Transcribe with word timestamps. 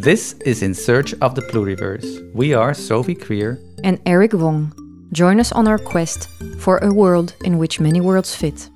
This 0.00 0.32
is 0.46 0.62
In 0.62 0.72
Search 0.72 1.12
of 1.20 1.34
the 1.34 1.42
Pluriverse. 1.42 2.32
We 2.32 2.54
are 2.54 2.72
Sophie 2.72 3.14
Krier 3.14 3.58
and 3.84 4.00
Erik 4.06 4.32
Wong. 4.32 4.72
Join 5.12 5.38
us 5.38 5.52
on 5.52 5.68
our 5.68 5.76
quest 5.76 6.26
for 6.58 6.78
a 6.78 6.90
world 6.90 7.34
in 7.44 7.58
which 7.58 7.80
many 7.80 8.00
worlds 8.00 8.34
fit. 8.34 8.70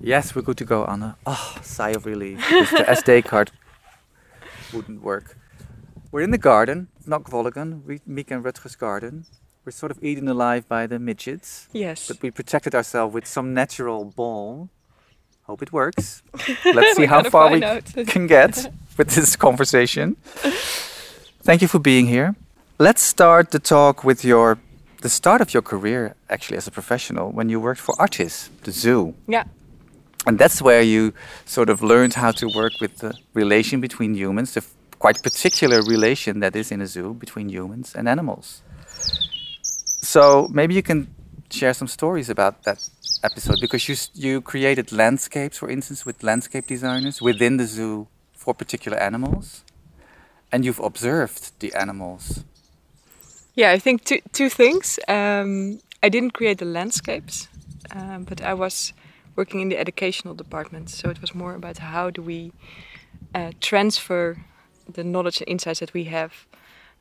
Yes, 0.00 0.34
we're 0.34 0.42
good 0.42 0.56
to 0.56 0.64
go, 0.64 0.84
Anne. 0.86 1.14
Oh, 1.24 1.56
sigh 1.62 1.90
of 1.90 2.04
relief. 2.04 2.40
the 2.50 2.84
SD 2.88 3.24
card 3.24 3.52
wouldn't 4.72 5.02
work. 5.02 5.36
We're 6.10 6.22
in 6.22 6.30
the 6.30 6.38
garden, 6.38 6.88
not 7.06 7.24
Gvolligan, 7.24 8.00
Mieke 8.06 8.30
and 8.30 8.42
Rutger's 8.42 8.76
garden. 8.76 9.26
We're 9.64 9.72
sort 9.72 9.92
of 9.92 10.02
eaten 10.02 10.26
alive 10.26 10.66
by 10.66 10.86
the 10.86 10.98
midgets. 10.98 11.68
Yes. 11.72 12.08
But 12.08 12.22
we 12.22 12.30
protected 12.30 12.74
ourselves 12.74 13.12
with 13.12 13.26
some 13.26 13.52
natural 13.52 14.06
balm. 14.06 14.70
Hope 15.42 15.62
it 15.62 15.70
works. 15.70 16.22
Let's 16.64 16.96
see 16.96 17.04
how 17.04 17.22
far 17.24 17.50
we 17.52 17.60
can 18.06 18.26
get 18.26 18.72
with 18.96 19.10
this 19.10 19.36
conversation. 19.36 20.16
Thank 21.42 21.60
you 21.60 21.68
for 21.68 21.78
being 21.78 22.06
here. 22.06 22.34
Let's 22.78 23.02
start 23.02 23.50
the 23.50 23.58
talk 23.58 24.02
with 24.04 24.24
your 24.24 24.58
the 25.02 25.08
start 25.08 25.40
of 25.40 25.52
your 25.54 25.62
career 25.62 26.14
actually 26.28 26.56
as 26.56 26.66
a 26.66 26.70
professional 26.70 27.30
when 27.30 27.48
you 27.48 27.60
worked 27.60 27.80
for 27.80 27.94
Artis, 28.00 28.50
the 28.64 28.72
zoo. 28.72 29.14
Yeah. 29.28 29.44
And 30.26 30.38
that's 30.38 30.60
where 30.60 30.82
you 30.82 31.12
sort 31.44 31.68
of 31.68 31.82
learned 31.82 32.14
how 32.14 32.32
to 32.32 32.48
work 32.48 32.72
with 32.80 32.98
the 32.98 33.14
relation 33.32 33.80
between 33.80 34.14
humans, 34.14 34.54
the 34.54 34.64
quite 34.98 35.22
particular 35.22 35.80
relation 35.82 36.40
that 36.40 36.56
is 36.56 36.70
in 36.70 36.80
a 36.80 36.86
zoo 36.86 37.14
between 37.14 37.48
humans 37.48 37.94
and 37.94 38.08
animals. 38.08 38.62
So 40.02 40.48
maybe 40.52 40.74
you 40.74 40.82
can 40.82 41.14
share 41.50 41.74
some 41.74 41.88
stories 41.88 42.28
about 42.28 42.64
that 42.64 42.78
episode 43.22 43.58
because 43.60 43.88
you 43.88 43.96
you 44.14 44.40
created 44.40 44.92
landscapes, 44.92 45.58
for 45.58 45.70
instance, 45.70 46.06
with 46.06 46.22
landscape 46.22 46.66
designers 46.66 47.20
within 47.20 47.56
the 47.56 47.66
zoo 47.66 48.06
for 48.32 48.54
particular 48.54 48.98
animals, 48.98 49.64
and 50.52 50.64
you've 50.64 50.80
observed 50.80 51.52
the 51.60 51.74
animals. 51.74 52.44
Yeah, 53.54 53.72
I 53.72 53.78
think 53.78 54.04
two 54.04 54.20
two 54.32 54.48
things. 54.48 54.98
Um, 55.08 55.80
I 56.02 56.08
didn't 56.08 56.32
create 56.32 56.58
the 56.58 56.64
landscapes, 56.64 57.48
um, 57.90 58.24
but 58.24 58.40
I 58.40 58.54
was 58.54 58.92
working 59.36 59.60
in 59.60 59.68
the 59.68 59.78
educational 59.78 60.34
department, 60.34 60.90
so 60.90 61.10
it 61.10 61.20
was 61.20 61.34
more 61.34 61.54
about 61.54 61.78
how 61.78 62.10
do 62.10 62.22
we 62.22 62.52
uh, 63.34 63.50
transfer 63.60 64.36
the 64.92 65.04
knowledge 65.04 65.40
and 65.40 65.48
insights 65.48 65.80
that 65.80 65.94
we 65.94 66.04
have 66.04 66.46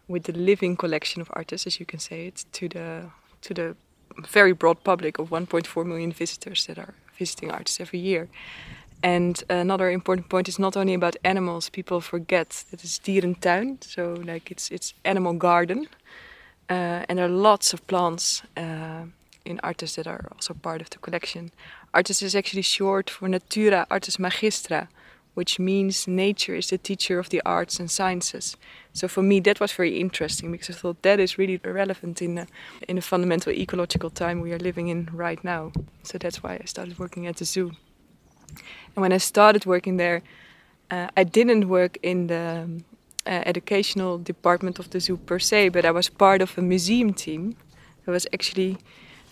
with 0.08 0.24
the 0.24 0.34
living 0.34 0.76
collection 0.76 1.22
of 1.22 1.30
Artis, 1.34 1.68
as 1.68 1.80
you 1.80 1.86
can 1.86 2.00
say 2.00 2.28
it, 2.28 2.46
to 2.54 2.70
the 2.70 3.10
to 3.42 3.54
the 3.54 3.76
very 4.30 4.54
broad 4.54 4.84
public 4.84 5.20
of 5.20 5.30
1.4 5.30 5.86
million 5.86 6.12
visitors 6.12 6.66
that 6.66 6.78
are 6.80 6.94
visiting 7.18 7.52
Artis 7.52 7.80
every 7.80 8.00
year. 8.00 8.28
And 9.04 9.44
another 9.50 9.92
important 9.92 10.30
point 10.30 10.48
is 10.48 10.58
not 10.58 10.76
only 10.76 10.94
about 10.94 11.16
animals. 11.24 11.70
People 11.70 12.02
forget 12.02 12.66
that 12.72 12.84
it's 12.84 13.00
dierentuin, 13.00 13.84
so 13.84 14.14
like 14.26 14.50
it's 14.50 14.72
it's 14.72 14.94
animal 15.04 15.34
garden, 15.34 15.88
uh, 16.70 17.06
and 17.08 17.18
there 17.18 17.26
are 17.26 17.42
lots 17.42 17.74
of 17.74 17.86
plants 17.86 18.42
uh, 18.56 19.06
in 19.46 19.60
Artis 19.64 19.96
that 19.96 20.08
are 20.08 20.26
also 20.32 20.54
part 20.54 20.82
of 20.82 20.90
the 20.90 20.98
collection. 20.98 21.52
Artis 21.94 22.22
is 22.22 22.36
actually 22.36 22.64
short 22.64 23.10
for 23.10 23.30
Natura 23.30 23.86
Artis 23.90 24.18
Magistra, 24.18 24.88
which 25.38 25.60
means 25.60 26.08
nature 26.08 26.56
is 26.56 26.70
the 26.70 26.80
teacher 26.80 27.20
of 27.20 27.30
the 27.30 27.44
arts 27.46 27.80
and 27.80 27.92
sciences. 27.92 28.58
So 28.92 29.08
for 29.08 29.22
me, 29.22 29.40
that 29.42 29.60
was 29.60 29.72
very 29.72 30.00
interesting 30.00 30.52
because 30.52 30.72
I 30.72 30.74
thought 30.74 31.04
that 31.04 31.20
is 31.20 31.38
really 31.38 31.62
relevant 31.64 32.24
in 32.24 32.40
a, 32.40 32.48
in 32.88 32.98
a 32.98 33.02
fundamental 33.02 33.54
ecological 33.54 34.10
time 34.10 34.42
we 34.42 34.52
are 34.52 34.58
living 34.58 34.88
in 34.88 35.10
right 35.14 35.44
now. 35.44 35.74
So 36.02 36.18
that's 36.18 36.42
why 36.42 36.54
I 36.56 36.66
started 36.66 36.98
working 36.98 37.28
at 37.28 37.36
the 37.36 37.46
zoo. 37.46 37.72
And 38.96 39.04
when 39.04 39.14
I 39.14 39.20
started 39.20 39.68
working 39.68 39.98
there, 39.98 40.24
uh, 40.90 41.10
I 41.16 41.24
didn't 41.24 41.70
work 41.70 42.00
in 42.02 42.26
the 42.26 42.82
uh, 43.28 43.44
educational 43.46 44.18
department 44.18 44.80
of 44.80 44.90
the 44.90 45.00
zoo 45.00 45.18
per 45.18 45.38
se, 45.38 45.70
but 45.70 45.86
I 45.86 45.92
was 45.92 46.10
part 46.10 46.42
of 46.42 46.58
a 46.58 46.64
museum 46.64 47.14
team 47.14 47.56
that 48.06 48.12
was 48.12 48.26
actually 48.34 48.78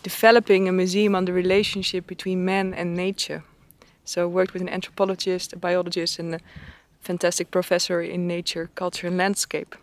developing 0.04 0.68
a 0.68 0.72
museum 0.72 1.16
on 1.16 1.24
the 1.24 1.32
relationship 1.32 2.06
between 2.06 2.44
man 2.44 2.74
and 2.74 2.94
nature. 2.94 3.42
So 4.06 4.22
I 4.22 4.26
worked 4.26 4.52
with 4.52 4.62
an 4.62 4.68
anthropologist, 4.68 5.52
a 5.52 5.56
biologist, 5.56 6.18
and 6.18 6.34
a 6.34 6.40
fantastic 7.00 7.50
professor 7.50 8.00
in 8.00 8.26
nature, 8.26 8.70
culture, 8.74 9.08
and 9.08 9.18
landscape. 9.18 9.74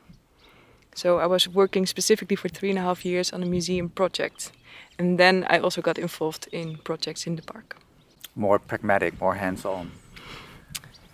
So 0.96 1.20
I 1.20 1.28
was 1.28 1.48
working 1.48 1.86
specifically 1.86 2.36
for 2.36 2.50
three 2.50 2.70
and 2.70 2.80
a 2.80 2.82
half 2.82 3.06
years 3.06 3.34
on 3.34 3.44
a 3.44 3.46
museum 3.46 3.90
project. 3.90 4.52
And 4.98 5.18
then 5.20 5.46
I 5.50 5.60
also 5.60 5.82
got 5.82 5.98
involved 5.98 6.48
in 6.52 6.78
projects 6.84 7.28
in 7.28 7.36
the 7.36 7.42
park. 7.42 7.76
More 8.36 8.60
pragmatic, 8.60 9.20
more 9.20 9.36
hands-on. 9.36 9.92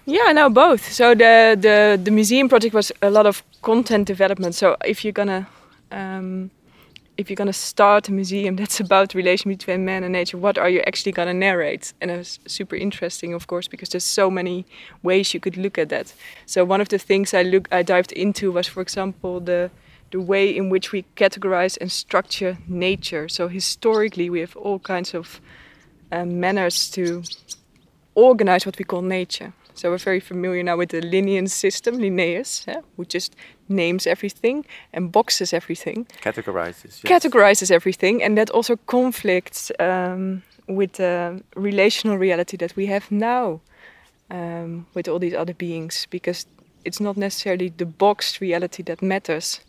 Yeah, 0.06 0.32
no, 0.34 0.50
both. 0.50 0.92
So 0.92 1.16
the, 1.16 1.58
the 1.60 2.00
the 2.04 2.12
museum 2.12 2.50
project 2.50 2.74
was 2.74 2.92
a 3.02 3.10
lot 3.10 3.26
of 3.26 3.44
content 3.62 4.08
development. 4.08 4.56
So 4.56 4.76
if 4.86 5.04
you're 5.04 5.14
gonna 5.14 5.48
um, 5.92 6.50
if 7.20 7.30
you're 7.30 7.36
going 7.36 7.48
to 7.48 7.54
start 7.54 8.08
a 8.08 8.14
museum 8.14 8.56
that's 8.56 8.80
about 8.86 9.10
the 9.10 9.18
relation 9.18 9.52
between 9.52 9.84
man 9.84 10.04
and 10.04 10.14
nature, 10.14 10.38
what 10.38 10.58
are 10.58 10.70
you 10.70 10.82
actually 10.88 11.12
going 11.12 11.28
to 11.28 11.34
narrate? 11.34 11.94
And 12.00 12.10
it's 12.10 12.40
super 12.48 12.78
interesting, 12.78 13.34
of 13.34 13.48
course, 13.48 13.68
because 13.68 13.90
there's 13.90 14.06
so 14.06 14.32
many 14.32 14.66
ways 15.04 15.34
you 15.34 15.42
could 15.42 15.58
look 15.58 15.78
at 15.78 15.90
that. 15.90 16.14
So 16.46 16.64
one 16.64 16.80
of 16.80 16.88
the 16.88 16.98
things 16.98 17.34
I 17.34 17.44
look 17.44 17.68
I 17.74 17.84
dived 17.84 18.14
into 18.14 18.54
was, 18.54 18.68
for 18.68 18.82
example, 18.82 19.42
the 19.42 19.70
the 20.12 20.20
way 20.20 20.50
in 20.50 20.72
which 20.72 20.92
we 20.92 21.06
categorize 21.16 21.78
and 21.80 21.92
structure 21.92 22.58
nature. 22.68 23.30
So 23.30 23.48
historically, 23.48 24.28
we 24.28 24.40
have 24.40 24.56
all 24.56 24.80
kinds 24.80 25.14
of 25.14 25.40
uh, 26.12 26.26
manners 26.26 26.90
to 26.92 27.22
organize 28.16 28.66
what 28.66 28.80
we 28.80 28.86
call 28.86 29.04
nature. 29.04 29.54
So 29.80 29.90
we're 29.92 29.98
very 29.98 30.20
familiar 30.20 30.62
now 30.62 30.76
with 30.76 30.90
the 30.90 31.00
Linnaean 31.00 31.48
system, 31.48 32.00
Linnaeus, 32.00 32.66
yeah, 32.68 32.82
who 32.98 33.06
just 33.06 33.34
names 33.70 34.06
everything 34.06 34.66
and 34.92 35.10
boxes 35.10 35.54
everything. 35.54 36.06
Categorizes. 36.22 37.02
Yes. 37.02 37.24
Categorizes 37.24 37.72
everything, 37.72 38.22
and 38.22 38.38
that 38.38 38.50
also 38.50 38.76
conflicts 38.88 39.72
um, 39.80 40.44
with 40.68 40.92
the 40.94 41.42
relational 41.56 42.18
reality 42.18 42.58
that 42.58 42.76
we 42.76 42.88
have 42.88 43.10
now 43.10 43.62
um, 44.30 44.86
with 44.96 45.08
all 45.08 45.18
these 45.18 45.34
other 45.34 45.54
beings, 45.54 46.08
because 46.10 46.46
it's 46.84 47.00
not 47.00 47.16
necessarily 47.16 47.70
the 47.78 47.86
boxed 47.86 48.42
reality 48.42 48.84
that 48.84 49.02
matters, 49.02 49.62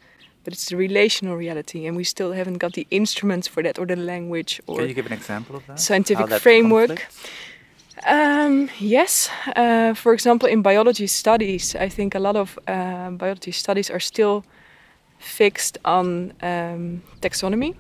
but 0.43 0.53
it's 0.53 0.71
the 0.71 0.77
relational 0.77 1.37
reality, 1.37 1.87
and 1.87 1.97
we 1.97 2.03
still 2.03 2.33
haven't 2.33 2.59
got 2.59 2.73
the 2.73 2.87
instruments 2.91 3.47
for 3.47 3.63
that 3.63 3.79
or 3.79 3.87
the 3.87 3.95
language 3.95 4.61
or. 4.67 4.79
Can 4.79 4.89
you 4.89 4.95
give 4.95 5.07
an 5.07 5.13
example 5.13 5.55
of 5.55 5.65
that? 5.69 5.79
Scientific 5.79 6.29
framework. 6.41 6.89
Conflicts? 6.89 7.31
Um, 8.07 8.71
yes. 8.79 9.31
Uh, 9.57 9.95
for 9.95 10.13
example, 10.13 10.49
in 10.49 10.63
biology 10.63 11.07
studies, 11.07 11.75
I 11.75 11.89
think 11.89 12.15
a 12.15 12.19
lot 12.19 12.37
of 12.37 12.59
uh, 12.67 13.11
biology 13.11 13.53
studies 13.53 13.91
are 13.91 14.01
still 14.01 14.45
fixed 15.19 15.79
on 15.85 16.33
um, 16.43 17.03
taxonomy. 17.21 17.75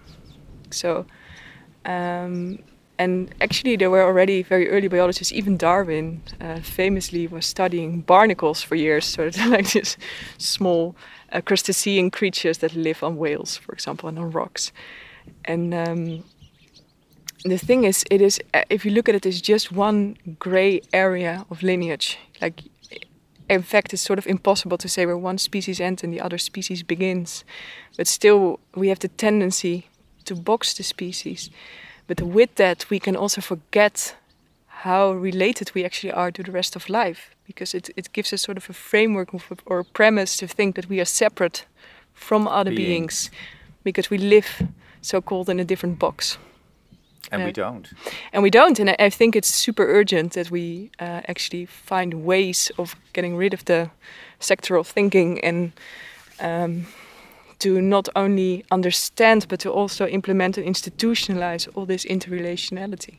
So, 0.70 1.06
um, 1.86 2.58
and 2.98 3.34
actually, 3.40 3.76
there 3.76 3.90
were 3.90 4.02
already 4.02 4.42
very 4.42 4.68
early 4.68 4.88
biologists. 4.88 5.32
Even 5.32 5.56
Darwin 5.56 6.22
uh, 6.40 6.60
famously 6.60 7.26
was 7.26 7.46
studying 7.46 8.02
barnacles 8.02 8.62
for 8.62 8.74
years. 8.76 9.06
So, 9.06 9.30
they're 9.30 9.48
like 9.48 9.72
these 9.72 9.96
small 10.38 10.96
uh, 11.32 11.40
crustacean 11.40 12.10
creatures 12.10 12.58
that 12.58 12.74
live 12.74 13.02
on 13.02 13.16
whales, 13.16 13.56
for 13.56 13.72
example, 13.72 14.08
and 14.08 14.18
on 14.18 14.30
rocks. 14.32 14.72
And 15.44 15.74
um, 15.74 16.24
the 17.44 17.58
thing 17.58 17.84
is, 17.84 18.04
it 18.10 18.20
is 18.20 18.40
uh, 18.54 18.62
if 18.68 18.84
you 18.84 18.90
look 18.90 19.08
at 19.08 19.14
it, 19.14 19.26
it's 19.26 19.40
just 19.40 19.72
one 19.72 20.16
gray 20.38 20.80
area 20.92 21.44
of 21.50 21.62
lineage. 21.62 22.18
Like, 22.40 22.62
in 23.48 23.62
fact, 23.62 23.92
it's 23.92 24.02
sort 24.02 24.18
of 24.18 24.26
impossible 24.26 24.78
to 24.78 24.88
say 24.88 25.06
where 25.06 25.16
one 25.16 25.38
species 25.38 25.80
ends 25.80 26.04
and 26.04 26.12
the 26.12 26.20
other 26.20 26.38
species 26.38 26.82
begins. 26.82 27.44
But 27.96 28.06
still, 28.06 28.60
we 28.74 28.88
have 28.88 29.00
the 29.00 29.08
tendency 29.08 29.88
to 30.24 30.34
box 30.34 30.74
the 30.74 30.82
species. 30.82 31.50
But 32.06 32.20
with 32.20 32.54
that, 32.56 32.86
we 32.90 32.98
can 32.98 33.16
also 33.16 33.40
forget 33.40 34.16
how 34.66 35.12
related 35.12 35.72
we 35.74 35.84
actually 35.84 36.12
are 36.12 36.30
to 36.30 36.42
the 36.42 36.52
rest 36.52 36.76
of 36.76 36.88
life, 36.88 37.30
because 37.46 37.74
it, 37.74 37.90
it 37.96 38.12
gives 38.12 38.32
us 38.32 38.42
sort 38.42 38.56
of 38.56 38.70
a 38.70 38.72
framework 38.72 39.34
or 39.66 39.80
a 39.80 39.84
premise 39.84 40.36
to 40.38 40.46
think 40.46 40.74
that 40.74 40.88
we 40.88 41.00
are 41.00 41.04
separate 41.04 41.66
from 42.14 42.48
other 42.48 42.70
beings, 42.70 43.28
beings 43.28 43.30
because 43.82 44.10
we 44.10 44.18
live 44.18 44.62
so 45.02 45.20
called 45.20 45.48
in 45.48 45.60
a 45.60 45.64
different 45.64 45.98
box. 45.98 46.38
And 47.30 47.42
uh, 47.42 47.46
we 47.46 47.52
don't. 47.52 47.88
And 48.32 48.42
we 48.42 48.50
don't. 48.50 48.78
And 48.78 48.90
I, 48.90 48.96
I 48.98 49.10
think 49.10 49.36
it's 49.36 49.48
super 49.48 49.84
urgent 49.84 50.32
that 50.32 50.50
we 50.50 50.90
uh, 50.98 51.20
actually 51.28 51.66
find 51.66 52.24
ways 52.24 52.72
of 52.78 52.96
getting 53.12 53.36
rid 53.36 53.54
of 53.54 53.64
the 53.64 53.90
sectoral 54.40 54.86
thinking 54.86 55.38
and 55.40 55.72
um, 56.40 56.86
to 57.58 57.80
not 57.80 58.08
only 58.16 58.64
understand 58.70 59.46
but 59.48 59.60
to 59.60 59.70
also 59.70 60.06
implement 60.06 60.58
and 60.58 60.66
institutionalize 60.66 61.68
all 61.74 61.86
this 61.86 62.04
interrelationality. 62.04 63.18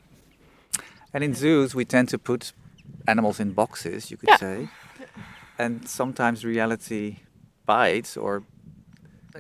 And 1.14 1.24
in 1.24 1.34
zoos, 1.34 1.76
we 1.76 1.86
tend 1.86 2.10
to 2.10 2.18
put 2.18 2.54
animals 3.08 3.40
in 3.40 3.54
boxes, 3.54 4.10
you 4.10 4.18
could 4.18 4.30
yeah. 4.30 4.38
say. 4.38 4.70
And 5.58 5.88
sometimes 5.88 6.44
reality 6.44 7.18
bites 7.66 8.18
or 8.18 8.44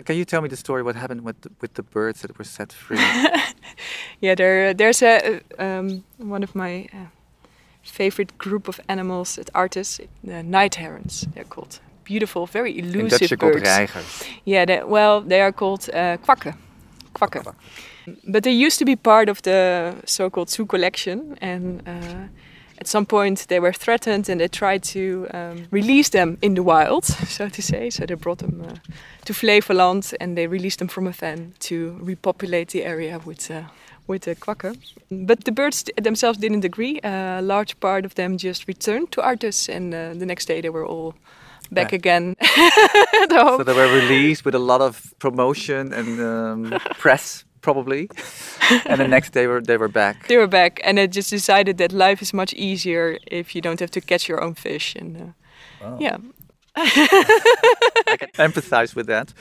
can 0.05 0.15
you 0.15 0.25
tell 0.25 0.41
me 0.41 0.47
the 0.47 0.55
story 0.55 0.83
what 0.83 0.95
happened 0.95 1.21
with 1.21 1.41
the, 1.41 1.51
with 1.59 1.73
the 1.73 1.83
birds 1.83 2.21
that 2.21 2.37
were 2.37 2.45
set 2.45 2.71
free? 2.71 2.97
yeah, 4.21 4.35
there 4.35 4.73
there's 4.73 5.01
a 5.01 5.41
um, 5.59 6.03
one 6.18 6.44
of 6.44 6.56
my 6.56 6.88
uh, 6.94 7.07
favorite 7.83 8.38
group 8.38 8.68
of 8.68 8.79
animals 8.88 9.38
at 9.38 9.50
Artis, 9.53 10.00
the 10.23 10.44
night 10.44 10.75
herons. 10.75 11.27
They're 11.33 11.44
called 11.50 11.79
beautiful, 12.03 12.45
very 12.45 12.77
elusive 12.77 13.31
In 13.31 13.38
birds. 13.38 13.62
reigers. 13.62 14.23
Yeah, 14.45 14.65
they, 14.65 14.83
well, 14.83 15.21
they 15.21 15.41
are 15.41 15.51
called 15.51 15.89
uh, 15.94 16.18
kwakken. 16.18 16.56
Kwakken. 17.13 17.56
But 18.27 18.44
they 18.44 18.65
used 18.65 18.79
to 18.79 18.85
be 18.85 18.95
part 18.95 19.29
of 19.29 19.41
the 19.41 19.95
so-called 20.06 20.50
zoo 20.50 20.65
collection, 20.65 21.38
and 21.41 21.81
uh, 21.88 22.27
at 22.79 22.88
some 22.88 23.06
point 23.06 23.45
they 23.47 23.59
were 23.59 23.74
threatened, 23.74 24.29
and 24.29 24.39
they 24.39 24.47
tried 24.47 24.83
to 24.83 25.27
um, 25.33 25.67
release 25.71 26.09
them 26.09 26.38
in 26.41 26.56
the 26.56 26.63
wild, 26.63 27.06
so 27.06 27.50
to 27.50 27.62
say. 27.62 27.89
So 27.89 28.06
they 28.06 28.15
brought 28.15 28.39
them 28.39 28.62
uh, 28.62 28.75
to 29.25 29.33
Flevoland, 29.33 30.13
and 30.19 30.35
they 30.35 30.47
released 30.47 30.79
them 30.79 30.88
from 30.88 31.07
a 31.07 31.12
van 31.12 31.53
to 31.59 31.97
repopulate 32.01 32.69
the 32.71 32.83
area 32.85 33.19
with. 33.25 33.50
Uh, 33.51 33.63
with 34.11 34.23
the 34.23 34.35
kwakken. 34.35 34.75
But 35.09 35.43
the 35.45 35.51
birds 35.51 35.85
themselves 36.03 36.37
didn't 36.37 36.65
agree. 36.65 36.99
a 37.03 37.41
large 37.41 37.73
part 37.79 38.05
of 38.05 38.13
them 38.13 38.37
just 38.37 38.67
returned 38.67 39.11
to 39.11 39.21
Artis, 39.21 39.69
and 39.69 39.93
uh, 39.93 39.97
the 40.21 40.25
next 40.25 40.47
day 40.47 40.61
they 40.61 40.69
were 40.69 40.85
all 40.85 41.13
back 41.71 41.93
again. 41.93 42.35
so 43.29 43.63
they 43.63 43.73
were 43.73 43.93
released 44.01 44.45
with 44.45 44.55
a 44.55 44.59
lot 44.71 44.81
of 44.81 45.13
promotion 45.19 45.93
and 45.93 46.19
um, 46.19 46.79
press 46.99 47.45
probably. 47.61 48.09
and 48.85 48.99
the 48.99 49.07
next 49.07 49.33
day 49.33 49.47
were, 49.47 49.61
they 49.61 49.77
were 49.77 49.87
back. 49.87 50.27
They 50.27 50.37
were 50.37 50.47
back, 50.47 50.81
and 50.83 50.99
I 50.99 51.07
just 51.07 51.29
decided 51.29 51.77
that 51.77 51.91
life 51.91 52.21
is 52.21 52.33
much 52.33 52.53
easier 52.53 53.17
if 53.27 53.55
you 53.55 53.61
don't 53.61 53.79
have 53.79 53.91
to 53.91 54.01
catch 54.01 54.27
your 54.27 54.43
own 54.43 54.55
fish. 54.55 54.95
And 54.95 55.17
uh, 55.17 55.25
wow. 55.81 55.97
yeah. 55.99 56.17
I 56.75 58.15
can 58.19 58.29
empathize 58.51 58.95
with 58.95 59.07
that. 59.07 59.33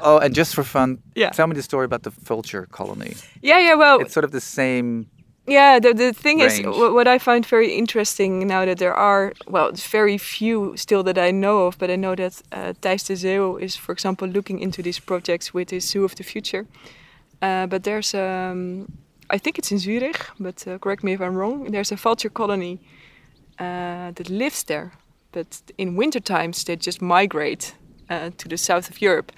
Oh, 0.00 0.18
and 0.18 0.34
just 0.34 0.54
for 0.54 0.64
fun, 0.64 1.02
yeah. 1.14 1.30
tell 1.30 1.46
me 1.46 1.54
the 1.54 1.62
story 1.62 1.84
about 1.84 2.02
the 2.02 2.10
vulture 2.10 2.66
colony. 2.66 3.14
Yeah, 3.42 3.58
yeah, 3.58 3.74
well, 3.74 4.00
it's 4.00 4.14
sort 4.14 4.24
of 4.24 4.32
the 4.32 4.40
same 4.40 5.06
yeah, 5.50 5.80
the, 5.80 5.92
the 5.92 6.12
thing 6.12 6.38
range. 6.38 6.60
is, 6.60 6.66
what 6.66 7.08
I 7.08 7.18
find 7.18 7.44
very 7.44 7.72
interesting 7.72 8.46
now 8.46 8.64
that 8.64 8.78
there 8.78 8.94
are, 8.94 9.32
well, 9.48 9.72
very 9.72 10.18
few 10.18 10.76
still 10.76 11.02
that 11.02 11.18
I 11.18 11.30
know 11.32 11.66
of, 11.66 11.78
but 11.78 11.90
I 11.90 11.96
know 11.96 12.14
that 12.14 12.40
uh, 12.52 12.72
Thijs 12.80 13.06
de 13.06 13.14
Zeeuw 13.14 13.60
is, 13.60 13.74
for 13.74 13.92
example, 13.92 14.28
looking 14.28 14.60
into 14.60 14.82
these 14.82 15.00
projects 15.00 15.52
with 15.52 15.70
his 15.70 15.88
Zoo 15.88 16.04
of 16.04 16.14
the 16.14 16.22
Future. 16.22 16.66
Uh, 17.42 17.66
but 17.66 17.82
there's, 17.82 18.14
um, 18.14 18.86
I 19.30 19.38
think 19.38 19.58
it's 19.58 19.72
in 19.72 19.78
Zurich, 19.78 20.24
but 20.38 20.66
uh, 20.68 20.78
correct 20.78 21.02
me 21.02 21.14
if 21.14 21.20
I'm 21.20 21.34
wrong, 21.34 21.70
there's 21.72 21.90
a 21.90 21.96
vulture 21.96 22.30
colony 22.30 22.80
uh, 23.58 24.12
that 24.12 24.28
lives 24.28 24.62
there. 24.64 24.92
But 25.32 25.62
in 25.78 25.96
winter 25.96 26.20
times, 26.20 26.64
they 26.64 26.76
just 26.76 27.00
migrate 27.00 27.74
uh, 28.08 28.30
to 28.36 28.48
the 28.48 28.56
south 28.56 28.90
of 28.90 29.00
Europe 29.00 29.32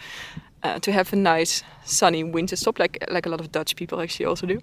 uh, 0.62 0.78
to 0.78 0.92
have 0.92 1.12
a 1.12 1.16
nice 1.16 1.62
sunny 1.84 2.24
winter 2.24 2.56
stop, 2.56 2.78
like 2.78 3.04
like 3.10 3.26
a 3.26 3.28
lot 3.28 3.40
of 3.40 3.50
Dutch 3.52 3.76
people 3.76 4.00
actually 4.00 4.26
also 4.26 4.46
do, 4.46 4.60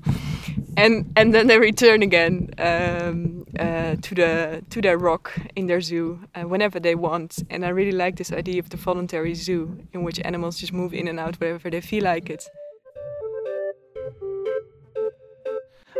and 0.77 1.11
and 1.15 1.33
then 1.33 1.47
they 1.47 1.59
return 1.59 2.01
again 2.01 2.49
um, 2.57 3.45
uh, 3.59 3.95
to 4.01 4.15
the 4.15 4.63
to 4.69 4.81
their 4.81 4.97
rock 4.97 5.31
in 5.55 5.67
their 5.67 5.81
zoo 5.81 6.19
uh, 6.35 6.47
whenever 6.47 6.79
they 6.79 6.95
want. 6.95 7.43
And 7.49 7.63
I 7.65 7.69
really 7.69 7.91
like 7.91 8.15
this 8.15 8.31
idea 8.31 8.59
of 8.59 8.69
the 8.69 8.77
voluntary 8.77 9.35
zoo, 9.35 9.77
in 9.93 10.03
which 10.03 10.19
animals 10.25 10.59
just 10.59 10.73
move 10.73 10.93
in 10.93 11.07
and 11.07 11.19
out 11.19 11.35
wherever 11.39 11.69
they 11.69 11.81
feel 11.81 12.03
like 12.03 12.29
it. 12.29 12.43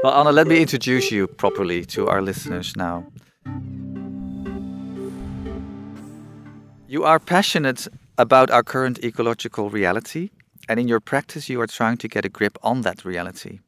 Well, 0.01 0.13
Anne, 0.13 0.33
let 0.33 0.47
me 0.47 0.61
introduce 0.61 1.11
you 1.11 1.27
properly 1.27 1.85
to 1.85 2.07
our 2.07 2.21
listeners 2.21 2.73
now. 2.77 3.05
You 6.89 7.03
are 7.03 7.19
passionate 7.19 7.87
about 8.17 8.49
our 8.49 8.63
current 8.63 9.03
ecological 9.03 9.69
reality, 9.69 10.31
and 10.67 10.79
in 10.79 10.87
your 10.87 10.99
practice, 10.99 11.47
you 11.47 11.61
are 11.61 11.67
trying 11.67 11.97
to 11.97 12.07
get 12.07 12.25
a 12.25 12.29
grip 12.29 12.57
on 12.63 12.81
that 12.81 13.05
reality. 13.05 13.59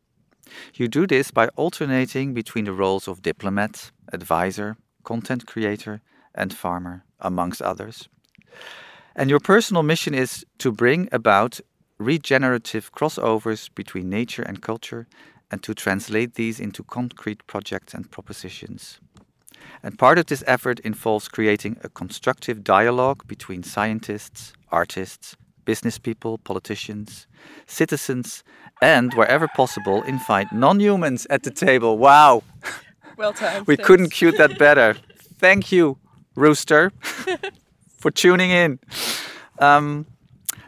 You 0.74 0.88
do 0.88 1.06
this 1.06 1.30
by 1.30 1.50
alternating 1.50 2.34
between 2.34 2.66
the 2.66 2.74
roles 2.74 3.08
of 3.08 3.22
diplomat, 3.22 3.92
advisor, 4.12 4.76
content 5.04 5.46
creator, 5.46 6.02
and 6.34 6.52
farmer, 6.52 7.04
amongst 7.20 7.62
others. 7.62 8.10
And 9.16 9.30
your 9.30 9.40
personal 9.40 9.84
mission 9.84 10.16
is 10.16 10.44
to 10.58 10.72
bring 10.72 11.08
about 11.12 11.60
regenerative 12.00 12.92
crossovers 12.92 13.70
between 13.76 14.10
nature 14.10 14.42
and 14.42 14.64
culture 14.64 15.06
and 15.52 15.62
to 15.62 15.76
translate 15.76 16.34
these 16.34 16.60
into 16.60 16.84
concrete 16.84 17.46
projects 17.46 17.94
and 17.94 18.10
propositions. 18.10 19.00
And 19.84 19.98
part 19.98 20.20
of 20.20 20.28
this 20.28 20.44
effort 20.48 20.80
involves 20.82 21.28
creating 21.28 21.78
a 21.84 21.90
constructive 21.90 22.64
dialogue 22.64 23.28
between 23.28 23.64
scientists, 23.64 24.54
artists, 24.72 25.36
business 25.66 25.98
people, 25.98 26.38
politicians, 26.38 27.28
citizens, 27.66 28.44
and 28.82 29.14
wherever 29.14 29.48
possible, 29.48 30.02
invite 30.04 30.52
non 30.52 30.80
humans 30.80 31.28
at 31.30 31.44
the 31.44 31.52
table. 31.52 31.98
Wow! 31.98 32.44
Well 33.18 33.34
timed. 33.34 33.68
we 33.68 33.78
couldn't 33.78 34.10
cue 34.10 34.32
that 34.38 34.58
better. 34.58 34.96
Thank 35.38 35.72
you, 35.72 35.98
Rooster, 36.36 36.92
for 38.00 38.12
tuning 38.12 38.52
in. 38.52 38.80
Um, 39.60 40.06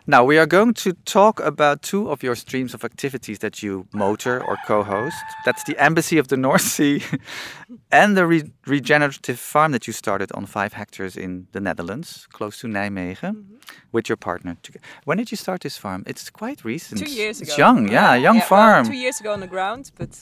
now, 0.05 0.25
we 0.25 0.37
are 0.37 0.45
going 0.45 0.73
to 0.73 0.93
talk 1.05 1.39
about 1.39 1.81
two 1.81 2.09
of 2.09 2.23
your 2.23 2.35
streams 2.35 2.73
of 2.73 2.83
activities 2.83 3.39
that 3.39 3.63
you 3.63 3.87
motor 3.93 4.43
or 4.43 4.57
co 4.67 4.83
host. 4.83 5.15
That's 5.45 5.63
the 5.63 5.81
Embassy 5.81 6.17
of 6.17 6.27
the 6.27 6.35
North 6.35 6.61
Sea 6.61 7.01
and 7.91 8.17
the 8.17 8.27
re 8.27 8.43
regenerative 8.67 9.39
farm 9.39 9.71
that 9.71 9.87
you 9.87 9.93
started 9.93 10.29
on 10.33 10.45
five 10.45 10.73
hectares 10.73 11.15
in 11.15 11.47
the 11.53 11.61
Netherlands, 11.61 12.27
close 12.33 12.59
to 12.59 12.67
Nijmegen, 12.67 13.35
mm 13.35 13.45
-hmm. 13.47 13.59
with 13.91 14.07
your 14.09 14.17
partner. 14.17 14.57
When 15.05 15.17
did 15.17 15.29
you 15.29 15.37
start 15.37 15.61
this 15.61 15.77
farm? 15.77 16.01
It's 16.05 16.31
quite 16.31 16.61
recent. 16.65 16.99
Two 16.99 17.13
years 17.13 17.41
ago. 17.41 17.47
It's 17.47 17.57
young, 17.57 17.89
yeah, 17.89 18.21
young 18.21 18.37
yeah, 18.37 18.47
farm. 18.47 18.83
Well, 18.83 18.91
two 18.91 19.01
years 19.01 19.19
ago 19.21 19.33
on 19.33 19.39
the 19.39 19.49
ground, 19.49 19.91
but 19.95 20.19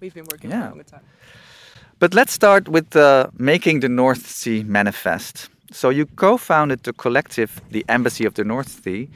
we've 0.00 0.14
been 0.14 0.26
working 0.32 0.50
yeah. 0.50 0.62
for 0.62 0.72
a 0.72 0.74
long 0.74 0.84
time. 0.84 1.04
But 1.98 2.14
let's 2.14 2.32
start 2.32 2.68
with 2.68 2.96
uh, 2.96 3.26
making 3.36 3.80
the 3.80 3.88
North 3.88 4.26
Sea 4.26 4.64
manifest. 4.64 5.50
So 5.72 5.90
you 5.90 6.06
co-founded 6.06 6.82
the 6.82 6.92
collective, 6.92 7.60
the 7.70 7.84
Embassy 7.88 8.24
of 8.24 8.34
the 8.34 8.44
North 8.44 8.68
Sea, 8.82 9.08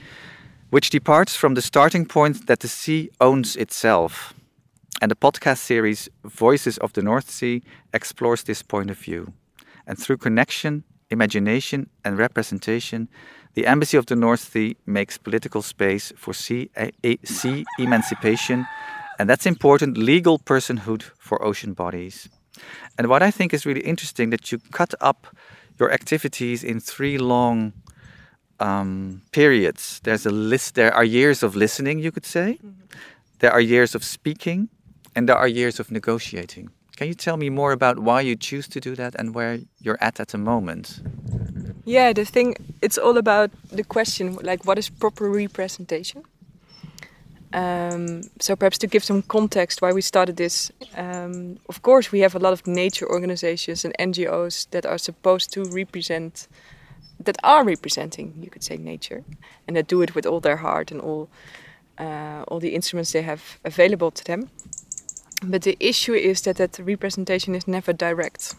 which 0.70 0.90
departs 0.90 1.34
from 1.34 1.54
the 1.54 1.62
starting 1.62 2.06
point 2.06 2.46
that 2.46 2.60
the 2.60 2.68
sea 2.68 3.10
owns 3.20 3.56
itself. 3.56 4.34
And 5.02 5.10
the 5.10 5.16
podcast 5.16 5.58
series 5.58 6.08
Voices 6.24 6.78
of 6.78 6.92
the 6.92 7.02
North 7.02 7.28
Sea 7.28 7.62
explores 7.92 8.44
this 8.44 8.62
point 8.62 8.90
of 8.90 8.98
view. 8.98 9.32
And 9.86 9.98
through 9.98 10.18
connection, 10.18 10.84
imagination, 11.10 11.90
and 12.04 12.16
representation, 12.16 13.08
the 13.54 13.66
Embassy 13.66 13.96
of 13.96 14.06
the 14.06 14.16
North 14.16 14.40
Sea 14.52 14.76
makes 14.86 15.18
political 15.18 15.62
space 15.62 16.12
for 16.16 16.32
sea, 16.32 16.70
a, 16.76 16.90
a, 17.04 17.18
sea 17.24 17.64
emancipation, 17.78 18.66
and 19.18 19.28
that's 19.28 19.46
important 19.46 19.98
legal 19.98 20.38
personhood 20.38 21.02
for 21.18 21.44
ocean 21.44 21.72
bodies. 21.72 22.28
And 22.96 23.08
what 23.08 23.22
I 23.22 23.30
think 23.30 23.52
is 23.52 23.66
really 23.66 23.80
interesting 23.80 24.30
that 24.30 24.50
you 24.52 24.58
cut 24.72 24.94
up 25.00 25.26
your 25.78 25.92
activities 25.92 26.62
in 26.62 26.80
three 26.80 27.18
long 27.18 27.72
um, 28.60 29.22
periods. 29.32 30.00
There's 30.02 30.26
a 30.26 30.30
list. 30.30 30.74
There 30.74 30.92
are 30.94 31.04
years 31.04 31.42
of 31.42 31.54
listening, 31.56 31.98
you 31.98 32.10
could 32.12 32.26
say. 32.26 32.48
Mm 32.52 32.58
-hmm. 32.60 32.98
There 33.38 33.52
are 33.52 33.62
years 33.62 33.94
of 33.94 34.04
speaking, 34.04 34.68
and 35.14 35.26
there 35.26 35.38
are 35.38 35.48
years 35.48 35.80
of 35.80 35.90
negotiating. 35.90 36.70
Can 36.96 37.08
you 37.08 37.14
tell 37.14 37.36
me 37.36 37.50
more 37.50 37.72
about 37.72 37.98
why 37.98 38.20
you 38.20 38.36
choose 38.36 38.68
to 38.68 38.80
do 38.80 38.94
that 38.94 39.14
and 39.18 39.34
where 39.34 39.60
you're 39.80 39.98
at 40.00 40.20
at 40.20 40.28
the 40.28 40.38
moment? 40.38 41.02
Yeah, 41.84 42.14
the 42.14 42.24
thing 42.24 42.54
it's 42.80 42.98
all 42.98 43.16
about 43.16 43.50
the 43.70 43.84
question 43.84 44.34
like 44.42 44.64
what 44.64 44.78
is 44.78 44.88
proper 44.88 45.28
representation? 45.28 46.22
Um, 47.54 48.22
so 48.40 48.56
perhaps 48.56 48.78
to 48.78 48.88
give 48.88 49.04
some 49.04 49.22
context 49.22 49.80
why 49.80 49.92
we 49.92 50.00
started 50.00 50.36
this, 50.36 50.72
um, 50.96 51.60
of 51.68 51.82
course 51.82 52.10
we 52.10 52.18
have 52.18 52.34
a 52.34 52.40
lot 52.40 52.52
of 52.52 52.66
nature 52.66 53.08
organizations 53.08 53.84
and 53.84 53.94
NGOs 53.96 54.68
that 54.70 54.84
are 54.84 54.98
supposed 54.98 55.52
to 55.52 55.62
represent, 55.66 56.48
that 57.20 57.36
are 57.44 57.64
representing, 57.64 58.34
you 58.40 58.50
could 58.50 58.64
say, 58.64 58.76
nature, 58.76 59.22
and 59.68 59.76
that 59.76 59.86
do 59.86 60.02
it 60.02 60.16
with 60.16 60.26
all 60.26 60.40
their 60.40 60.56
heart 60.56 60.90
and 60.90 61.00
all, 61.00 61.28
uh, 61.96 62.42
all 62.48 62.58
the 62.58 62.74
instruments 62.74 63.12
they 63.12 63.22
have 63.22 63.60
available 63.64 64.10
to 64.10 64.24
them. 64.24 64.50
But 65.44 65.62
the 65.62 65.76
issue 65.78 66.14
is 66.14 66.42
that 66.42 66.56
that 66.56 66.80
representation 66.80 67.54
is 67.54 67.68
never 67.68 67.92
direct. 67.92 68.56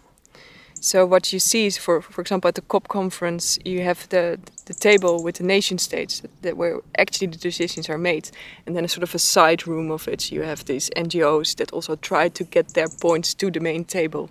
So 0.85 1.03
what 1.03 1.33
you 1.33 1.39
see 1.39 1.65
is, 1.65 1.77
for 1.79 1.99
for 1.99 2.21
example, 2.21 2.47
at 2.47 2.53
the 2.53 2.61
COP 2.61 2.87
conference, 2.87 3.57
you 3.65 3.83
have 3.83 4.07
the 4.09 4.37
the 4.65 4.73
table 4.73 5.23
with 5.23 5.35
the 5.35 5.43
nation 5.43 5.79
states 5.79 6.19
that, 6.21 6.31
that 6.41 6.57
where 6.57 6.79
actually 6.97 7.31
the 7.31 7.39
decisions 7.39 7.89
are 7.89 7.97
made, 7.97 8.29
and 8.65 8.75
then 8.75 8.85
a 8.85 8.87
sort 8.87 9.03
of 9.03 9.15
a 9.15 9.19
side 9.19 9.67
room 9.67 9.91
of 9.91 10.07
it, 10.07 10.31
you 10.31 10.43
have 10.43 10.63
these 10.65 10.91
NGOs 10.95 11.55
that 11.55 11.73
also 11.73 11.95
try 11.95 12.29
to 12.29 12.43
get 12.43 12.73
their 12.73 12.87
points 13.01 13.33
to 13.35 13.49
the 13.51 13.59
main 13.59 13.83
table, 13.85 14.29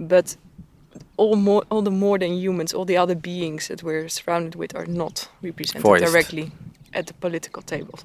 but 0.00 0.36
all 1.16 1.36
more 1.36 1.62
all 1.70 1.82
the 1.82 1.90
more 1.90 2.18
than 2.18 2.32
humans, 2.32 2.74
all 2.74 2.84
the 2.86 2.98
other 3.02 3.16
beings 3.16 3.68
that 3.68 3.82
we're 3.82 4.08
surrounded 4.08 4.54
with 4.54 4.74
are 4.74 4.86
not 4.86 5.28
represented 5.42 5.82
Voiced. 5.82 6.04
directly 6.04 6.50
at 6.94 7.06
the 7.06 7.14
political 7.14 7.62
table. 7.62 7.98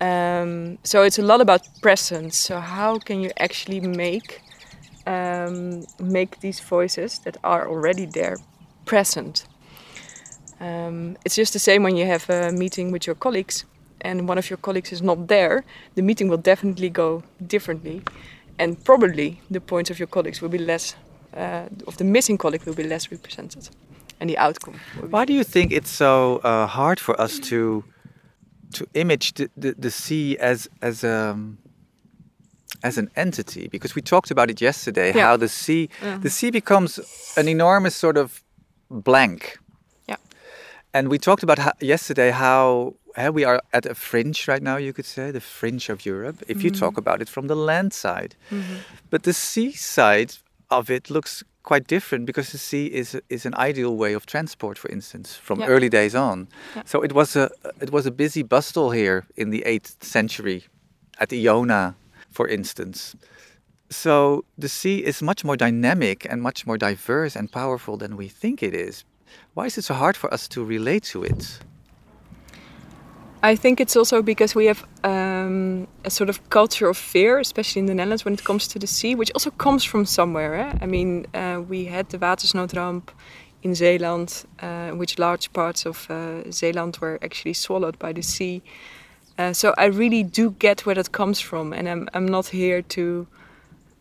Um, 0.00 0.78
so 0.84 1.02
it's 1.04 1.18
a 1.18 1.22
lot 1.22 1.40
about 1.40 1.68
presence. 1.82 2.46
So 2.46 2.60
how 2.60 2.98
can 2.98 3.20
you 3.20 3.30
actually 3.36 3.80
make 3.80 4.40
um, 5.08 5.86
make 5.98 6.40
these 6.40 6.60
voices 6.60 7.18
that 7.20 7.36
are 7.42 7.68
already 7.68 8.06
there 8.06 8.36
present. 8.84 9.46
Um, 10.60 11.16
it's 11.24 11.36
just 11.36 11.52
the 11.52 11.58
same 11.58 11.82
when 11.82 11.96
you 11.96 12.06
have 12.06 12.28
a 12.30 12.52
meeting 12.52 12.92
with 12.92 13.06
your 13.06 13.16
colleagues 13.16 13.64
and 14.00 14.28
one 14.28 14.38
of 14.38 14.50
your 14.50 14.56
colleagues 14.58 14.92
is 14.92 15.02
not 15.02 15.28
there, 15.28 15.64
the 15.94 16.02
meeting 16.02 16.28
will 16.28 16.42
definitely 16.42 16.90
go 16.90 17.22
differently. 17.46 18.02
And 18.58 18.82
probably 18.84 19.40
the 19.50 19.60
points 19.60 19.90
of 19.90 19.98
your 19.98 20.08
colleagues 20.08 20.40
will 20.40 20.48
be 20.48 20.58
less, 20.58 20.94
uh, 21.36 21.66
of 21.86 21.96
the 21.96 22.04
missing 22.04 22.38
colleague 22.38 22.64
will 22.64 22.74
be 22.74 22.84
less 22.84 23.10
represented. 23.10 23.68
And 24.20 24.28
the 24.28 24.38
outcome. 24.38 24.74
Why 25.10 25.24
do 25.24 25.32
you 25.32 25.44
think 25.44 25.72
it's 25.72 25.90
so 25.90 26.40
uh, 26.42 26.66
hard 26.66 26.98
for 26.98 27.20
us 27.20 27.38
to 27.50 27.84
to 28.74 28.86
image 28.92 29.32
the, 29.34 29.48
the, 29.56 29.74
the 29.78 29.90
sea 29.90 30.36
as 30.38 30.68
as 30.82 31.04
um, 31.04 31.58
as 32.82 32.98
an 32.98 33.10
entity? 33.16 33.68
Because 33.68 33.94
we 33.94 34.02
talked 34.02 34.30
about 34.30 34.50
it 34.50 34.60
yesterday, 34.60 35.12
Yeah. 35.14 35.26
how 35.28 35.36
the 35.38 35.48
sea 35.48 35.88
the 36.22 36.30
sea 36.30 36.50
becomes 36.50 37.00
an 37.36 37.48
enormous 37.48 37.94
sort 37.96 38.16
of 38.16 38.42
blank. 38.90 39.58
Yeah. 40.08 40.16
And 40.92 41.08
we 41.08 41.18
talked 41.18 41.42
about 41.42 41.58
how, 41.58 41.72
yesterday 41.80 42.30
how 42.30 42.94
eh, 43.16 43.28
we 43.28 43.44
are 43.44 43.60
at 43.72 43.86
a 43.86 43.94
fringe 43.94 44.48
right 44.48 44.62
now, 44.62 44.76
you 44.76 44.92
could 44.92 45.06
say, 45.06 45.30
the 45.32 45.40
fringe 45.40 45.88
of 45.92 46.06
Europe, 46.06 46.42
if 46.48 46.62
you 46.62 46.70
talk 46.70 46.96
about 46.98 47.20
it 47.22 47.28
from 47.28 47.46
the 47.48 47.56
land 47.56 47.92
side. 47.92 48.34
But 49.10 49.22
the 49.22 49.32
sea 49.32 49.72
side 49.72 50.32
of 50.70 50.90
it 50.90 51.10
looks 51.10 51.42
quite 51.62 51.86
different 51.86 52.24
because 52.26 52.50
the 52.52 52.58
sea 52.58 52.86
is 52.86 53.16
is 53.28 53.46
an 53.46 53.54
ideal 53.68 53.94
way 53.96 54.14
of 54.14 54.24
transport, 54.24 54.78
for 54.78 54.90
instance, 54.90 55.36
from 55.42 55.58
Yeah. 55.60 55.68
early 55.70 55.88
days 55.88 56.14
on. 56.14 56.48
Yeah. 56.76 56.84
So 56.86 57.04
it 57.04 57.12
was 57.12 57.36
a 57.36 57.50
it 57.82 57.90
was 57.90 58.06
a 58.06 58.10
busy 58.10 58.42
bustle 58.42 58.90
here 58.94 59.22
in 59.36 59.50
the 59.50 59.62
eighth 59.66 60.02
century, 60.04 60.62
at 61.20 61.32
Iona, 61.32 61.94
for 62.38 62.46
instance. 62.46 63.16
So 63.90 64.44
the 64.62 64.68
sea 64.68 64.98
is 65.10 65.22
much 65.22 65.44
more 65.44 65.56
dynamic 65.56 66.18
and 66.30 66.40
much 66.40 66.66
more 66.68 66.78
diverse 66.78 67.38
and 67.38 67.50
powerful 67.50 67.96
than 67.96 68.16
we 68.16 68.28
think 68.28 68.62
it 68.62 68.74
is. 68.74 69.04
Why 69.54 69.66
is 69.66 69.76
it 69.78 69.84
so 69.84 69.94
hard 69.94 70.16
for 70.16 70.32
us 70.32 70.48
to 70.48 70.64
relate 70.64 71.04
to 71.12 71.24
it? 71.24 71.42
I 73.42 73.56
think 73.56 73.80
it's 73.80 73.96
also 73.96 74.22
because 74.22 74.54
we 74.54 74.66
have 74.66 74.84
um, 75.02 75.88
a 76.04 76.10
sort 76.10 76.30
of 76.30 76.38
culture 76.48 76.88
of 76.88 76.96
fear, 76.96 77.38
especially 77.40 77.80
in 77.80 77.86
the 77.86 77.94
Netherlands, 77.94 78.24
when 78.24 78.34
it 78.34 78.44
comes 78.44 78.68
to 78.68 78.78
the 78.78 78.86
sea, 78.86 79.16
which 79.16 79.32
also 79.34 79.50
comes 79.50 79.82
from 79.84 80.06
somewhere. 80.06 80.54
Eh? 80.54 80.72
I 80.84 80.86
mean, 80.86 81.26
uh, 81.34 81.60
we 81.68 81.86
had 81.86 82.08
the 82.10 82.18
watersnoodramp 82.18 83.02
in 83.62 83.74
Zeeland, 83.74 84.44
uh, 84.62 84.90
which 85.00 85.18
large 85.18 85.52
parts 85.52 85.86
of 85.86 86.08
uh, 86.10 86.50
Zeeland 86.50 86.98
were 87.00 87.18
actually 87.20 87.54
swallowed 87.54 87.98
by 87.98 88.12
the 88.12 88.22
sea. 88.22 88.62
Uh, 89.38 89.52
so 89.52 89.72
I 89.78 89.84
really 89.84 90.24
do 90.24 90.50
get 90.58 90.84
where 90.84 90.96
that 90.96 91.12
comes 91.12 91.40
from, 91.40 91.72
and 91.72 91.88
I'm, 91.88 92.08
I'm 92.12 92.26
not 92.26 92.48
here 92.48 92.82
to 92.82 93.26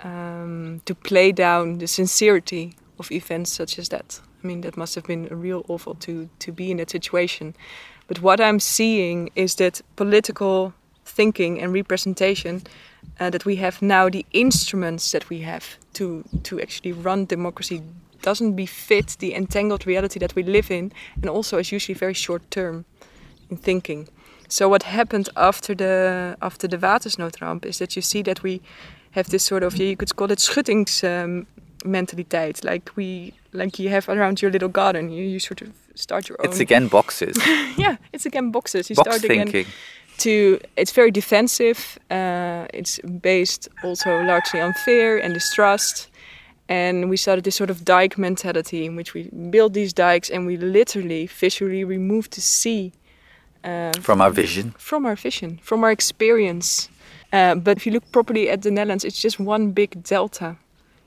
um, 0.03 0.81
to 0.85 0.95
play 0.95 1.31
down 1.31 1.77
the 1.77 1.87
sincerity 1.87 2.75
of 2.99 3.11
events 3.11 3.51
such 3.51 3.79
as 3.79 3.89
that. 3.89 4.19
I 4.43 4.47
mean, 4.47 4.61
that 4.61 4.77
must 4.77 4.95
have 4.95 5.05
been 5.05 5.27
a 5.31 5.35
real 5.35 5.63
awful 5.67 5.95
to 5.95 6.29
to 6.39 6.51
be 6.51 6.71
in 6.71 6.77
that 6.77 6.89
situation. 6.89 7.53
But 8.07 8.21
what 8.21 8.39
I'm 8.39 8.59
seeing 8.59 9.29
is 9.35 9.55
that 9.55 9.81
political 9.95 10.73
thinking 11.05 11.61
and 11.61 11.73
representation 11.73 12.63
uh, 13.19 13.29
that 13.29 13.45
we 13.45 13.57
have 13.57 13.81
now, 13.81 14.09
the 14.09 14.25
instruments 14.31 15.11
that 15.11 15.29
we 15.29 15.41
have 15.41 15.77
to 15.93 16.23
to 16.43 16.59
actually 16.59 16.93
run 16.93 17.25
democracy, 17.25 17.81
doesn't 18.21 18.55
befit 18.55 19.17
the 19.19 19.35
entangled 19.35 19.85
reality 19.85 20.19
that 20.19 20.35
we 20.35 20.43
live 20.43 20.71
in, 20.71 20.91
and 21.21 21.29
also 21.29 21.57
is 21.59 21.71
usually 21.71 21.99
very 21.99 22.13
short 22.15 22.41
term 22.49 22.85
in 23.51 23.57
thinking. 23.57 24.07
So 24.49 24.69
what 24.69 24.83
happened 24.83 25.29
after 25.35 25.75
the 25.75 26.37
after 26.41 26.67
the 26.67 26.77
watersnoodramp 26.77 27.65
is 27.65 27.77
that 27.79 27.95
you 27.95 28.01
see 28.01 28.23
that 28.23 28.43
we 28.43 28.61
have 29.11 29.29
this 29.29 29.43
sort 29.43 29.63
of 29.63 29.75
you 29.77 29.95
could 29.97 30.15
call 30.15 30.31
it 30.31 30.39
schuttings 30.39 31.03
um, 31.03 31.47
mentaliteit, 31.83 32.63
like 32.63 32.91
we 32.95 33.33
like 33.53 33.79
you 33.79 33.89
have 33.89 34.07
around 34.09 34.41
your 34.41 34.51
little 34.51 34.69
garden. 34.69 35.09
You, 35.09 35.23
you 35.23 35.39
sort 35.39 35.61
of 35.61 35.69
start 35.95 36.29
your 36.29 36.37
own. 36.39 36.49
It's 36.49 36.59
again 36.59 36.87
boxes, 36.87 37.37
yeah, 37.77 37.97
it's 38.13 38.25
again 38.25 38.51
boxes. 38.51 38.89
You 38.89 38.95
box 38.95 39.07
start 39.09 39.23
again 39.23 39.47
thinking. 39.47 39.73
to 40.19 40.59
it's 40.75 40.91
very 40.91 41.11
defensive. 41.11 41.99
Uh, 42.09 42.67
it's 42.73 42.99
based 42.99 43.67
also 43.83 44.21
largely 44.23 44.61
on 44.61 44.73
fear 44.73 45.17
and 45.17 45.33
distrust. 45.33 46.09
And 46.69 47.09
we 47.09 47.15
started 47.15 47.45
this 47.45 47.55
sort 47.55 47.69
of 47.69 47.85
dike 47.85 48.17
mentality 48.17 48.85
in 48.85 48.97
which 48.97 49.13
we 49.13 49.29
build 49.49 49.73
these 49.73 49.93
dikes 49.93 50.29
and 50.29 50.45
we 50.45 50.57
literally 50.57 51.27
visually 51.27 51.85
remove 51.85 52.29
the 52.29 52.41
sea 52.41 52.91
uh, 53.67 53.91
From 54.01 54.21
our 54.21 54.31
vision. 54.31 54.73
from 54.77 55.05
our 55.05 55.15
vision, 55.15 55.59
from 55.61 55.83
our 55.83 55.91
experience. 55.91 56.89
Uh, 57.33 57.55
but 57.55 57.77
if 57.77 57.85
you 57.85 57.91
look 57.91 58.11
properly 58.11 58.49
at 58.49 58.61
the 58.61 58.71
Netherlands, 58.71 59.03
it's 59.03 59.21
just 59.21 59.39
one 59.39 59.71
big 59.71 60.01
delta. 60.03 60.55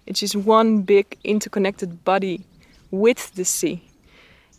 It's 0.06 0.20
just 0.20 0.36
one 0.36 0.82
big 0.82 1.16
interconnected 1.24 2.04
body 2.04 2.44
with 2.90 3.32
the 3.34 3.44
sea. 3.44 3.80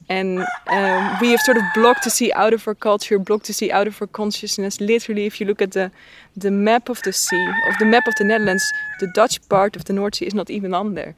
And 0.09 0.39
um, 0.67 1.17
we 1.21 1.31
have 1.31 1.39
sort 1.41 1.57
of 1.57 1.63
blocked 1.73 2.03
the 2.03 2.09
sea 2.09 2.31
out 2.33 2.53
of 2.53 2.67
our 2.67 2.75
culture, 2.75 3.19
blocked 3.19 3.45
the 3.47 3.53
sea 3.53 3.71
out 3.71 3.87
of 3.87 4.01
our 4.01 4.07
consciousness. 4.07 4.81
Literally, 4.81 5.25
if 5.25 5.39
you 5.39 5.45
look 5.47 5.61
at 5.61 5.71
the, 5.71 5.91
the 6.35 6.51
map 6.51 6.89
of 6.89 7.01
the 7.03 7.13
sea, 7.13 7.45
of 7.69 7.75
the 7.79 7.85
map 7.85 8.07
of 8.07 8.15
the 8.15 8.23
Netherlands, 8.23 8.63
the 8.99 9.07
Dutch 9.15 9.39
part 9.47 9.75
of 9.75 9.85
the 9.85 9.93
North 9.93 10.15
Sea 10.15 10.25
is 10.25 10.33
not 10.33 10.49
even 10.49 10.73
on 10.73 10.95
there. 10.95 11.15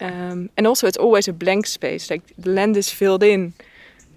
Um, 0.00 0.50
and 0.56 0.66
also, 0.66 0.86
it's 0.86 0.98
always 0.98 1.28
a 1.28 1.32
blank 1.32 1.66
space. 1.66 2.10
Like 2.10 2.22
the 2.36 2.50
land 2.50 2.76
is 2.76 2.90
filled 2.90 3.22
in. 3.22 3.52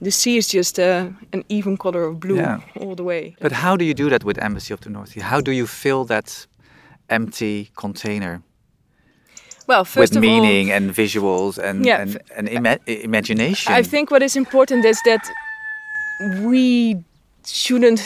The 0.02 0.12
sea 0.12 0.38
is 0.38 0.48
just 0.54 0.78
uh, 0.80 1.08
an 1.34 1.44
even 1.50 1.78
color 1.78 2.04
of 2.04 2.20
blue 2.20 2.36
Yeah. 2.36 2.60
all 2.82 2.96
the 2.96 3.04
way. 3.04 3.36
But 3.40 3.52
how 3.52 3.78
do 3.78 3.86
you 3.86 3.94
do 3.94 4.10
that 4.10 4.24
with 4.24 4.38
Embassy 4.44 4.74
of 4.74 4.80
the 4.82 4.90
North 4.90 5.10
Sea? 5.10 5.22
How 5.22 5.42
do 5.42 5.52
you 5.52 5.66
fill 5.68 6.06
that 6.06 6.48
empty 7.10 7.70
container 7.76 8.42
Well, 9.68 9.86
first 9.86 10.12
with 10.12 10.18
of 10.18 10.22
meaning 10.22 10.72
and 10.72 10.92
visuals 10.96 11.58
and 11.58 11.86
Yeah, 11.86 12.02
and, 12.02 12.18
and 12.36 12.50
ima- 12.50 12.80
imagination? 12.86 13.74
I 13.74 13.84
think 13.84 14.12
what 14.12 14.22
is 14.22 14.36
important 14.36 14.86
is 14.86 15.00
that 15.06 15.30
we 16.44 17.04
shouldn't. 17.46 18.02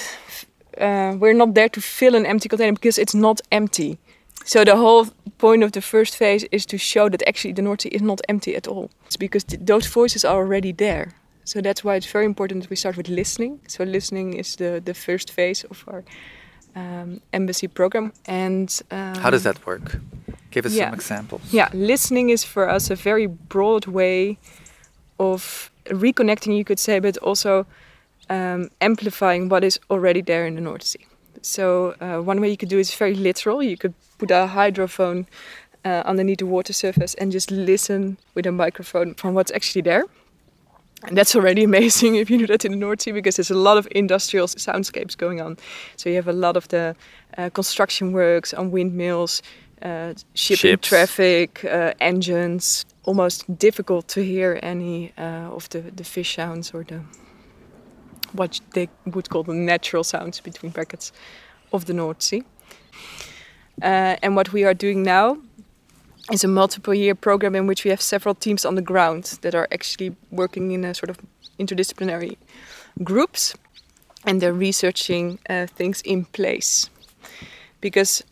Uh, 0.78 1.16
we're 1.20 1.34
not 1.34 1.54
there 1.56 1.70
to 1.70 1.82
fill 1.82 2.16
an 2.16 2.26
empty 2.26 2.48
container 2.50 2.74
because 2.74 2.98
it's 3.02 3.16
not 3.16 3.42
empty. 3.52 3.98
So 4.46 4.64
the 4.64 4.76
whole 4.76 5.08
point 5.38 5.64
of 5.64 5.72
the 5.72 5.82
first 5.82 6.16
phase 6.16 6.46
is 6.52 6.66
to 6.68 6.78
show 6.78 7.10
that 7.10 7.22
actually 7.28 7.54
the 7.54 7.62
North 7.62 7.82
Sea 7.82 7.90
is 7.90 8.02
not 8.02 8.22
empty 8.30 8.56
at 8.56 8.68
all. 8.68 8.90
It's 9.06 9.18
because 9.18 9.44
th- 9.44 9.62
those 9.66 9.88
voices 9.88 10.24
are 10.26 10.38
already 10.38 10.72
there. 10.74 11.14
So 11.50 11.62
that's 11.62 11.84
why 11.84 11.96
it's 11.96 12.12
very 12.12 12.26
important 12.26 12.62
that 12.62 12.70
we 12.70 12.76
start 12.76 12.96
with 12.96 13.10
listening. 13.10 13.60
So 13.68 13.84
listening 13.84 14.38
is 14.38 14.56
the 14.56 14.82
the 14.86 14.94
first 14.94 15.32
phase 15.32 15.68
of 15.70 15.84
our 15.88 16.04
um, 16.76 17.22
embassy 17.32 17.68
program. 17.68 18.12
And 18.26 18.82
um, 18.92 19.16
How 19.16 19.32
does 19.32 19.44
that 19.44 19.58
work? 19.66 19.98
Give 20.52 20.68
us 20.68 20.74
yeah. 20.74 20.86
some 20.86 20.94
examples. 20.94 21.42
Yeah, 21.52 21.70
listening 21.74 22.30
is 22.30 22.44
for 22.44 22.76
us 22.76 22.92
a 22.92 22.96
very 22.96 23.28
broad 23.28 23.86
way 23.86 24.38
of 25.18 25.72
reconnecting, 25.86 26.56
you 26.56 26.64
could 26.64 26.80
say, 26.80 27.00
but 27.00 27.18
also 27.18 27.66
um, 28.30 28.70
amplifying 28.80 29.50
what 29.50 29.64
is 29.64 29.80
already 29.90 30.22
there 30.22 30.48
in 30.48 30.56
the 30.56 30.62
North 30.62 30.84
Sea. 30.84 31.06
So 31.42 31.96
uh, 32.00 32.28
one 32.28 32.42
way 32.42 32.50
you 32.50 32.58
could 32.58 32.70
do 32.70 32.78
it 32.78 32.82
is 32.82 33.00
very 33.00 33.16
literal. 33.16 33.64
You 33.64 33.78
could 33.78 33.94
put 34.18 34.32
a 34.32 34.48
hydrophone 34.48 35.26
uh, 35.84 36.04
underneath 36.06 36.38
the 36.38 36.46
water 36.46 36.74
surface 36.74 37.16
and 37.18 37.32
just 37.32 37.50
listen 37.52 38.18
with 38.36 38.46
a 38.46 38.52
microphone 38.52 39.16
from 39.16 39.34
what's 39.34 39.52
actually 39.52 39.84
there. 39.84 40.04
And 41.08 41.18
that's 41.18 41.36
already 41.36 41.64
amazing 41.72 42.16
if 42.16 42.30
you 42.30 42.38
do 42.38 42.48
that 42.48 42.66
in 42.66 42.72
the 42.72 42.78
North 42.78 43.02
Sea 43.02 43.12
because 43.12 43.38
there's 43.38 43.52
a 43.52 43.58
lot 43.58 43.78
of 43.78 43.88
industrial 43.92 44.48
soundscapes 44.48 45.18
going 45.18 45.42
on. 45.42 45.58
So 45.96 46.10
you 46.10 46.16
have 46.16 46.28
a 46.28 46.34
lot 46.34 46.58
of 46.58 46.68
the 46.68 46.96
uh, 47.38 47.50
construction 47.50 48.12
works 48.12 48.54
on 48.54 48.72
windmills, 48.72 49.42
uh, 49.82 50.14
shipping 50.34 50.72
Ships. 50.72 50.88
traffic, 50.88 51.64
uh, 51.66 51.94
engines. 52.00 52.86
Almost 53.04 53.58
difficult 53.58 54.08
to 54.10 54.24
hear 54.24 54.60
any 54.62 55.14
uh, 55.18 55.56
of 55.56 55.70
the, 55.70 55.82
the 55.82 56.04
fish 56.04 56.36
sounds 56.36 56.72
or 56.74 56.84
the 56.84 57.02
what 58.34 58.60
they 58.74 58.88
would 59.06 59.30
call 59.30 59.44
the 59.44 59.54
natural 59.54 60.04
sounds 60.04 60.40
between 60.40 60.72
brackets 60.72 61.12
of 61.74 61.86
the 61.86 61.94
North 61.94 62.22
Sea. 62.22 62.44
Uh, 63.82 64.18
and 64.22 64.36
what 64.36 64.54
we 64.54 64.64
are 64.66 64.76
doing 64.76 65.02
now 65.02 65.38
is 66.32 66.44
a 66.44 66.48
multiple 66.48 66.94
year 66.94 67.16
program 67.16 67.56
in 67.56 67.68
which 67.68 67.84
we 67.84 67.90
have 67.90 68.02
several 68.02 68.36
teams 68.36 68.66
on 68.66 68.76
the 68.76 68.82
ground 68.82 69.40
that 69.42 69.56
are 69.56 69.68
actually 69.72 70.16
working 70.32 70.72
in 70.72 70.86
a 70.86 70.94
sort 70.94 71.10
of 71.10 71.18
interdisciplinary 71.60 72.38
groups 73.04 73.56
and 74.26 74.42
they're 74.42 74.54
researching 74.54 75.40
uh, 75.50 75.66
things 75.68 76.02
in 76.02 76.26
place. 76.26 76.90
Because 77.82 78.24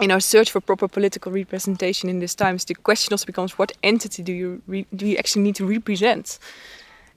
in 0.00 0.10
our 0.10 0.20
search 0.20 0.50
for 0.50 0.60
proper 0.60 0.88
political 0.88 1.32
representation 1.32 2.08
in 2.08 2.18
these 2.20 2.34
times, 2.34 2.64
the 2.64 2.74
question 2.74 3.12
also 3.12 3.26
becomes 3.26 3.58
what 3.58 3.72
entity 3.82 4.22
do 4.22 4.32
you, 4.32 4.84
do 4.94 5.06
you 5.06 5.16
actually 5.16 5.42
need 5.42 5.56
to 5.56 5.66
represent? 5.66 6.38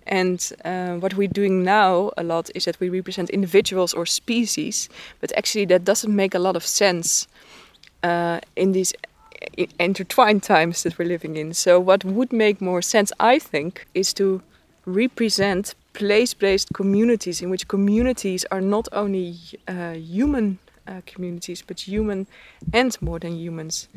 And 0.07 0.51
uh, 0.63 0.95
what 0.95 1.15
we're 1.15 1.27
doing 1.27 1.63
now 1.63 2.11
a 2.17 2.23
lot 2.23 2.49
is 2.53 2.65
that 2.65 2.79
we 2.79 2.89
represent 2.89 3.29
individuals 3.31 3.93
or 3.93 4.05
species, 4.05 4.87
but 5.19 5.31
actually 5.35 5.65
that 5.65 5.83
doesn't 5.83 6.15
make 6.15 6.35
a 6.35 6.39
lot 6.39 6.55
of 6.55 6.65
sense 6.65 7.27
uh, 8.03 8.39
in 8.55 8.71
these 8.71 8.93
intertwined 9.79 10.43
times 10.43 10.83
that 10.83 10.97
we're 10.97 11.07
living 11.07 11.37
in. 11.37 11.53
So, 11.53 11.79
what 11.79 12.03
would 12.03 12.31
make 12.31 12.61
more 12.61 12.81
sense, 12.81 13.11
I 13.19 13.39
think, 13.39 13.85
is 13.93 14.13
to 14.13 14.41
represent 14.85 15.75
place 15.93 16.33
based 16.33 16.73
communities 16.73 17.41
in 17.41 17.49
which 17.49 17.67
communities 17.67 18.45
are 18.51 18.61
not 18.61 18.87
only 18.91 19.35
uh, 19.67 19.93
human 19.93 20.59
uh, 20.87 21.01
communities, 21.05 21.61
but 21.61 21.87
human 21.87 22.27
and 22.73 23.01
more 23.01 23.19
than 23.19 23.35
humans. 23.35 23.87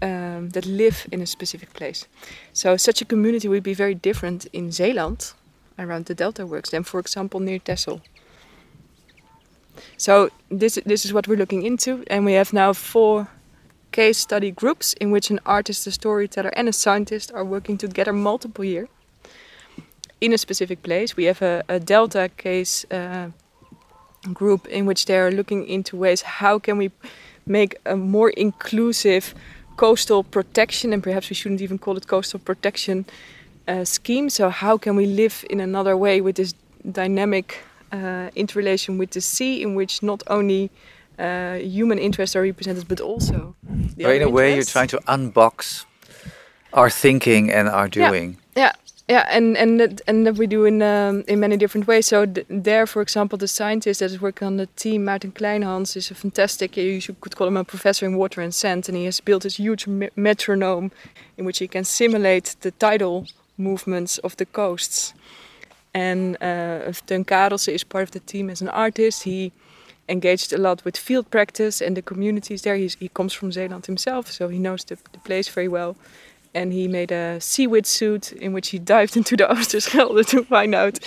um, 0.00 0.50
that 0.50 0.64
live 0.64 1.06
in 1.12 1.20
a 1.20 1.26
specific 1.26 1.72
place. 1.74 2.06
So 2.52 2.76
such 2.76 3.02
a 3.02 3.04
community 3.04 3.48
would 3.48 3.62
be 3.62 3.74
very 3.74 3.94
different 3.94 4.46
in 4.52 4.72
Zeeland, 4.72 5.32
around 5.78 6.06
the 6.06 6.14
Delta 6.14 6.46
works, 6.46 6.70
than 6.70 6.84
for 6.84 7.00
example 7.00 7.40
near 7.40 7.58
Texel. 7.58 8.00
So 9.96 10.30
this 10.50 10.78
this 10.86 11.04
is 11.04 11.12
what 11.12 11.26
we're 11.26 11.38
looking 11.38 11.62
into, 11.62 12.04
and 12.08 12.24
we 12.24 12.34
have 12.34 12.52
now 12.52 12.72
four 12.72 13.28
case 13.92 14.18
study 14.18 14.50
groups 14.50 14.94
in 14.94 15.12
which 15.12 15.30
an 15.30 15.38
artist, 15.44 15.86
a 15.86 15.90
storyteller, 15.90 16.50
and 16.56 16.68
a 16.68 16.72
scientist 16.72 17.32
are 17.34 17.44
working 17.44 17.78
together 17.78 18.12
multiple 18.12 18.64
years 18.64 18.88
in 20.20 20.32
a 20.32 20.38
specific 20.38 20.82
place. 20.82 21.16
We 21.16 21.24
have 21.24 21.42
a, 21.42 21.62
a 21.68 21.78
Delta 21.78 22.30
case 22.36 22.86
uh, 22.90 23.30
group 24.32 24.66
in 24.68 24.86
which 24.86 25.04
they 25.04 25.18
are 25.18 25.30
looking 25.30 25.66
into 25.68 25.96
ways 25.96 26.22
how 26.22 26.58
can 26.58 26.78
we 26.78 26.90
make 27.46 27.76
a 27.84 27.96
more 27.96 28.30
inclusive 28.30 29.34
coastal 29.76 30.22
protection, 30.22 30.92
and 30.92 31.02
perhaps 31.02 31.30
we 31.30 31.34
shouldn't 31.34 31.60
even 31.60 31.78
call 31.78 31.96
it 31.96 32.06
coastal 32.06 32.40
protection 32.40 33.04
uh, 33.66 33.84
scheme. 33.84 34.30
So 34.30 34.48
how 34.50 34.78
can 34.78 34.96
we 34.96 35.06
live 35.06 35.44
in 35.50 35.60
another 35.60 35.96
way 35.96 36.20
with 36.20 36.36
this 36.36 36.54
dynamic 36.90 37.58
uh, 37.92 38.30
interrelation 38.34 38.98
with 38.98 39.10
the 39.10 39.20
sea, 39.20 39.62
in 39.62 39.74
which 39.74 40.02
not 40.02 40.22
only 40.26 40.70
uh, 41.22 41.54
human 41.58 41.98
interests 41.98 42.36
are 42.36 42.42
represented, 42.42 42.88
but 42.88 43.00
also 43.00 43.54
the 43.96 44.10
in 44.16 44.22
a 44.22 44.28
way, 44.28 44.54
you're 44.54 44.64
trying 44.64 44.88
to 44.88 44.98
unbox 45.06 45.84
our 46.72 46.90
thinking 46.90 47.50
and 47.50 47.68
our 47.68 47.88
doing. 47.88 48.38
Yeah, 48.56 48.62
yeah. 48.62 48.72
Yeah, 49.08 49.26
and 49.28 49.56
and 49.58 49.80
that, 49.80 50.00
and 50.06 50.26
that 50.26 50.38
we 50.38 50.46
do 50.46 50.64
in 50.64 50.80
um, 50.80 51.24
in 51.26 51.40
many 51.40 51.56
different 51.56 51.86
ways. 51.86 52.06
So 52.06 52.24
there, 52.48 52.86
for 52.86 53.02
example, 53.02 53.36
the 53.36 53.48
scientist 53.48 54.00
that 54.00 54.10
is 54.10 54.20
working 54.20 54.46
on 54.46 54.56
the 54.56 54.68
team, 54.76 55.04
Maarten 55.04 55.32
Kleinhans, 55.32 55.96
is 55.96 56.10
a 56.10 56.14
fantastic. 56.14 56.76
You 56.76 57.00
could 57.20 57.36
call 57.36 57.48
him 57.48 57.56
a 57.56 57.64
professor 57.64 58.06
in 58.06 58.16
water 58.16 58.40
and 58.40 58.54
sand, 58.54 58.88
and 58.88 58.96
he 58.96 59.04
has 59.04 59.20
built 59.20 59.42
this 59.42 59.56
huge 59.58 59.86
me 59.88 60.08
metronome 60.16 60.90
in 61.36 61.44
which 61.44 61.58
he 61.58 61.68
can 61.68 61.84
simulate 61.84 62.56
the 62.60 62.70
tidal 62.70 63.26
movements 63.56 64.18
of 64.18 64.36
the 64.36 64.46
coasts. 64.46 65.14
And 65.94 66.36
uh, 66.36 66.92
Teun 67.06 67.24
Karelse 67.24 67.68
is 67.68 67.84
part 67.84 68.04
of 68.04 68.10
the 68.12 68.20
team 68.20 68.50
as 68.50 68.62
an 68.62 68.68
artist. 68.68 69.24
He 69.24 69.52
engaged 70.12 70.52
a 70.52 70.58
lot 70.58 70.84
with 70.84 70.96
field 70.96 71.30
practice 71.30 71.80
and 71.80 71.96
the 71.96 72.02
communities 72.02 72.62
there. 72.62 72.76
He's, 72.76 72.94
he 72.94 73.08
comes 73.08 73.32
from 73.32 73.50
Zeeland 73.50 73.86
himself, 73.86 74.30
so 74.30 74.48
he 74.48 74.58
knows 74.58 74.84
the, 74.84 74.96
the 75.12 75.18
place 75.18 75.48
very 75.48 75.68
well. 75.68 75.96
And 76.54 76.72
he 76.72 76.86
made 76.86 77.10
a 77.10 77.40
seaweed 77.40 77.86
suit 77.86 78.32
in 78.32 78.52
which 78.52 78.68
he 78.68 78.78
dived 78.78 79.16
into 79.20 79.36
the 79.36 79.44
Oosterschelde 79.44 80.26
to 80.26 80.44
find 80.44 80.74
out 80.74 80.98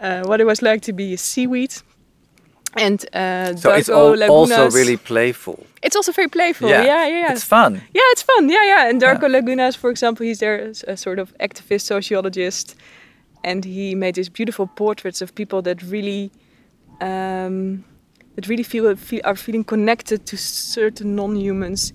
uh, 0.00 0.24
what 0.24 0.40
it 0.40 0.44
was 0.44 0.60
like 0.62 0.82
to 0.82 0.92
be 0.92 1.14
a 1.14 1.18
seaweed. 1.18 1.74
And 2.76 3.04
uh, 3.14 3.56
so 3.56 3.72
it's 3.72 3.88
all, 3.88 4.22
also 4.22 4.70
really 4.70 4.96
playful. 4.96 5.66
It's 5.82 5.96
also 5.96 6.12
very 6.12 6.28
playful. 6.28 6.68
Yeah. 6.68 6.84
yeah, 6.84 7.06
yeah, 7.06 7.18
yeah. 7.20 7.32
It's 7.32 7.42
fun. 7.42 7.74
Yeah, 7.74 8.10
it's 8.12 8.22
fun. 8.22 8.48
Yeah, 8.48 8.64
yeah. 8.64 8.88
And 8.88 9.00
Darko 9.00 9.22
yeah. 9.22 9.40
Lagunas, 9.40 9.76
for 9.76 9.90
example, 9.90 10.24
he's 10.24 10.38
there 10.38 10.60
as 10.60 10.84
a 10.86 10.96
sort 10.96 11.18
of 11.18 11.36
activist 11.38 11.82
sociologist, 11.82 12.76
and 13.42 13.64
he 13.64 13.96
made 13.96 14.14
these 14.14 14.28
beautiful 14.28 14.68
portraits 14.68 15.20
of 15.20 15.34
people 15.34 15.62
that 15.62 15.82
really 15.82 16.30
um, 17.00 17.84
that 18.36 18.48
really 18.48 18.62
feel, 18.62 18.94
feel 18.96 19.20
are 19.24 19.36
feeling 19.36 19.64
connected 19.64 20.26
to 20.26 20.36
certain 20.36 21.16
non-humans 21.16 21.92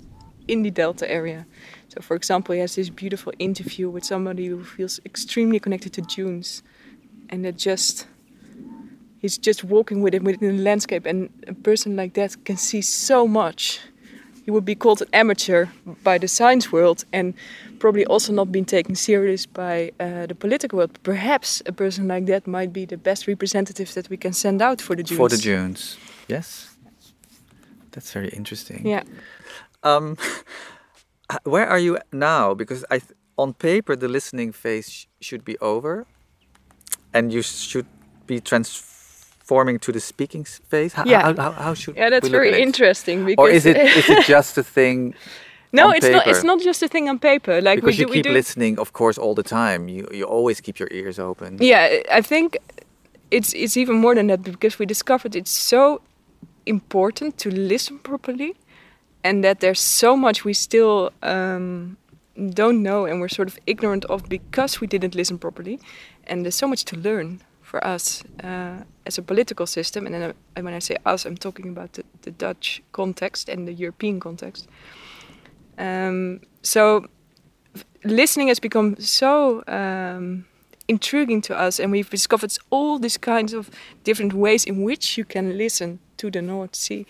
in 0.48 0.64
the 0.64 0.72
Delta 0.72 1.10
area. 1.10 1.46
So, 1.90 2.02
for 2.02 2.16
example, 2.16 2.54
he 2.54 2.62
has 2.62 2.76
this 2.76 2.90
beautiful 2.90 3.34
interview 3.40 3.90
with 3.90 4.04
somebody 4.04 4.48
who 4.48 4.64
feels 4.64 5.00
extremely 5.06 5.60
connected 5.60 5.94
to 5.94 6.02
dunes, 6.02 6.62
and 7.30 7.46
that 7.46 7.58
just 7.58 8.08
he's 9.20 9.38
just 9.38 9.64
walking 9.64 10.02
with 10.02 10.14
him 10.14 10.24
within 10.24 10.58
the 10.58 10.64
landscape, 10.64 11.06
and 11.06 11.30
a 11.48 11.54
person 11.54 11.96
like 11.96 12.14
that 12.14 12.44
can 12.46 12.58
see 12.58 12.82
so 12.82 13.28
much. 13.28 13.80
He 14.44 14.52
would 14.52 14.66
be 14.66 14.76
called 14.76 15.02
an 15.02 15.08
amateur 15.12 15.66
by 16.04 16.20
the 16.20 16.28
science 16.28 16.72
world, 16.72 17.06
and 17.12 17.34
probably 17.80 18.06
also 18.06 18.32
not 18.34 18.52
been 18.52 18.66
taken 18.66 18.94
serious 18.94 19.48
by 19.48 19.92
uh, 20.00 20.28
the 20.28 20.36
political 20.36 20.78
world. 20.78 21.00
Perhaps 21.02 21.64
a 21.66 21.72
person 21.72 22.08
like 22.08 22.28
that 22.28 22.46
might 22.46 22.72
be 22.72 22.86
the 22.86 22.98
best 22.98 23.26
representative 23.26 23.94
that 23.96 24.10
we 24.10 24.18
can 24.18 24.34
send 24.34 24.62
out 24.62 24.82
for 24.82 24.96
the 24.96 25.04
dunes. 25.04 25.18
For 25.18 25.30
the 25.30 25.38
dunes. 25.38 25.98
Yes, 26.28 26.76
that's 27.92 28.12
very 28.12 28.30
interesting. 28.30 28.86
Yeah. 28.86 29.04
Um, 29.84 30.18
where 31.44 31.68
are 31.68 31.80
you 31.80 31.98
now? 32.12 32.54
Because 32.54 32.84
I, 32.90 33.02
on 33.38 33.54
paper, 33.54 33.96
the 33.96 34.08
listening 34.08 34.52
phase 34.52 34.90
sh 34.90 35.06
should 35.22 35.46
be 35.46 35.58
over, 35.60 36.06
and 37.14 37.32
you 37.32 37.42
should 37.42 37.88
be 38.28 38.40
transforming 38.40 39.80
to 39.80 39.92
the 39.92 40.00
speaking 40.00 40.44
phase. 40.46 40.94
How, 40.94 41.06
yeah. 41.06 41.22
How, 41.22 41.36
how, 41.36 41.52
how 41.52 41.74
should? 41.74 41.96
Yeah, 41.96 42.10
that's 42.10 42.28
very 42.28 42.62
interesting. 42.62 43.26
Because 43.26 43.42
or 43.42 43.50
is 43.50 43.66
it 43.66 43.78
is 44.00 44.10
it 44.10 44.26
just 44.26 44.58
a 44.58 44.64
thing? 44.64 45.14
No, 45.72 45.92
it's 45.92 46.06
paper? 46.06 46.18
not. 46.18 46.28
It's 46.28 46.44
not 46.44 46.62
just 46.62 46.82
a 46.84 46.88
thing 46.88 47.10
on 47.10 47.20
paper. 47.20 47.62
Like 47.62 47.82
because 47.82 47.98
we 47.98 48.02
you 48.02 48.08
do, 48.08 48.14
keep 48.14 48.24
do... 48.24 48.32
listening, 48.32 48.80
of 48.80 48.94
course, 48.94 49.18
all 49.18 49.36
the 49.36 49.44
time. 49.44 49.90
You 49.90 50.08
you 50.12 50.26
always 50.26 50.62
keep 50.62 50.80
your 50.80 50.90
ears 50.92 51.20
open. 51.20 51.58
Yeah, 51.60 52.02
I 52.12 52.22
think 52.22 52.58
it's 53.32 53.54
it's 53.54 53.78
even 53.78 53.96
more 53.96 54.16
than 54.16 54.28
that 54.28 54.44
because 54.44 54.80
we 54.80 54.86
discovered 54.86 55.36
it's 55.36 55.52
so 55.52 56.02
important 56.66 57.38
to 57.40 57.50
listen 57.50 58.00
properly, 58.00 58.56
and 59.24 59.44
that 59.44 59.60
there's 59.60 59.82
so 59.82 60.16
much 60.16 60.46
we 60.46 60.54
still 60.54 61.12
um, 61.24 61.98
don't 62.54 62.84
know 62.84 63.06
and 63.06 63.20
we're 63.22 63.30
sort 63.30 63.48
of 63.48 63.58
ignorant 63.66 64.06
of 64.06 64.30
because 64.30 64.82
we 64.82 64.88
didn't 64.88 65.16
listen 65.16 65.38
properly, 65.38 65.80
and 66.28 66.44
there's 66.44 66.56
so 66.56 66.68
much 66.68 66.86
to 66.86 66.98
learn 66.98 67.42
for 67.62 67.86
us 67.86 68.24
uh, 68.44 68.84
as 69.06 69.18
a 69.18 69.22
political 69.22 69.66
system. 69.66 70.06
And 70.06 70.16
then 70.16 70.24
uh, 70.24 70.62
when 70.62 70.74
I 70.74 70.80
say 70.80 70.98
us, 71.06 71.26
I'm 71.26 71.38
talking 71.38 71.70
about 71.70 71.94
the, 71.94 72.04
the 72.22 72.32
Dutch 72.32 72.82
context 72.92 73.50
and 73.50 73.68
the 73.68 73.74
European 73.74 74.20
context. 74.20 74.68
Um, 75.78 76.42
so 76.62 77.08
listening 78.04 78.48
has 78.50 78.60
become 78.60 78.96
so 79.00 79.64
um, 79.68 80.46
intriguing 80.88 81.42
to 81.42 81.60
us, 81.60 81.80
and 81.80 81.92
we've 81.92 82.10
discovered 82.10 82.56
all 82.70 83.00
these 83.00 83.18
kinds 83.18 83.54
of 83.54 83.70
different 84.04 84.34
ways 84.34 84.66
in 84.66 84.84
which 84.84 85.18
you 85.18 85.26
can 85.26 85.58
listen 85.58 86.00
to 86.18 86.30
the 86.30 86.42
North 86.42 86.76
Sea 86.76 87.06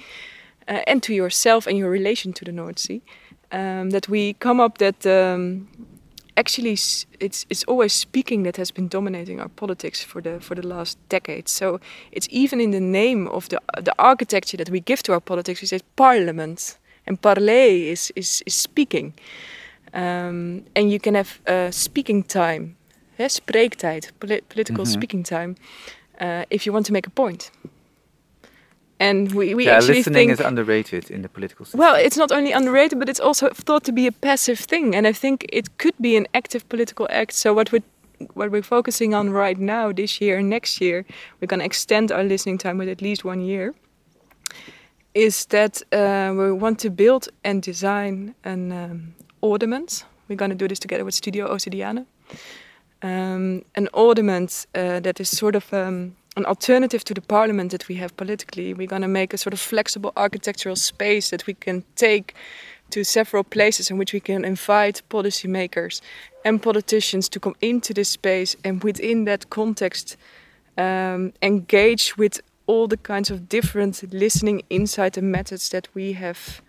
uh, 0.67 0.81
and 0.87 1.01
to 1.03 1.13
yourself 1.13 1.67
and 1.67 1.77
your 1.77 1.89
relation 1.89 2.33
to 2.33 2.45
the 2.45 2.51
North 2.51 2.79
Sea. 2.79 3.01
Um, 3.51 3.91
that 3.91 4.09
we 4.09 4.33
come 4.33 4.59
up 4.59 4.77
that 4.79 5.05
um, 5.05 5.67
actually 6.35 6.73
it's 7.19 7.45
it's 7.49 7.63
always 7.67 7.93
speaking 7.93 8.43
that 8.43 8.57
has 8.57 8.71
been 8.71 8.87
dominating 8.87 9.39
our 9.39 9.49
politics 9.49 10.03
for 10.03 10.21
the 10.21 10.39
for 10.39 10.55
the 10.55 10.67
last 10.67 10.97
decades. 11.09 11.51
So 11.51 11.79
it's 12.11 12.27
even 12.31 12.59
in 12.59 12.71
the 12.71 12.79
name 12.79 13.27
of 13.27 13.47
the 13.47 13.59
the 13.83 13.93
architecture 13.97 14.57
that 14.57 14.69
we 14.69 14.79
give 14.79 15.03
to 15.03 15.13
our 15.13 15.21
politics. 15.21 15.61
We 15.61 15.67
say 15.67 15.79
parliament 15.95 16.77
and 17.05 17.21
parler 17.21 17.69
is 17.91 18.11
is, 18.15 18.43
is 18.45 18.55
speaking, 18.55 19.13
um, 19.93 20.63
and 20.75 20.91
you 20.91 20.99
can 20.99 21.15
have 21.15 21.39
uh, 21.47 21.71
speaking 21.71 22.27
time 22.27 22.75
hè, 23.15 23.29
spreektijd, 23.29 24.13
political 24.47 24.83
mm 24.83 24.89
-hmm. 24.89 24.93
speaking 24.93 25.25
time, 25.25 25.53
uh, 26.21 26.41
if 26.47 26.63
you 26.63 26.73
want 26.73 26.85
to 26.85 26.93
make 26.93 27.07
a 27.07 27.11
point. 27.13 27.51
And 29.09 29.31
we, 29.33 29.55
we 29.55 29.65
yeah, 29.65 29.77
actually 29.77 29.97
listening 29.97 30.29
think, 30.29 30.39
is 30.39 30.39
underrated 30.39 31.11
in 31.11 31.21
the 31.21 31.29
political 31.29 31.65
system. 31.65 31.79
Well, 31.79 31.95
it's 32.05 32.17
not 32.17 32.31
only 32.31 32.51
underrated, 32.51 32.99
but 32.99 33.09
it's 33.09 33.19
also 33.19 33.49
thought 33.49 33.83
to 33.83 33.91
be 33.91 34.07
a 34.07 34.11
passive 34.11 34.59
thing. 34.59 34.95
And 34.95 35.05
I 35.07 35.13
think 35.13 35.45
it 35.49 35.65
could 35.77 35.95
be 35.99 36.17
an 36.17 36.27
active 36.33 36.63
political 36.69 37.07
act. 37.09 37.33
So 37.33 37.53
what 37.53 37.71
we're 37.71 37.83
what 38.33 38.49
we're 38.49 38.63
focusing 38.63 39.13
on 39.13 39.29
right 39.29 39.59
now, 39.59 39.91
this 39.91 40.21
year 40.21 40.37
and 40.37 40.49
next 40.49 40.79
year, 40.79 41.05
we're 41.39 41.47
going 41.47 41.59
to 41.59 41.65
extend 41.65 42.11
our 42.11 42.23
listening 42.23 42.57
time 42.57 42.77
with 42.77 42.89
at 42.89 43.01
least 43.01 43.25
one 43.25 43.41
year. 43.41 43.73
Is 45.13 45.45
that 45.47 45.83
uh, 45.91 46.33
we 46.37 46.51
want 46.51 46.79
to 46.79 46.89
build 46.89 47.27
and 47.43 47.61
design 47.61 48.33
an 48.43 48.71
um, 48.71 49.13
ordinance. 49.41 50.05
We're 50.29 50.37
going 50.37 50.51
to 50.51 50.63
do 50.63 50.67
this 50.67 50.79
together 50.79 51.05
with 51.05 51.13
Studio 51.13 51.53
Ossidiana 51.53 52.05
um, 53.05 53.63
an 53.75 53.87
ornament 53.93 54.65
uh, 54.75 54.99
that 54.99 55.19
is 55.19 55.29
sort 55.29 55.55
of 55.55 55.73
um, 55.73 56.15
an 56.35 56.45
alternative 56.45 57.03
to 57.05 57.13
the 57.13 57.21
parliament 57.21 57.71
that 57.71 57.87
we 57.87 57.95
have 57.95 58.15
politically. 58.17 58.73
We're 58.73 58.87
going 58.87 59.01
to 59.01 59.07
make 59.07 59.33
a 59.33 59.37
sort 59.37 59.53
of 59.53 59.59
flexible 59.59 60.11
architectural 60.17 60.75
space 60.75 61.29
that 61.29 61.47
we 61.47 61.53
can 61.53 61.83
take 61.95 62.35
to 62.91 63.03
several 63.03 63.43
places 63.43 63.89
in 63.89 63.97
which 63.97 64.13
we 64.13 64.19
can 64.19 64.45
invite 64.45 65.01
policymakers 65.09 66.01
and 66.43 66.61
politicians 66.61 67.29
to 67.29 67.39
come 67.39 67.55
into 67.61 67.93
this 67.93 68.09
space 68.09 68.55
and 68.63 68.83
within 68.83 69.25
that 69.25 69.49
context 69.49 70.17
um, 70.77 71.33
engage 71.41 72.17
with 72.17 72.41
all 72.67 72.87
the 72.87 72.97
kinds 72.97 73.31
of 73.31 73.47
different 73.47 74.03
listening 74.13 74.61
insight 74.69 75.17
and 75.17 75.31
methods 75.31 75.69
that 75.69 75.87
we 75.93 76.13
have 76.13 76.61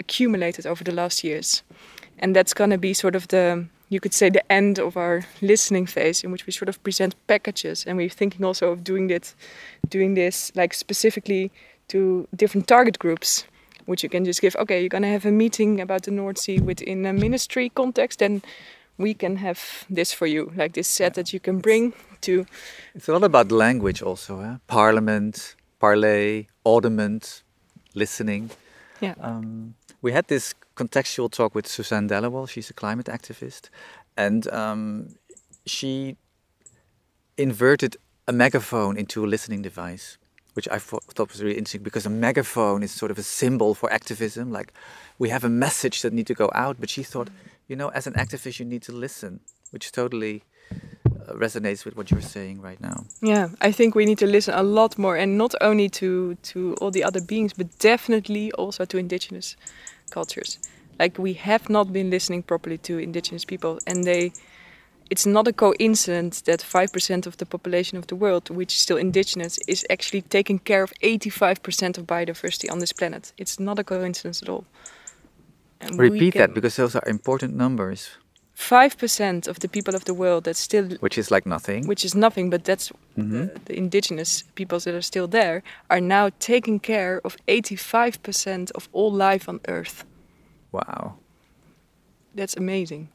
accumulated 0.00 0.66
over 0.66 0.82
the 0.84 0.92
last 0.92 1.22
years. 1.22 1.62
And 2.18 2.34
that's 2.34 2.54
going 2.54 2.70
to 2.70 2.78
be 2.78 2.94
sort 2.94 3.14
of 3.14 3.28
the 3.28 3.66
you 3.88 4.00
could 4.00 4.14
say 4.14 4.30
the 4.30 4.52
end 4.52 4.78
of 4.78 4.96
our 4.96 5.24
listening 5.40 5.86
phase 5.86 6.24
in 6.24 6.30
which 6.30 6.46
we 6.46 6.52
sort 6.52 6.68
of 6.68 6.82
present 6.82 7.14
packages 7.26 7.84
and 7.86 7.96
we're 7.96 8.08
thinking 8.08 8.44
also 8.44 8.72
of 8.72 8.82
doing 8.82 9.08
this 9.08 9.34
doing 9.88 10.14
this 10.14 10.52
like 10.54 10.74
specifically 10.74 11.50
to 11.88 12.26
different 12.34 12.66
target 12.66 12.98
groups 12.98 13.44
which 13.86 14.02
you 14.02 14.08
can 14.08 14.24
just 14.24 14.40
give 14.40 14.56
okay 14.56 14.80
you're 14.80 14.88
going 14.88 15.02
to 15.02 15.08
have 15.08 15.26
a 15.26 15.32
meeting 15.32 15.80
about 15.80 16.02
the 16.04 16.10
north 16.10 16.38
sea 16.38 16.58
within 16.58 17.06
a 17.06 17.12
ministry 17.12 17.68
context 17.68 18.22
and 18.22 18.44
we 18.96 19.12
can 19.12 19.36
have 19.36 19.84
this 19.90 20.12
for 20.12 20.26
you 20.26 20.52
like 20.56 20.72
this 20.72 20.88
set 20.88 21.14
that 21.14 21.32
you 21.32 21.40
can 21.40 21.58
bring 21.58 21.92
to 22.20 22.46
it's 22.94 23.08
a 23.08 23.12
lot 23.12 23.24
about 23.24 23.52
language 23.52 24.02
also 24.02 24.40
eh? 24.40 24.56
parliament 24.66 25.56
parlay 25.78 26.46
ordinance 26.64 27.44
listening. 27.94 28.50
Yeah. 29.00 29.14
Um, 29.20 29.74
we 30.04 30.12
had 30.12 30.28
this 30.28 30.54
contextual 30.76 31.30
talk 31.30 31.54
with 31.54 31.66
Suzanne 31.66 32.10
Dhaliwal. 32.10 32.46
She's 32.46 32.68
a 32.68 32.74
climate 32.74 33.06
activist, 33.06 33.70
and 34.18 34.46
um, 34.52 35.14
she 35.64 36.16
inverted 37.38 37.96
a 38.28 38.32
megaphone 38.32 38.98
into 38.98 39.24
a 39.24 39.28
listening 39.34 39.62
device, 39.62 40.18
which 40.52 40.68
I 40.68 40.78
thought 40.78 41.32
was 41.32 41.42
really 41.42 41.56
interesting 41.56 41.82
because 41.82 42.04
a 42.04 42.10
megaphone 42.10 42.82
is 42.82 42.92
sort 42.92 43.10
of 43.10 43.18
a 43.18 43.22
symbol 43.22 43.74
for 43.74 43.90
activism. 43.90 44.52
Like 44.52 44.74
we 45.18 45.30
have 45.30 45.42
a 45.42 45.48
message 45.48 46.02
that 46.02 46.12
need 46.12 46.26
to 46.26 46.34
go 46.34 46.50
out, 46.54 46.76
but 46.78 46.90
she 46.90 47.02
thought, 47.02 47.30
you 47.66 47.74
know, 47.74 47.88
as 47.88 48.06
an 48.06 48.12
activist, 48.12 48.58
you 48.58 48.66
need 48.66 48.82
to 48.82 48.92
listen, 48.92 49.40
which 49.70 49.90
totally 49.90 50.42
uh, 50.70 51.32
resonates 51.32 51.86
with 51.86 51.96
what 51.96 52.10
you're 52.10 52.20
saying 52.36 52.60
right 52.60 52.80
now. 52.80 53.06
Yeah, 53.22 53.48
I 53.62 53.72
think 53.72 53.94
we 53.94 54.04
need 54.04 54.18
to 54.18 54.26
listen 54.26 54.52
a 54.52 54.62
lot 54.62 54.98
more, 54.98 55.16
and 55.16 55.38
not 55.38 55.54
only 55.62 55.88
to 56.00 56.34
to 56.52 56.74
all 56.82 56.90
the 56.90 57.04
other 57.04 57.22
beings, 57.22 57.54
but 57.54 57.78
definitely 57.78 58.52
also 58.52 58.84
to 58.84 58.98
indigenous 58.98 59.56
cultures. 60.10 60.58
Like 60.98 61.18
we 61.18 61.34
have 61.34 61.68
not 61.68 61.92
been 61.92 62.10
listening 62.10 62.42
properly 62.42 62.78
to 62.78 62.98
indigenous 62.98 63.44
people, 63.44 63.78
and 63.86 64.04
they. 64.04 64.32
It's 65.10 65.26
not 65.26 65.46
a 65.46 65.52
coincidence 65.52 66.40
that 66.42 66.60
5% 66.60 67.26
of 67.26 67.36
the 67.36 67.44
population 67.44 67.98
of 67.98 68.06
the 68.06 68.16
world, 68.16 68.48
which 68.48 68.72
is 68.72 68.80
still 68.80 68.96
indigenous, 68.96 69.58
is 69.68 69.84
actually 69.90 70.22
taking 70.22 70.58
care 70.58 70.82
of 70.82 70.94
85% 71.02 71.98
of 71.98 72.06
biodiversity 72.06 72.72
on 72.72 72.78
this 72.78 72.92
planet. 72.92 73.34
It's 73.36 73.60
not 73.60 73.78
a 73.78 73.84
coincidence 73.84 74.42
at 74.42 74.48
all. 74.48 74.64
And 75.78 75.98
Repeat 75.98 76.34
that 76.34 76.54
because 76.54 76.76
those 76.76 76.96
are 76.96 77.06
important 77.06 77.54
numbers. 77.54 78.16
5% 78.56 79.48
of 79.48 79.58
the 79.58 79.68
people 79.68 79.94
of 79.94 80.04
the 80.04 80.14
world 80.14 80.44
that 80.44 80.56
still 80.56 80.88
which 81.00 81.18
is 81.18 81.30
like 81.30 81.46
nothing. 81.46 81.86
Which 81.86 82.04
is 82.04 82.14
nothing 82.14 82.50
but 82.50 82.64
that's 82.64 82.92
mm 83.16 83.30
-hmm. 83.30 83.52
the, 83.52 83.60
the, 83.64 83.74
indigenous 83.74 84.44
peoples 84.54 84.84
that 84.84 84.94
are 84.94 85.02
still 85.02 85.28
there 85.28 85.62
are 85.86 86.00
now 86.00 86.30
taking 86.38 86.80
care 86.80 87.20
of 87.22 87.36
85% 87.46 88.72
of 88.72 88.88
all 88.92 89.12
life 89.12 89.50
on 89.50 89.58
earth. 89.68 90.04
Wow. 90.70 91.14
That's 92.36 92.56
amazing. 92.56 93.08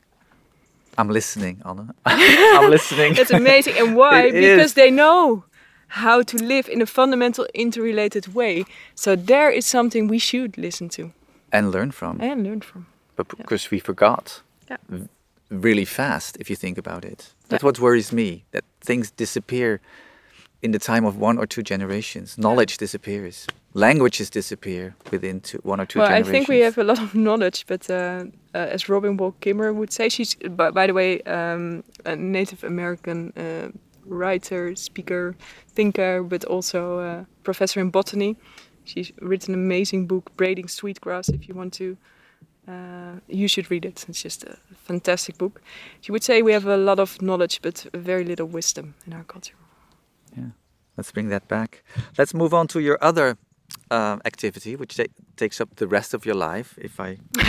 I'm 0.97 1.11
listening 1.11 1.61
Anne. 1.63 1.93
I'm 2.05 2.69
listening. 2.69 3.15
That's 3.15 3.33
amazing. 3.33 3.77
And 3.79 3.95
why? 3.99 4.27
it 4.27 4.33
because 4.33 4.65
is. 4.65 4.73
they 4.73 4.91
know 4.91 5.43
how 5.87 6.23
to 6.23 6.37
live 6.37 6.71
in 6.71 6.81
a 6.81 6.85
fundamental 6.85 7.45
interrelated 7.53 8.25
way. 8.33 8.65
So 8.95 9.15
there 9.15 9.55
is 9.55 9.69
something 9.69 10.09
we 10.09 10.19
should 10.19 10.57
listen 10.57 10.89
to. 10.89 11.11
And 11.51 11.71
learn 11.71 11.91
from. 11.91 12.21
And 12.21 12.43
learn 12.43 12.61
from. 12.61 12.85
But 13.15 13.27
because 13.27 13.65
yeah. 13.65 13.75
we 13.75 13.79
forgot. 13.79 14.43
Yeah 14.69 15.07
really 15.49 15.85
fast 15.85 16.37
if 16.39 16.49
you 16.49 16.55
think 16.55 16.77
about 16.77 17.03
it. 17.05 17.33
That's 17.49 17.63
yeah. 17.63 17.67
what 17.67 17.79
worries 17.79 18.11
me 18.13 18.45
that 18.51 18.63
things 18.81 19.11
disappear 19.11 19.81
in 20.61 20.71
the 20.71 20.79
time 20.79 21.05
of 21.05 21.17
one 21.17 21.37
or 21.37 21.45
two 21.45 21.63
generations. 21.63 22.37
Knowledge 22.37 22.77
disappears. 22.77 23.47
Languages 23.73 24.29
disappear 24.29 24.95
within 25.11 25.41
two, 25.41 25.59
one 25.63 25.79
or 25.79 25.85
two 25.85 25.99
well, 25.99 26.09
generations. 26.09 26.29
I 26.29 26.31
think 26.31 26.47
we 26.47 26.59
have 26.59 26.77
a 26.77 26.83
lot 26.83 27.01
of 27.01 27.15
knowledge, 27.27 27.65
but 27.67 27.89
uh, 27.89 28.25
uh, 28.53 28.57
as 28.57 28.89
Robin 28.89 29.15
Wall 29.15 29.35
Kimmerer 29.41 29.73
would 29.73 29.93
say, 29.93 30.09
she's, 30.09 30.35
by, 30.35 30.71
by 30.71 30.87
the 30.87 30.93
way, 30.93 31.21
um, 31.21 31.83
a 32.05 32.15
Native 32.15 32.63
American 32.63 33.31
uh, 33.37 33.69
writer, 34.05 34.75
speaker, 34.75 35.35
thinker, 35.67 36.23
but 36.23 36.43
also 36.45 36.99
a 36.99 37.25
professor 37.43 37.79
in 37.79 37.89
botany. 37.89 38.35
She's 38.85 39.11
written 39.21 39.53
an 39.53 39.59
amazing 39.59 40.07
book, 40.07 40.35
Braiding 40.35 40.67
Sweetgrass, 40.67 41.29
if 41.29 41.47
you 41.47 41.53
want 41.53 41.73
to 41.73 41.95
uh, 42.69 43.19
you 43.27 43.47
should 43.47 43.71
read 43.71 43.85
it. 43.85 44.05
It's 44.07 44.23
just 44.23 44.43
a 44.43 44.57
fantastic 44.75 45.37
book. 45.37 45.61
You 46.03 46.13
would 46.13 46.23
say 46.23 46.41
we 46.41 46.53
have 46.53 46.65
a 46.65 46.77
lot 46.77 46.99
of 46.99 47.21
knowledge, 47.21 47.59
but 47.61 47.85
very 47.93 48.23
little 48.23 48.47
wisdom 48.47 48.93
in 49.07 49.13
our 49.13 49.23
culture. 49.23 49.55
Yeah, 50.37 50.51
let's 50.97 51.11
bring 51.11 51.29
that 51.29 51.47
back. 51.47 51.83
Let's 52.17 52.33
move 52.33 52.53
on 52.53 52.67
to 52.67 52.79
your 52.79 52.97
other 53.01 53.37
uh, 53.91 54.17
activity, 54.25 54.75
which 54.75 54.95
ta 54.97 55.03
takes 55.35 55.61
up 55.61 55.75
the 55.75 55.87
rest 55.87 56.13
of 56.13 56.25
your 56.25 56.35
life, 56.35 56.77
if 56.77 56.99
I 56.99 57.17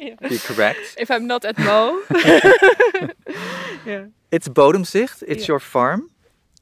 yeah. 0.00 0.28
be 0.28 0.38
correct. 0.38 0.96
If 0.96 1.10
I'm 1.10 1.26
not 1.26 1.44
at 1.44 1.58
Mo. 1.58 2.02
yeah. 3.86 4.06
It's 4.30 4.48
Bodemzicht. 4.48 5.22
It's 5.26 5.42
yeah. 5.42 5.48
your 5.48 5.60
farm. 5.60 6.10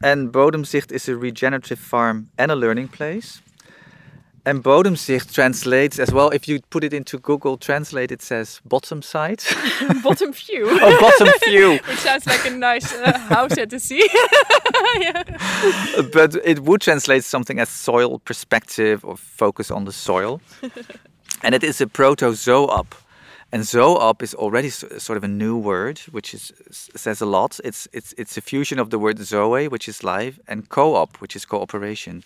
And 0.02 0.32
Bodemzicht 0.32 0.92
is 0.92 1.09
a 1.09 1.16
regenerative 1.16 1.78
farm 1.78 2.28
and 2.37 2.50
a 2.50 2.54
learning 2.54 2.88
place. 2.88 3.42
And 4.46 4.62
bodemzicht 4.62 5.35
translates 5.35 5.98
as 5.98 6.12
well. 6.12 6.30
If 6.30 6.46
you 6.46 6.61
put 6.70 6.85
it 6.85 6.94
into 6.94 7.18
Google 7.18 7.56
Translate, 7.59 8.12
it 8.12 8.22
says 8.22 8.61
bottom 8.64 9.02
side. 9.02 9.42
bottom 10.04 10.32
view. 10.32 10.68
oh, 10.70 11.00
bottom 11.00 11.35
view. 11.44 11.70
Which 11.88 11.98
sounds 11.98 12.26
like 12.26 12.46
a 12.46 12.50
nice 12.50 12.94
uh, 12.94 13.18
house 13.18 13.59
at 13.59 13.70
the 13.70 13.80
sea. 13.80 14.09
yeah. 15.00 15.24
But 16.12 16.37
it 16.44 16.61
would 16.61 16.80
translate 16.80 17.24
something 17.24 17.59
as 17.59 17.68
soil 17.68 18.20
perspective 18.20 19.04
or 19.04 19.16
focus 19.16 19.72
on 19.72 19.85
the 19.85 19.92
soil. 19.92 20.40
and 21.42 21.52
it 21.52 21.64
is 21.64 21.80
a 21.80 21.88
proto-zoop 21.88 22.94
and 23.52 23.64
zoop 23.64 24.22
is 24.22 24.35
already 24.35 24.70
sort 24.70 25.16
of 25.16 25.24
a 25.24 25.28
new 25.28 25.56
word, 25.56 25.98
which 26.11 26.35
is, 26.35 26.52
says 26.70 27.20
a 27.20 27.26
lot. 27.26 27.61
It's, 27.62 27.87
it's, 27.92 28.12
it's 28.18 28.37
a 28.37 28.40
fusion 28.40 28.78
of 28.78 28.90
the 28.90 28.98
word 28.98 29.18
zoe, 29.18 29.68
which 29.68 29.88
is 29.88 30.02
life, 30.02 30.40
and 30.48 30.68
co-op, 30.68 31.20
which 31.20 31.37
is 31.37 31.44
cooperation. 31.44 32.24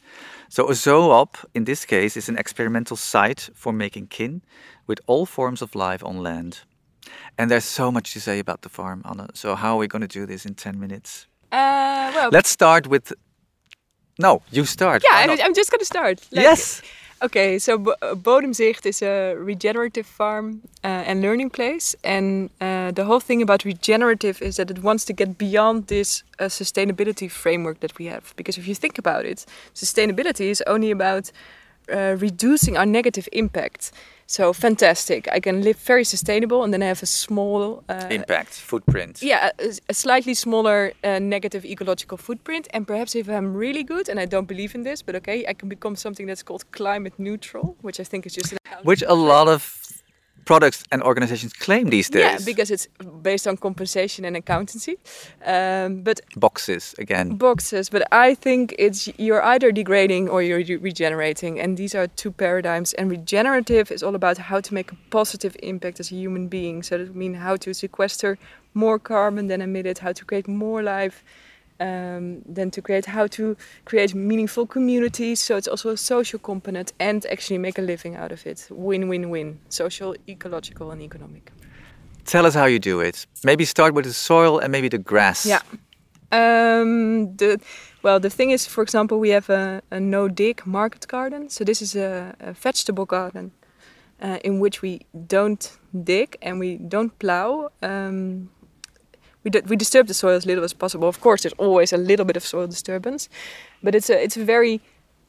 So 0.49 0.71
a 0.71 0.75
zoop, 0.75 1.37
in 1.55 1.65
this 1.65 1.85
case, 1.85 2.17
is 2.17 2.29
an 2.29 2.39
experimental 2.39 2.97
site 2.97 3.51
for 3.55 3.73
making 3.73 4.07
kin 4.07 4.43
with 4.87 5.01
all 5.07 5.27
forms 5.27 5.61
of 5.63 5.75
life 5.75 6.03
on 6.05 6.23
land. 6.23 6.61
And 7.37 7.51
there's 7.51 7.65
so 7.65 7.93
much 7.93 8.13
to 8.15 8.21
say 8.21 8.39
about 8.39 8.63
the 8.63 8.69
farm, 8.69 9.03
Anne. 9.05 9.29
So 9.35 9.55
how 9.55 9.75
are 9.75 9.79
we 9.79 9.89
going 9.89 10.03
to 10.03 10.09
do 10.09 10.27
this 10.27 10.47
in 10.47 10.55
10 10.55 10.81
minutes? 10.81 11.27
Uh, 11.53 12.13
well, 12.15 12.31
Let's 12.33 12.49
start 12.51 12.87
with... 12.87 13.13
No, 14.19 14.43
you 14.51 14.65
start. 14.65 15.03
Yeah, 15.03 15.37
I'm 15.43 15.55
just 15.55 15.71
going 15.71 15.79
to 15.79 15.87
start. 15.87 16.27
Like, 16.31 16.43
yes. 16.43 16.83
Okay, 17.23 17.59
so 17.59 17.77
Bodemzicht 17.79 18.87
is 18.87 19.03
a 19.03 19.35
regenerative 19.35 20.07
farm 20.07 20.63
uh, 20.83 20.87
and 20.87 21.21
learning 21.21 21.51
place. 21.51 21.95
And 22.03 22.49
uh, 22.63 22.93
the 22.93 23.05
whole 23.05 23.21
thing 23.21 23.43
about 23.43 23.63
regenerative 23.63 24.41
is 24.41 24.57
that 24.57 24.71
it 24.71 24.83
wants 24.83 25.05
to 25.05 25.13
get 25.13 25.37
beyond 25.37 25.89
this 25.89 26.23
uh, 26.39 26.45
sustainability 26.45 27.31
framework 27.31 27.81
that 27.81 27.99
we 27.99 28.07
have. 28.07 28.33
Because 28.37 28.57
if 28.57 28.67
you 28.67 28.75
think 28.75 28.97
about 28.97 29.27
it, 29.27 29.45
sustainability 29.75 30.47
is 30.47 30.63
only 30.67 30.91
about 30.91 31.31
uh, 31.91 32.17
reducing 32.19 32.77
our 32.77 32.87
negative 32.87 33.29
impact. 33.33 33.93
So 34.27 34.53
fantastic! 34.53 35.27
I 35.33 35.41
can 35.41 35.63
live 35.63 35.77
very 35.77 36.05
sustainable, 36.05 36.63
and 36.63 36.73
then 36.73 36.83
I 36.83 36.87
have 36.87 37.03
a 37.03 37.07
small 37.07 37.83
uh, 37.89 38.07
impact 38.11 38.51
footprint. 38.51 39.23
Yeah, 39.23 39.51
a, 39.59 39.73
a 39.89 39.95
slightly 39.95 40.35
smaller 40.35 40.93
uh, 41.03 41.19
negative 41.19 41.65
ecological 41.65 42.17
footprint. 42.17 42.69
And 42.73 42.87
perhaps 42.87 43.17
if 43.17 43.29
I'm 43.29 43.57
really 43.57 43.83
good, 43.83 44.09
and 44.09 44.21
I 44.21 44.27
don't 44.27 44.47
believe 44.47 44.77
in 44.77 44.85
this, 44.85 45.03
but 45.03 45.17
okay, 45.17 45.45
I 45.49 45.55
can 45.55 45.69
become 45.69 45.97
something 45.97 46.29
that's 46.29 46.45
called 46.45 46.71
climate 46.71 47.15
neutral, 47.19 47.77
which 47.83 47.99
I 47.99 48.05
think 48.05 48.25
is 48.25 48.35
just 48.35 48.55
which 48.85 49.03
a 49.03 49.15
lot 49.15 49.49
of 49.49 49.90
products 50.51 50.83
and 50.91 51.01
organizations 51.03 51.53
claim 51.53 51.91
these 51.91 52.11
days. 52.11 52.23
Yeah, 52.25 52.39
because 52.45 52.71
it's 52.75 52.89
based 53.23 53.47
on 53.47 53.57
compensation 53.57 54.25
and 54.25 54.37
accountancy. 54.37 54.97
Um, 55.47 56.03
but 56.03 56.21
boxes 56.37 56.95
again. 56.99 57.37
Boxes, 57.37 57.89
but 57.89 58.03
I 58.11 58.35
think 58.35 58.75
it's 58.79 59.01
you're 59.27 59.45
either 59.55 59.71
degrading 59.73 60.29
or 60.29 60.43
you're 60.43 60.81
regenerating, 60.81 61.61
and 61.63 61.77
these 61.77 61.95
are 61.99 62.09
two 62.23 62.33
paradigms. 62.33 62.95
And 62.99 63.11
regenerative 63.11 63.95
is 63.95 64.03
all 64.03 64.15
about 64.15 64.39
how 64.39 64.61
to 64.61 64.75
make 64.75 64.91
a 64.93 64.97
positive 65.11 65.55
impact 65.63 66.01
as 66.01 66.13
a 66.13 66.17
human 66.17 66.49
being. 66.49 66.83
So 66.83 66.99
that 66.99 67.15
means 67.15 67.37
how 67.37 67.57
to 67.65 67.73
sequester 67.73 68.37
more 68.75 68.99
carbon 68.99 69.49
than 69.49 69.61
emitted, 69.61 69.99
how 69.99 70.13
to 70.13 70.25
create 70.25 70.49
more 70.49 70.83
life 70.83 71.23
um, 71.81 72.43
then 72.47 72.71
to 72.71 72.83
create 72.83 73.07
how 73.07 73.27
to 73.29 73.57
create 73.85 74.15
meaningful 74.15 74.67
communities. 74.67 75.41
So 75.41 75.57
it's 75.57 75.69
also 75.69 75.91
a 75.91 75.97
social 75.97 76.39
component 76.39 76.93
and 76.99 77.27
actually 77.27 77.59
make 77.59 77.79
a 77.79 77.83
living 77.83 78.17
out 78.17 78.33
of 78.33 78.47
it. 78.47 78.69
Win 78.71 79.09
win 79.09 79.31
win. 79.31 79.59
Social, 79.69 80.15
ecological, 80.29 80.91
and 80.91 81.03
economic. 81.03 81.51
Tell 82.25 82.47
us 82.47 82.55
how 82.55 82.67
you 82.67 82.79
do 82.79 83.01
it. 83.01 83.27
Maybe 83.43 83.65
start 83.65 83.95
with 83.95 84.05
the 84.05 84.13
soil 84.13 84.59
and 84.59 84.71
maybe 84.71 84.89
the 84.89 84.99
grass. 84.99 85.47
Yeah. 85.47 85.63
Um, 86.33 87.35
the 87.37 87.61
well, 88.03 88.21
the 88.21 88.31
thing 88.31 88.51
is, 88.51 88.67
for 88.67 88.83
example, 88.83 89.19
we 89.19 89.31
have 89.31 89.51
a, 89.51 89.83
a 89.91 89.99
no 89.99 90.29
dig 90.29 90.65
market 90.67 91.09
garden. 91.09 91.49
So 91.49 91.65
this 91.65 91.83
is 91.83 91.97
a, 91.97 92.35
a 92.41 92.53
vegetable 92.53 93.05
garden 93.05 93.51
uh, 94.23 94.39
in 94.45 94.61
which 94.61 94.83
we 94.83 95.07
don't 95.27 95.79
dig 96.05 96.37
and 96.43 96.59
we 96.59 96.77
don't 96.77 97.19
plow. 97.19 97.71
Um, 97.83 98.51
we, 99.45 99.51
we 99.67 99.77
disturb 99.77 100.07
the 100.07 100.15
soil 100.15 100.37
as 100.37 100.47
little 100.47 100.65
as 100.65 100.73
possible. 100.73 101.09
Of 101.09 101.21
course, 101.21 101.43
there's 101.43 101.55
always 101.55 101.93
a 101.93 101.97
little 101.97 102.25
bit 102.25 102.37
of 102.37 102.45
soil 102.45 102.67
disturbance, 102.67 103.29
but 103.83 103.95
it's 103.95 104.11
a 104.11 104.23
it's 104.23 104.37
a 104.37 104.45
very 104.45 104.81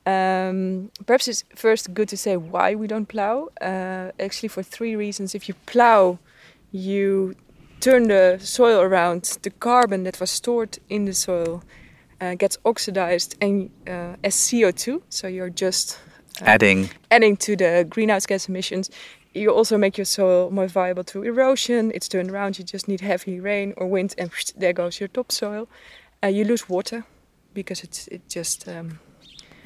um, 0.06 0.92
perhaps 1.06 1.28
it's 1.28 1.44
first 1.56 1.94
good 1.94 2.10
to 2.10 2.18
say 2.18 2.38
why 2.38 2.76
we 2.76 2.88
don't 2.88 3.08
plow. 3.08 3.50
Uh, 3.62 4.12
actually, 4.20 4.50
for 4.50 4.64
three 4.64 4.96
reasons. 4.96 5.36
If 5.36 5.48
you 5.48 5.56
plow, 5.66 6.20
you 6.72 7.36
turn 7.80 8.08
the 8.08 8.40
soil 8.42 8.82
around. 8.82 9.38
The 9.42 9.50
carbon 9.50 10.04
that 10.04 10.20
was 10.20 10.30
stored 10.30 10.80
in 10.90 11.06
the 11.06 11.14
soil 11.14 11.64
uh, 12.20 12.36
gets 12.36 12.58
oxidized 12.66 13.36
and 13.42 13.70
uh, 13.88 14.16
as 14.24 14.36
CO2. 14.36 15.02
So 15.10 15.28
you're 15.28 15.50
just 15.50 16.00
uh, 16.42 16.46
adding 16.46 16.90
adding 17.10 17.38
to 17.38 17.56
the 17.56 17.86
greenhouse 17.90 18.26
gas 18.26 18.50
emissions 18.50 18.90
you 19.34 19.50
also 19.50 19.78
make 19.78 19.98
your 19.98 20.06
soil 20.06 20.50
more 20.52 20.68
viable 20.68 21.04
to 21.06 21.24
erosion. 21.24 21.92
It's 21.94 22.08
turned 22.08 22.32
around. 22.32 22.60
You 22.60 22.66
just 22.66 22.88
need 22.88 23.02
heavy 23.02 23.40
rain 23.40 23.74
or 23.78 23.88
wind, 23.88 24.16
and 24.18 24.32
there 24.58 24.74
goes 24.74 25.00
your 25.00 25.10
topsoil. 25.10 25.68
Uh, 26.24 26.28
you 26.28 26.44
lose 26.46 26.70
water 26.70 27.06
because 27.54 27.84
it's 27.84 28.08
it 28.08 28.22
just 28.30 28.68
um, 28.68 29.00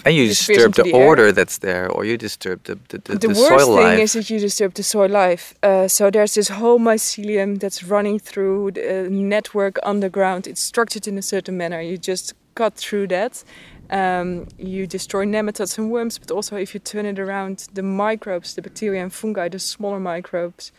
And 0.06 0.16
you 0.16 0.28
disturb 0.28 0.76
the, 0.76 0.84
the 0.84 0.94
order 0.94 1.32
that's 1.32 1.58
there, 1.58 1.90
or 1.90 2.06
you 2.06 2.18
disturb 2.18 2.64
the, 2.64 2.76
the, 2.90 3.00
the, 3.00 3.18
the, 3.18 3.28
the 3.28 3.40
worst 3.40 3.66
thing 3.66 4.00
is 4.00 4.14
that 4.14 4.30
you 4.30 4.40
disturb 4.40 4.76
the 4.76 4.84
soil 4.84 5.10
life. 5.10 5.56
Uh, 5.64 5.88
so 5.88 6.12
there's 6.12 6.36
this 6.36 6.50
whole 6.50 6.80
mycelium 6.80 7.60
that's 7.60 7.84
running 7.84 8.20
through 8.20 8.72
the 8.72 9.08
network 9.10 9.80
underground. 9.84 10.48
It's 10.48 10.62
structured 10.62 11.08
in 11.08 11.18
a 11.18 11.24
certain 11.24 11.58
manner. 11.58 11.82
You 11.82 11.98
just 11.98 12.34
cut 12.54 12.76
through 12.76 13.08
that. 13.08 13.44
Um, 13.90 14.48
you 14.58 14.88
destroy 14.88 15.26
nematodes 15.26 15.78
and 15.78 15.92
worms, 15.92 16.18
but 16.18 16.32
also 16.32 16.56
if 16.58 16.74
you 16.74 16.80
turn 16.80 17.06
it 17.06 17.20
around, 17.20 17.68
the 17.74 17.84
microbes, 17.84 18.56
the 18.56 18.62
bacteria 18.62 19.02
and 19.04 19.14
fungi, 19.14 19.50
the 19.50 19.60
smaller 19.60 20.00
microbes 20.00 20.72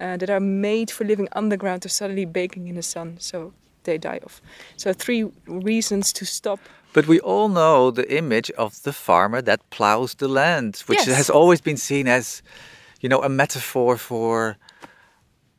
uh, 0.00 0.16
that 0.16 0.30
are 0.30 0.40
made 0.40 0.90
for 0.90 1.04
living 1.04 1.28
underground, 1.32 1.84
are 1.86 1.90
suddenly 1.90 2.24
baking 2.24 2.68
in 2.68 2.74
the 2.74 2.82
sun. 2.82 3.16
So 3.18 3.52
they 3.84 3.98
die 3.98 4.20
off. 4.24 4.40
So 4.76 4.92
three 4.92 5.30
reasons 5.46 6.12
to 6.14 6.24
stop 6.24 6.58
But 6.92 7.06
we 7.06 7.20
all 7.20 7.48
know 7.48 7.92
the 7.92 8.16
image 8.16 8.50
of 8.56 8.82
the 8.82 8.92
farmer 8.92 9.42
that 9.42 9.60
plows 9.70 10.14
the 10.14 10.26
land, 10.28 10.82
which 10.86 11.06
Yes. 11.06 11.16
has 11.16 11.30
always 11.30 11.60
been 11.60 11.76
seen 11.76 12.08
as, 12.08 12.42
you 13.00 13.08
know, 13.08 13.22
a 13.22 13.28
metaphor 13.28 13.96
for 13.96 14.56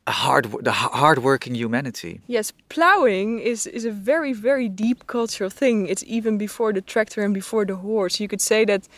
hard, 0.08 0.50
the 0.60 0.72
hardworking 0.72 1.54
humanity. 1.54 2.20
Yes, 2.26 2.52
plowing 2.68 3.38
is, 3.38 3.66
is 3.66 3.84
a 3.84 3.90
very, 3.90 4.32
very 4.32 4.68
deep 4.68 5.06
cultural 5.06 5.50
thing. 5.50 5.86
It's 5.86 6.02
even 6.06 6.38
before 6.38 6.72
the 6.72 6.80
tractor 6.80 7.22
and 7.22 7.32
before 7.32 7.64
the 7.64 7.76
horse. 7.76 8.18
You 8.20 8.28
could 8.28 8.40
say 8.40 8.64
that 8.64 8.88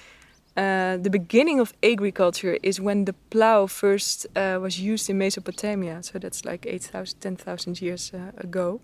uh, 0.57 0.97
the 0.99 1.11
beginning 1.11 1.61
of 1.61 1.73
agriculture 1.83 2.59
is 2.63 2.81
when 2.81 3.05
the 3.05 3.13
plow 3.31 3.67
first 3.67 4.27
uh, 4.37 4.59
was 4.61 4.81
used 4.81 5.11
in 5.11 5.19
Mesopotamia. 5.19 6.03
So 6.03 6.19
that's 6.19 6.45
like 6.45 6.65
8,000, 6.67 7.21
10,000 7.21 7.83
years 7.83 8.13
uh, 8.15 8.31
ago. 8.39 8.81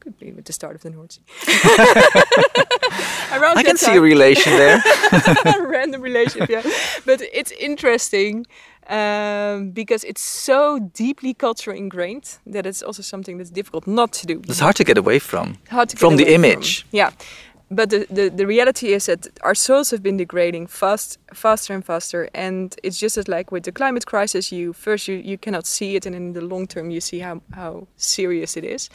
Could 0.00 0.18
be 0.18 0.30
with 0.30 0.44
the 0.44 0.52
start 0.52 0.76
of 0.76 0.82
the 0.82 0.90
North 0.90 1.12
Sea. 1.12 1.22
I 3.32 3.62
can 3.64 3.76
see 3.76 3.96
a 3.96 4.00
relation 4.00 4.52
there. 4.52 4.80
random 5.60 6.00
relationship, 6.00 6.48
yeah. 6.48 6.62
But 7.04 7.22
it's 7.32 7.50
interesting 7.52 8.46
um, 8.88 9.70
because 9.70 10.04
it's 10.04 10.22
so 10.22 10.78
deeply 10.78 11.34
culturally 11.34 11.78
ingrained 11.78 12.38
that 12.46 12.66
it's 12.66 12.82
also 12.82 13.02
something 13.02 13.38
that's 13.38 13.50
difficult 13.50 13.86
not 13.86 14.12
to 14.12 14.26
do. 14.26 14.40
It's 14.48 14.60
hard 14.60 14.76
to 14.76 14.84
get 14.84 14.98
away 14.98 15.18
from. 15.18 15.58
Hard 15.70 15.88
to 15.90 15.96
from 15.96 16.16
the 16.16 16.32
image. 16.32 16.86
Yeah. 16.92 17.10
But 17.68 17.90
the, 17.90 18.06
the, 18.08 18.28
the 18.28 18.46
reality 18.46 18.92
is 18.92 19.06
that 19.06 19.26
our 19.42 19.54
soils 19.54 19.90
have 19.90 20.00
been 20.00 20.16
degrading 20.16 20.68
fast, 20.68 21.18
faster 21.34 21.74
and 21.74 21.84
faster, 21.84 22.28
and 22.32 22.76
it's 22.84 22.96
just 22.96 23.18
as 23.18 23.26
like 23.26 23.50
with 23.50 23.64
the 23.64 23.72
climate 23.72 24.06
crisis. 24.06 24.52
You 24.52 24.72
first 24.72 25.08
you, 25.08 25.16
you 25.16 25.36
cannot 25.36 25.66
see 25.66 25.96
it, 25.96 26.06
and 26.06 26.14
in 26.14 26.32
the 26.32 26.42
long 26.42 26.68
term 26.68 26.90
you 26.90 27.00
see 27.00 27.18
how, 27.18 27.42
how 27.52 27.88
serious 27.96 28.56
it 28.56 28.62
is. 28.62 28.88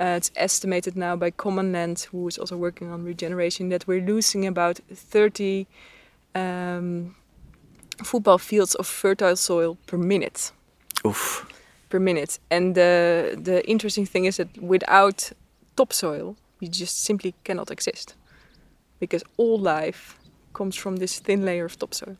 Uh, 0.00 0.14
it's 0.16 0.32
estimated 0.34 0.96
now 0.96 1.14
by 1.14 1.30
Common 1.30 1.72
Land, 1.72 2.08
who 2.10 2.26
is 2.26 2.38
also 2.38 2.56
working 2.56 2.90
on 2.90 3.04
regeneration, 3.04 3.68
that 3.68 3.86
we're 3.86 4.04
losing 4.04 4.46
about 4.46 4.80
30 4.92 5.66
um, 6.34 7.14
football 8.04 8.38
fields 8.38 8.74
of 8.74 8.86
fertile 8.86 9.36
soil 9.36 9.76
per 9.86 9.96
minute. 9.96 10.52
Oof. 11.06 11.46
Per 11.88 11.98
minute. 11.98 12.38
And 12.50 12.74
the 12.74 13.38
the 13.42 13.66
interesting 13.68 14.06
thing 14.06 14.26
is 14.26 14.36
that 14.36 14.48
without 14.62 15.32
topsoil, 15.76 16.36
you 16.60 16.68
just 16.68 17.04
simply 17.04 17.34
cannot 17.44 17.70
exist, 17.70 18.14
because 19.00 19.24
all 19.36 19.58
life 19.58 20.18
comes 20.52 20.76
from 20.76 20.96
this 20.96 21.20
thin 21.20 21.44
layer 21.44 21.64
of 21.64 21.78
topsoil. 21.78 22.16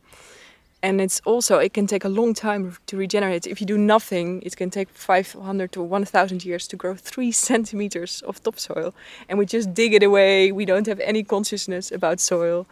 And 0.81 1.01
it's 1.01 1.21
also 1.25 1.59
it 1.59 1.73
can 1.75 1.87
take 1.88 2.05
a 2.05 2.09
long 2.09 2.35
time 2.35 2.77
to 2.87 2.97
regenerate. 2.97 3.49
If 3.49 3.61
you 3.61 3.67
do 3.67 3.77
nothing, 3.77 4.43
it 4.43 4.57
can 4.57 4.71
take 4.71 4.88
500 4.91 5.73
to 5.73 5.83
1,000 5.83 6.45
years 6.45 6.69
to 6.69 6.77
grow 6.77 6.95
three 6.95 7.33
centimeters 7.49 8.23
of 8.23 8.41
topsoil, 8.43 8.95
and 9.29 9.38
we 9.38 9.47
just 9.47 9.75
dig 9.75 9.93
it 9.93 10.03
away. 10.03 10.53
We 10.53 10.64
don't 10.64 10.87
have 10.87 11.01
any 11.01 11.25
consciousness 11.25 11.91
about 11.91 12.21
soil. 12.21 12.67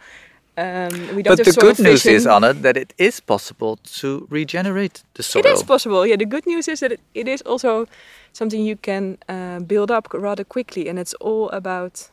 Um, 0.57 1.15
we 1.15 1.21
don't 1.21 1.37
But 1.37 1.45
the 1.45 1.61
good 1.61 1.79
news 1.79 2.05
is. 2.05 2.25
Anne, 2.25 2.61
that 2.63 2.77
it 2.77 2.93
is 2.97 3.19
possible 3.19 3.77
to 3.99 4.27
regenerate 4.31 5.03
the 5.13 5.21
soil. 5.21 5.45
It 5.45 5.45
is 5.45 5.63
possible. 5.63 6.05
Yeah, 6.05 6.17
the 6.17 6.25
good 6.25 6.47
news 6.47 6.67
is 6.67 6.79
that 6.79 6.91
it, 6.91 6.99
it 7.13 7.27
is 7.27 7.43
also 7.43 7.85
something 8.33 8.65
you 8.65 8.75
can 8.75 9.17
uh, 9.29 9.59
build 9.59 9.91
up 9.91 10.07
rather 10.13 10.43
quickly, 10.43 10.89
and 10.89 10.97
it's 10.97 11.13
all 11.21 11.49
about 11.49 12.09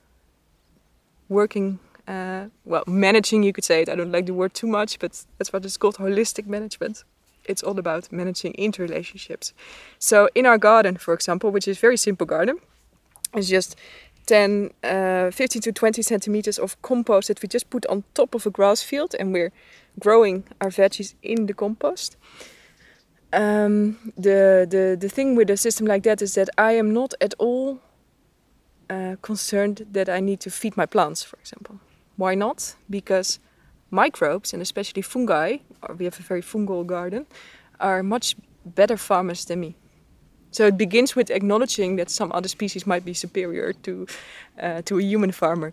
working. 1.29 1.79
Uh, 2.07 2.49
well, 2.67 2.85
managing, 2.87 3.43
you 3.43 3.53
could 3.55 3.65
say 3.65 3.81
it. 3.81 3.89
I 3.89 3.95
don't 3.95 4.13
like 4.13 4.27
the 4.27 4.35
word 4.35 4.53
too 4.53 4.67
much, 4.67 4.99
but 4.99 5.25
that's 5.39 5.51
what 5.53 5.65
it's 5.65 5.79
called 5.79 5.97
holistic 5.97 6.47
management. 6.47 7.03
It's 7.47 7.63
all 7.63 7.79
about 7.79 8.13
managing 8.13 8.53
interrelationships. 8.59 9.55
So, 9.99 10.29
in 10.35 10.45
our 10.45 10.59
garden, 10.59 10.99
for 10.99 11.15
example, 11.15 11.51
which 11.51 11.67
is 11.67 11.79
a 11.79 11.81
very 11.81 11.97
simple 11.97 12.27
garden, 12.27 12.59
it's 13.35 13.49
just 13.49 13.77
10, 14.27 14.71
uh, 14.83 15.31
15 15.31 15.63
to 15.63 15.73
20 15.73 16.03
centimeters 16.03 16.59
of 16.59 16.81
compost 16.83 17.29
that 17.29 17.43
we 17.43 17.49
just 17.49 17.71
put 17.71 17.87
on 17.87 18.05
top 18.15 18.35
of 18.35 18.47
a 18.47 18.51
grass 18.51 18.83
field, 18.83 19.15
and 19.19 19.33
we're 19.33 19.53
growing 20.01 20.45
our 20.61 20.71
veggies 20.71 21.15
in 21.23 21.47
the 21.47 21.55
compost 21.55 22.17
um, 23.35 24.13
the, 24.17 24.67
the 24.69 24.97
the 24.99 25.09
thing 25.09 25.37
with 25.37 25.51
a 25.51 25.57
system 25.57 25.87
like 25.87 26.03
that 26.05 26.23
is 26.23 26.35
that 26.35 26.49
I 26.57 26.73
am 26.73 26.93
not 26.93 27.15
at 27.21 27.35
all 27.39 27.81
uh, 28.89 29.17
concerned 29.23 29.87
that 29.93 30.09
I 30.09 30.21
need 30.21 30.41
to 30.41 30.51
feed 30.51 30.77
my 30.77 30.87
plants, 30.87 31.23
for 31.23 31.37
example. 31.39 31.81
Why 32.17 32.35
not? 32.35 32.77
Because 32.89 33.41
microbes 33.91 34.53
and 34.53 34.63
especially 34.63 35.03
fungi, 35.03 35.59
we 35.99 36.05
have 36.05 36.19
a 36.19 36.23
very 36.23 36.43
fungal 36.43 36.87
garden, 36.87 37.27
are 37.81 38.03
much 38.03 38.37
better 38.65 38.97
farmers 38.97 39.45
than 39.45 39.61
me. 39.61 39.77
So 40.55 40.67
it 40.67 40.77
begins 40.77 41.17
with 41.17 41.31
acknowledging 41.31 41.97
that 41.97 42.11
some 42.11 42.31
other 42.33 42.49
species 42.49 42.87
might 42.87 43.05
be 43.05 43.13
superior 43.13 43.73
to 43.73 44.07
uh, 44.63 44.83
to 44.83 44.99
a 44.99 45.03
human 45.03 45.33
farmer. 45.33 45.73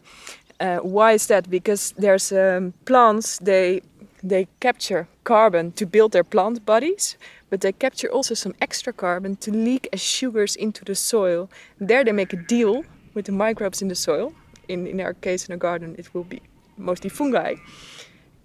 Uh, 0.59 0.77
why 0.77 1.13
is 1.13 1.27
that? 1.27 1.49
Because 1.49 1.93
there's 1.97 2.31
um, 2.31 2.73
plants 2.85 3.37
they 3.37 3.81
they 4.23 4.47
capture 4.59 5.05
carbon 5.23 5.71
to 5.71 5.85
build 5.85 6.11
their 6.11 6.23
plant 6.23 6.65
bodies, 6.65 7.17
but 7.49 7.61
they 7.61 7.73
capture 7.73 8.09
also 8.11 8.33
some 8.35 8.53
extra 8.59 8.93
carbon 8.93 9.35
to 9.35 9.51
leak 9.51 9.87
as 9.93 10.01
sugars 10.01 10.55
into 10.55 10.83
the 10.83 10.95
soil. 10.95 11.47
There 11.87 12.03
they 12.03 12.13
make 12.13 12.33
a 12.33 12.43
deal 12.47 12.83
with 13.13 13.25
the 13.25 13.31
microbes 13.31 13.81
in 13.81 13.87
the 13.87 13.95
soil. 13.95 14.33
In 14.67 14.87
in 14.87 14.99
our 14.99 15.13
case 15.13 15.49
in 15.49 15.53
a 15.53 15.57
garden, 15.57 15.95
it 15.97 16.09
will 16.13 16.25
be 16.25 16.39
mostly 16.77 17.09
fungi. 17.09 17.55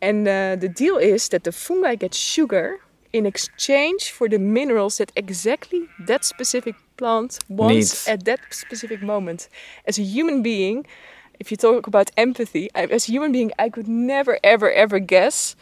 And 0.03 0.29
uh, 0.29 0.61
the 0.61 0.68
deal 0.68 0.99
is 0.99 1.29
that 1.29 1.42
the 1.42 1.53
fungi 1.53 1.96
get 1.96 2.14
sugar 2.14 2.79
in 3.12 3.27
exchange 3.27 4.11
for 4.11 4.29
the 4.29 4.38
minerals 4.38 4.99
that 4.99 5.12
exactly 5.16 5.88
that 6.07 6.25
specific 6.25 6.75
plant 6.97 7.38
wants 7.49 7.75
Needs. 7.75 8.09
at 8.09 8.25
that 8.25 8.40
specific 8.51 9.03
moment. 9.03 9.49
As 9.87 9.99
a 9.99 10.03
human 10.03 10.42
being, 10.42 10.87
if 11.38 11.51
you 11.51 11.57
talk 11.57 11.87
about 11.87 12.11
empathy, 12.16 12.69
I, 12.75 12.85
as 12.87 13.09
a 13.09 13.12
human 13.12 13.33
being, 13.33 13.53
I 13.59 13.69
could 13.69 13.88
never, 13.88 14.38
ever, 14.42 14.71
ever 14.71 14.99
guess 14.99 15.57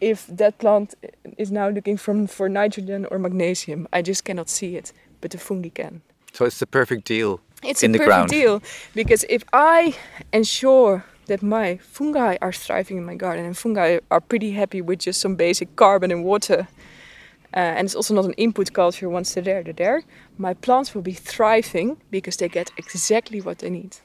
if 0.00 0.26
that 0.28 0.58
plant 0.58 0.94
is 1.36 1.50
now 1.50 1.68
looking 1.68 1.96
for, 1.96 2.26
for 2.26 2.48
nitrogen 2.48 3.04
or 3.10 3.18
magnesium. 3.18 3.86
I 3.92 4.00
just 4.02 4.24
cannot 4.24 4.48
see 4.48 4.76
it, 4.76 4.92
but 5.20 5.30
the 5.32 5.38
fungi 5.38 5.68
can. 5.70 6.02
So 6.32 6.44
it's 6.44 6.58
the 6.58 6.66
perfect 6.66 7.04
deal 7.04 7.40
It's 7.62 7.82
in 7.82 7.90
a 7.90 7.92
the 7.92 7.98
perfect 7.98 8.14
ground. 8.14 8.30
deal 8.30 8.62
because 8.94 9.24
if 9.28 9.42
I 9.52 9.94
ensure 10.32 11.04
that 11.26 11.42
my 11.42 11.76
fungi 11.78 12.36
are 12.40 12.52
thriving 12.52 12.96
in 12.96 13.04
my 13.04 13.14
garden 13.16 13.44
and 13.44 13.56
fungi 13.56 13.98
are 14.10 14.20
pretty 14.20 14.52
happy 14.52 14.80
with 14.80 15.00
just 15.00 15.20
some 15.20 15.34
basic 15.36 15.74
carbon 15.76 16.10
and 16.10 16.24
water, 16.24 16.68
uh, 17.54 17.76
and 17.76 17.86
it's 17.86 17.94
also 17.94 18.14
not 18.14 18.24
an 18.24 18.34
input 18.34 18.72
culture. 18.72 19.08
Once 19.08 19.34
they're 19.34 19.42
there, 19.42 19.62
they're 19.62 19.72
there. 19.72 20.02
My 20.36 20.54
plants 20.54 20.94
will 20.94 21.02
be 21.02 21.14
thriving 21.14 21.96
because 22.10 22.36
they 22.36 22.48
get 22.48 22.70
exactly 22.76 23.40
what 23.40 23.58
they 23.58 23.70
need. 23.70 23.96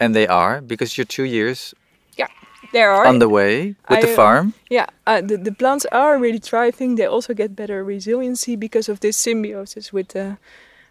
And 0.00 0.14
they 0.14 0.26
are, 0.26 0.60
because 0.60 0.98
you're 0.98 1.06
two 1.06 1.24
years 1.24 1.74
Yeah, 2.18 2.28
there 2.72 2.90
are. 2.90 3.06
on 3.06 3.18
the 3.18 3.28
way 3.28 3.76
with 3.88 3.98
I, 3.98 4.00
the 4.00 4.12
uh, 4.12 4.16
farm. 4.16 4.54
Yeah, 4.68 4.86
uh, 5.06 5.22
the, 5.22 5.36
the 5.38 5.52
plants 5.52 5.86
are 5.90 6.18
really 6.18 6.38
thriving. 6.38 6.96
They 6.96 7.06
also 7.06 7.34
get 7.34 7.56
better 7.56 7.82
resiliency 7.84 8.56
because 8.56 8.88
of 8.90 9.00
this 9.00 9.16
symbiosis 9.16 9.92
with 9.92 10.08
the 10.08 10.36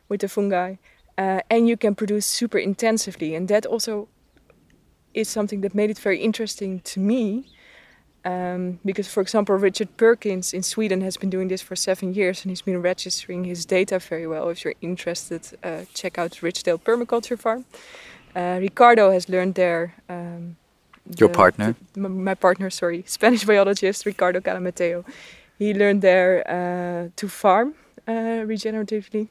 with 0.10 0.22
the 0.22 0.28
fungi, 0.28 0.76
uh, 1.18 1.42
and 1.50 1.68
you 1.68 1.78
can 1.78 1.96
produce 1.96 2.26
super 2.26 2.60
intensively. 2.60 3.36
And 3.36 3.48
that 3.48 3.66
also 3.66 4.08
is 5.14 5.30
something 5.30 5.62
that 5.62 5.74
made 5.74 5.90
it 5.90 6.00
very 6.00 6.20
interesting 6.20 6.82
to 6.82 7.00
me. 7.00 7.46
Um, 8.26 8.80
because, 8.84 9.08
for 9.08 9.22
example, 9.22 9.56
Richard 9.56 9.96
Perkins 9.98 10.52
in 10.54 10.64
Sweden 10.64 11.02
has 11.02 11.16
been 11.18 11.30
doing 11.30 11.48
this 11.48 11.62
for 11.62 11.76
seven 11.76 12.14
years, 12.14 12.44
and 12.44 12.50
he's 12.52 12.64
been 12.64 12.82
registering 12.82 13.44
his 13.46 13.66
data 13.66 14.00
very 14.00 14.26
well. 14.26 14.50
If 14.50 14.66
you're 14.66 14.74
interested, 14.82 15.42
uh, 15.64 15.86
check 15.94 16.18
out 16.18 16.32
Ridgedale 16.42 16.80
Permaculture 16.82 17.38
Farm. 17.38 17.66
Uh, 18.36 18.58
Ricardo 18.60 19.12
has 19.12 19.30
learned 19.30 19.54
there. 19.56 19.94
Um, 20.10 20.56
Your 21.20 21.30
the- 21.30 21.36
partner? 21.36 21.76
the- 21.94 22.04
m- 22.06 22.24
my 22.24 22.34
partner, 22.34 22.70
sorry, 22.72 23.04
Spanish 23.08 23.46
biologist 23.46 24.06
Ricardo 24.06 24.40
Calamateo. 24.42 25.04
He 25.60 25.74
learned 25.74 26.02
there 26.02 26.44
uh, 26.50 27.10
to 27.16 27.28
farm 27.30 27.76
uh, 28.08 28.12
regeneratively. 28.48 29.28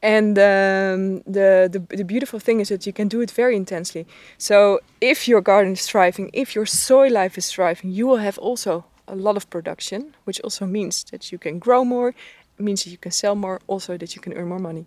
And 0.00 0.38
um, 0.38 1.22
the, 1.26 1.68
the 1.72 1.96
the 1.96 2.04
beautiful 2.04 2.38
thing 2.38 2.60
is 2.60 2.68
that 2.68 2.86
you 2.86 2.92
can 2.92 3.08
do 3.08 3.20
it 3.20 3.32
very 3.32 3.56
intensely. 3.56 4.06
So 4.36 4.80
if 5.00 5.26
your 5.26 5.40
garden 5.40 5.72
is 5.72 5.86
thriving, 5.86 6.30
if 6.32 6.54
your 6.54 6.66
soil 6.66 7.12
life 7.12 7.36
is 7.36 7.50
thriving, 7.50 7.90
you 7.90 8.06
will 8.06 8.18
have 8.18 8.38
also 8.38 8.84
a 9.08 9.16
lot 9.16 9.36
of 9.36 9.50
production, 9.50 10.14
which 10.24 10.40
also 10.44 10.66
means 10.66 11.04
that 11.10 11.32
you 11.32 11.38
can 11.38 11.58
grow 11.58 11.84
more, 11.84 12.14
means 12.58 12.84
that 12.84 12.90
you 12.90 12.98
can 12.98 13.12
sell 13.12 13.34
more, 13.34 13.60
also 13.66 13.96
that 13.96 14.14
you 14.14 14.20
can 14.20 14.32
earn 14.34 14.48
more 14.48 14.58
money. 14.58 14.86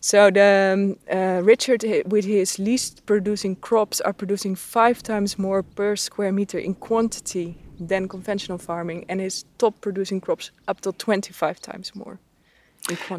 So 0.00 0.30
the 0.30 0.74
um, 0.74 0.96
uh, 1.10 1.42
Richard, 1.42 1.84
with 2.06 2.24
his 2.24 2.58
least 2.58 3.04
producing 3.06 3.56
crops, 3.56 4.00
are 4.00 4.12
producing 4.12 4.56
five 4.56 5.02
times 5.02 5.38
more 5.38 5.62
per 5.62 5.96
square 5.96 6.32
meter 6.32 6.58
in 6.58 6.74
quantity 6.74 7.58
than 7.80 8.08
conventional 8.08 8.58
farming, 8.58 9.04
and 9.08 9.20
his 9.20 9.44
top 9.58 9.80
producing 9.80 10.20
crops 10.20 10.50
up 10.66 10.80
to 10.80 10.92
25 10.92 11.60
times 11.60 11.94
more. 11.94 12.18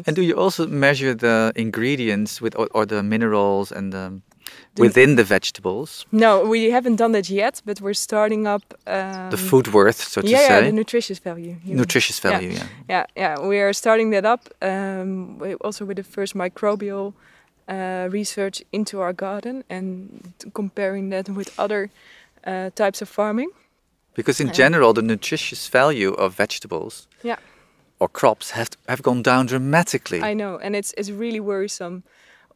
And 0.06 0.16
do 0.16 0.22
you 0.22 0.34
also 0.34 0.66
measure 0.66 1.14
the 1.14 1.52
ingredients 1.54 2.40
with 2.40 2.56
or, 2.56 2.68
or 2.72 2.86
the 2.86 3.02
minerals 3.02 3.72
and 3.72 3.92
the 3.92 4.20
within 4.76 5.16
the 5.16 5.24
vegetables? 5.24 6.06
No, 6.10 6.44
we 6.44 6.70
haven't 6.70 6.96
done 6.96 7.12
that 7.12 7.28
yet, 7.28 7.62
but 7.64 7.80
we're 7.80 7.94
starting 7.94 8.46
up 8.46 8.62
um, 8.86 9.30
the 9.30 9.36
food 9.36 9.72
worth, 9.72 10.02
so 10.02 10.20
to 10.20 10.28
yeah, 10.28 10.38
say. 10.38 10.54
Yeah, 10.54 10.60
the 10.66 10.72
nutritious 10.72 11.18
value. 11.18 11.56
Nutritious 11.64 12.20
value, 12.20 12.50
yeah. 12.50 12.66
yeah. 12.88 13.06
Yeah, 13.16 13.36
yeah. 13.38 13.46
We 13.46 13.60
are 13.60 13.72
starting 13.72 14.10
that 14.10 14.24
up. 14.24 14.48
Um, 14.62 15.40
also 15.60 15.84
with 15.84 15.96
the 15.96 16.04
first 16.04 16.34
microbial 16.34 17.12
uh, 17.68 18.08
research 18.10 18.62
into 18.72 19.00
our 19.00 19.12
garden 19.12 19.64
and 19.68 20.32
comparing 20.52 21.10
that 21.10 21.28
with 21.28 21.52
other 21.58 21.90
uh, 22.44 22.70
types 22.74 23.02
of 23.02 23.08
farming. 23.08 23.50
Because 24.14 24.40
in 24.40 24.52
general, 24.52 24.92
the 24.92 25.02
nutritious 25.02 25.68
value 25.68 26.12
of 26.14 26.34
vegetables. 26.34 27.06
Yeah. 27.22 27.36
Or 28.00 28.08
crops 28.08 28.50
have 28.52 28.70
have 28.88 29.02
gone 29.02 29.22
down 29.22 29.46
dramatically. 29.46 30.22
I 30.22 30.34
know, 30.34 30.58
and 30.58 30.74
it's 30.74 30.94
it's 30.96 31.10
really 31.10 31.40
worrisome 31.40 32.02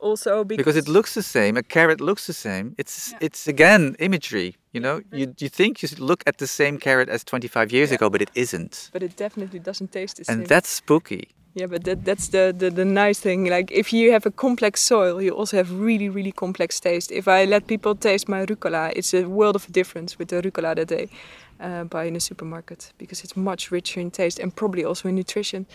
also 0.05 0.45
because, 0.45 0.59
because 0.59 0.77
it 0.77 0.89
looks 0.89 1.15
the 1.15 1.23
same. 1.23 1.57
A 1.57 1.63
carrot 1.63 2.01
looks 2.01 2.27
the 2.27 2.33
same. 2.33 2.75
It's 2.79 3.13
yeah. 3.13 3.19
it's 3.27 3.49
again 3.49 3.97
imagery. 3.99 4.57
You 4.73 4.81
know, 4.81 5.01
you 5.13 5.35
you 5.39 5.49
think 5.49 5.83
you 5.83 5.89
look 5.99 6.23
at 6.27 6.39
the 6.39 6.47
same 6.47 6.79
carrot 6.79 7.09
as 7.09 7.25
25 7.25 7.73
years 7.73 7.91
yeah. 7.91 7.97
ago, 7.97 8.11
but 8.11 8.23
it 8.23 8.31
isn't. 8.35 8.91
But 8.93 9.03
it 9.03 9.17
definitely 9.17 9.59
doesn't 9.59 9.93
taste 9.93 10.17
the 10.17 10.21
and 10.21 10.27
same. 10.27 10.39
And 10.41 10.47
that's 10.47 10.69
spooky. 10.69 11.29
Yeah, 11.57 11.67
but 11.67 11.85
that, 11.85 12.05
that's 12.05 12.29
the, 12.29 12.53
the, 12.57 12.69
the 12.69 12.85
nice 12.85 13.21
thing. 13.21 13.45
Like 13.45 13.71
if 13.71 13.93
you 13.93 14.11
have 14.11 14.27
a 14.27 14.31
complex 14.33 14.81
soil, 14.83 15.23
you 15.23 15.31
also 15.31 15.57
have 15.57 15.71
really 15.71 16.09
really 16.09 16.33
complex 16.33 16.81
taste. 16.81 17.12
If 17.12 17.29
I 17.29 17.45
let 17.45 17.69
people 17.69 17.95
taste 17.95 18.29
my 18.29 18.45
rucola, 18.45 18.93
it's 18.97 19.14
a 19.14 19.25
world 19.25 19.55
of 19.55 19.69
a 19.69 19.71
difference 19.71 20.19
with 20.19 20.29
the 20.29 20.43
rucola 20.43 20.75
that 20.75 20.88
they 20.88 21.09
uh, 21.61 21.85
buy 21.85 22.05
in 22.07 22.17
a 22.17 22.21
supermarket 22.21 22.93
because 22.99 23.23
it's 23.23 23.37
much 23.37 23.71
richer 23.71 24.01
in 24.01 24.11
taste 24.11 24.40
and 24.40 24.55
probably 24.57 24.85
also 24.85 25.09
in 25.09 25.14
nutrition. 25.14 25.67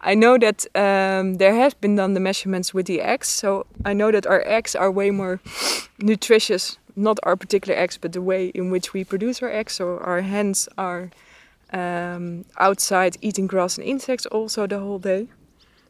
I 0.00 0.16
know 0.16 0.38
that 0.38 0.66
um, 0.74 1.34
there 1.34 1.54
have 1.54 1.80
been 1.80 1.94
done 1.94 2.14
the 2.14 2.20
measurements 2.20 2.74
with 2.74 2.86
the 2.86 3.00
eggs, 3.00 3.28
so 3.28 3.66
I 3.84 3.92
know 3.92 4.10
that 4.10 4.26
our 4.26 4.42
eggs 4.44 4.74
are 4.74 4.90
way 4.90 5.12
more 5.12 5.38
nutritious. 6.00 6.78
Not 6.96 7.20
our 7.22 7.36
particular 7.36 7.78
eggs, 7.78 7.96
but 7.96 8.12
the 8.12 8.20
way 8.20 8.48
in 8.48 8.72
which 8.72 8.92
we 8.92 9.04
produce 9.04 9.40
our 9.40 9.48
eggs. 9.48 9.74
So 9.74 9.98
our 9.98 10.22
hens 10.22 10.68
are 10.76 11.10
um, 11.72 12.44
outside 12.56 13.16
eating 13.20 13.46
grass 13.46 13.78
and 13.78 13.86
insects 13.86 14.26
also 14.26 14.66
the 14.66 14.78
whole 14.78 14.98
day. 14.98 15.28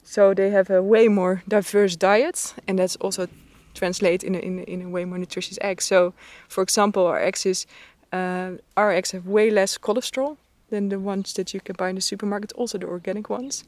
So 0.03 0.35
they 0.35 0.51
have 0.51 0.71
a 0.71 0.83
way 0.83 1.09
more 1.09 1.43
diverse 1.49 1.97
diet, 1.97 2.55
and 2.67 2.79
that's 2.79 2.97
also 2.97 3.27
translate 3.75 4.25
in 4.25 4.35
a, 4.35 4.39
in 4.39 4.59
a, 4.59 4.63
in 4.63 4.83
a 4.83 4.89
way 4.89 5.05
more 5.05 5.19
nutritious 5.19 5.59
egg. 5.61 5.83
So, 5.83 6.15
for 6.49 6.63
example, 6.63 7.07
our 7.07 7.19
eggs 7.19 7.47
is 7.47 7.67
uh, 8.13 8.53
our 8.77 8.91
eggs 8.91 9.11
have 9.13 9.27
way 9.27 9.51
less 9.51 9.79
cholesterol 9.79 10.37
than 10.71 10.89
the 10.89 10.99
ones 10.99 11.35
that 11.35 11.53
you 11.53 11.61
can 11.61 11.77
buy 11.77 11.91
in 11.91 11.95
the 11.95 12.01
supermarket, 12.01 12.53
also 12.53 12.79
the 12.79 12.87
organic 12.87 13.29
ones, 13.31 13.65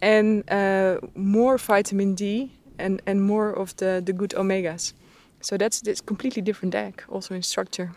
and 0.00 0.42
uh, 0.50 0.98
more 1.14 1.58
vitamin 1.58 2.14
D 2.14 2.50
and, 2.78 3.00
and 3.06 3.22
more 3.22 3.52
of 3.52 3.76
the, 3.76 4.02
the 4.04 4.12
good 4.12 4.30
omegas. 4.36 4.92
So 5.40 5.56
that's 5.56 5.80
this 5.80 6.00
completely 6.00 6.42
different 6.42 6.74
egg, 6.74 7.02
also 7.08 7.34
in 7.34 7.42
structure. 7.42 7.92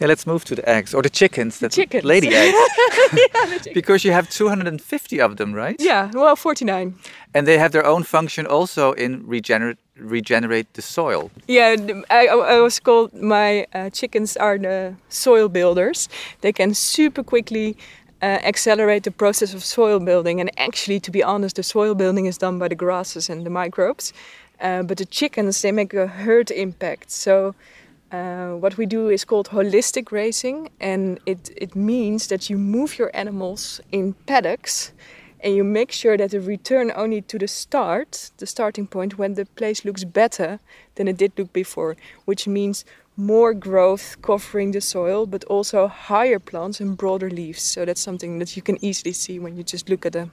Yeah, 0.00 0.08
let's 0.08 0.26
move 0.26 0.44
to 0.44 0.54
the 0.54 0.68
eggs 0.68 0.94
or 0.94 1.02
the 1.02 1.10
chickens. 1.10 1.58
The 1.58 1.68
chickens. 1.68 2.04
lady 2.04 2.28
eggs. 2.34 2.56
yeah, 3.12 3.58
because 3.74 4.04
you 4.04 4.12
have 4.12 4.28
250 4.28 5.20
of 5.20 5.36
them, 5.36 5.52
right? 5.54 5.76
Yeah, 5.80 6.10
well, 6.14 6.36
49. 6.36 6.94
And 7.34 7.46
they 7.46 7.58
have 7.58 7.72
their 7.72 7.86
own 7.86 8.02
function 8.04 8.46
also 8.46 8.92
in 8.92 9.26
regenerate 9.26 9.78
regenerate 10.00 10.66
the 10.74 10.82
soil. 10.82 11.30
Yeah, 11.48 11.74
I, 12.10 12.28
I 12.28 12.60
was 12.60 12.78
called 12.80 13.12
my 13.12 13.66
uh, 13.74 13.90
chickens 13.90 14.36
are 14.36 14.58
the 14.58 14.94
soil 15.08 15.48
builders. 15.48 16.08
They 16.40 16.52
can 16.52 16.74
super 16.74 17.24
quickly 17.24 17.76
uh, 18.22 18.38
accelerate 18.44 19.02
the 19.02 19.10
process 19.10 19.54
of 19.54 19.64
soil 19.64 19.98
building. 19.98 20.40
And 20.40 20.50
actually, 20.56 21.00
to 21.00 21.10
be 21.10 21.22
honest, 21.22 21.56
the 21.56 21.62
soil 21.62 21.94
building 21.94 22.26
is 22.26 22.38
done 22.38 22.58
by 22.58 22.68
the 22.68 22.76
grasses 22.76 23.28
and 23.30 23.44
the 23.44 23.50
microbes. 23.50 24.12
Uh, 24.60 24.82
but 24.82 24.98
the 24.98 25.06
chickens, 25.06 25.60
they 25.62 25.72
make 25.72 25.94
a 25.94 26.06
herd 26.06 26.50
impact. 26.50 27.10
So 27.10 27.54
uh, 28.10 28.52
what 28.52 28.76
we 28.76 28.86
do 28.86 29.08
is 29.08 29.24
called 29.24 29.48
holistic 29.48 30.04
grazing, 30.06 30.70
and 30.80 31.20
it, 31.26 31.50
it 31.56 31.76
means 31.76 32.28
that 32.28 32.48
you 32.48 32.56
move 32.56 32.98
your 32.98 33.10
animals 33.14 33.80
in 33.92 34.14
paddocks 34.26 34.92
and 35.40 35.54
you 35.54 35.62
make 35.62 35.92
sure 35.92 36.16
that 36.16 36.30
they 36.30 36.38
return 36.38 36.90
only 36.96 37.22
to 37.22 37.38
the 37.38 37.46
start, 37.46 38.30
the 38.38 38.46
starting 38.46 38.86
point, 38.86 39.18
when 39.18 39.34
the 39.34 39.44
place 39.44 39.84
looks 39.84 40.04
better 40.04 40.58
than 40.96 41.06
it 41.06 41.16
did 41.16 41.32
look 41.38 41.52
before, 41.52 41.96
which 42.24 42.48
means 42.48 42.84
more 43.16 43.52
growth 43.52 44.16
covering 44.22 44.72
the 44.72 44.80
soil, 44.80 45.26
but 45.26 45.44
also 45.44 45.86
higher 45.86 46.38
plants 46.38 46.80
and 46.80 46.96
broader 46.96 47.30
leaves. 47.30 47.62
So 47.62 47.84
that's 47.84 48.00
something 48.00 48.38
that 48.38 48.56
you 48.56 48.62
can 48.62 48.82
easily 48.84 49.12
see 49.12 49.38
when 49.38 49.56
you 49.56 49.62
just 49.62 49.88
look 49.88 50.06
at 50.06 50.16
a 50.16 50.30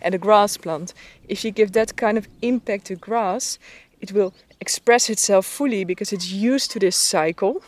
at 0.00 0.14
a 0.14 0.18
grass 0.18 0.56
plant. 0.56 0.92
If 1.28 1.44
you 1.44 1.52
give 1.52 1.72
that 1.72 1.96
kind 1.96 2.18
of 2.18 2.26
impact 2.40 2.86
to 2.86 2.96
grass, 2.96 3.58
it 4.00 4.10
will 4.12 4.34
express 4.62 5.10
itself 5.10 5.44
fully 5.46 5.84
because 5.84 6.14
it's 6.16 6.30
used 6.32 6.70
to 6.72 6.78
this 6.78 6.96
cycle 6.96 7.62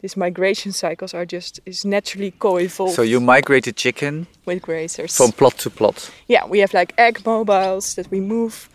these 0.00 0.16
migration 0.16 0.72
cycles 0.72 1.14
are 1.14 1.26
just 1.26 1.60
is 1.66 1.84
naturally 1.84 2.30
co-evolved. 2.30 2.94
So 2.94 3.02
you 3.02 3.20
migrate 3.20 3.66
a 3.66 3.72
chicken 3.72 4.26
with 4.46 4.62
grazers 4.62 5.16
from 5.16 5.32
plot 5.32 5.58
to 5.58 5.70
plot. 5.70 6.10
Yeah, 6.28 6.46
we 6.46 6.60
have 6.60 6.72
like 6.72 6.94
egg 6.98 7.26
mobiles 7.26 7.94
that 7.94 8.08
we 8.10 8.20
move 8.20 8.68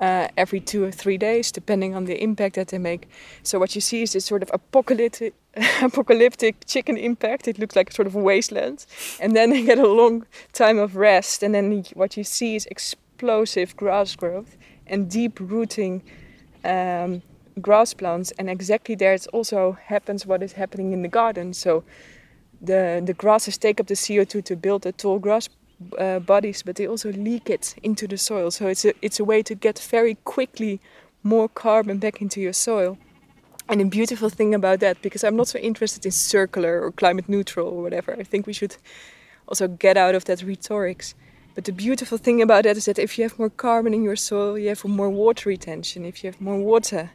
uh, 0.00 0.28
every 0.36 0.60
two 0.60 0.82
or 0.82 0.90
three 0.90 1.18
days, 1.18 1.52
depending 1.52 1.94
on 1.94 2.06
the 2.06 2.22
impact 2.22 2.54
that 2.54 2.68
they 2.68 2.78
make. 2.78 3.08
So 3.42 3.58
what 3.58 3.74
you 3.74 3.82
see 3.82 4.02
is 4.02 4.12
this 4.12 4.24
sort 4.24 4.42
of 4.42 4.50
apocalyptic, 4.54 5.34
apocalyptic 5.82 6.66
chicken 6.66 6.96
impact. 6.96 7.46
It 7.46 7.58
looks 7.58 7.76
like 7.76 7.90
a 7.90 7.92
sort 7.92 8.06
of 8.06 8.14
wasteland, 8.14 8.86
and 9.20 9.36
then 9.36 9.50
they 9.50 9.62
get 9.62 9.78
a 9.78 9.86
long 9.86 10.24
time 10.52 10.78
of 10.78 10.96
rest, 10.96 11.42
and 11.42 11.54
then 11.54 11.84
what 11.94 12.16
you 12.16 12.24
see 12.24 12.56
is 12.56 12.66
explosive 12.66 13.76
grass 13.76 14.16
growth 14.16 14.56
and 14.86 15.10
deep 15.10 15.38
rooting. 15.38 16.02
Um, 16.64 17.22
grass 17.60 17.94
plants 17.94 18.32
and 18.38 18.48
exactly 18.48 18.94
there 18.94 19.14
it 19.14 19.26
also 19.32 19.72
happens 19.86 20.26
what 20.26 20.42
is 20.42 20.52
happening 20.52 20.92
in 20.92 21.02
the 21.02 21.08
garden. 21.08 21.52
So 21.52 21.84
the 22.60 23.02
the 23.04 23.14
grasses 23.14 23.58
take 23.58 23.80
up 23.80 23.86
the 23.86 23.94
CO2 23.94 24.44
to 24.44 24.56
build 24.56 24.82
the 24.82 24.92
tall 24.92 25.18
grass 25.18 25.48
uh, 25.98 26.18
bodies 26.18 26.62
but 26.62 26.76
they 26.76 26.86
also 26.86 27.12
leak 27.12 27.50
it 27.50 27.74
into 27.82 28.06
the 28.06 28.16
soil. 28.16 28.50
So 28.50 28.68
it's 28.68 28.84
a 28.84 28.92
it's 29.02 29.20
a 29.20 29.24
way 29.24 29.42
to 29.42 29.54
get 29.54 29.78
very 29.78 30.16
quickly 30.24 30.80
more 31.22 31.48
carbon 31.48 31.98
back 31.98 32.22
into 32.22 32.40
your 32.40 32.54
soil. 32.54 32.96
And 33.68 33.80
the 33.80 33.84
beautiful 33.84 34.30
thing 34.30 34.54
about 34.54 34.80
that 34.80 35.00
because 35.02 35.22
I'm 35.24 35.36
not 35.36 35.48
so 35.48 35.58
interested 35.58 36.04
in 36.04 36.12
circular 36.12 36.82
or 36.82 36.92
climate 36.92 37.28
neutral 37.28 37.68
or 37.68 37.82
whatever 37.82 38.16
I 38.20 38.24
think 38.24 38.46
we 38.46 38.52
should 38.52 38.76
also 39.46 39.68
get 39.68 39.96
out 39.96 40.14
of 40.14 40.24
that 40.24 40.42
rhetorics 40.42 41.14
but 41.54 41.64
the 41.64 41.72
beautiful 41.72 42.18
thing 42.18 42.40
about 42.42 42.64
that 42.64 42.76
is 42.76 42.84
that 42.84 42.98
if 42.98 43.18
you 43.18 43.24
have 43.24 43.38
more 43.38 43.50
carbon 43.50 43.94
in 43.94 44.02
your 44.02 44.16
soil, 44.16 44.58
you 44.58 44.68
have 44.68 44.84
more 44.84 45.10
water 45.10 45.48
retention. 45.48 46.04
If 46.04 46.22
you 46.22 46.30
have 46.30 46.40
more 46.40 46.58
water, 46.58 47.10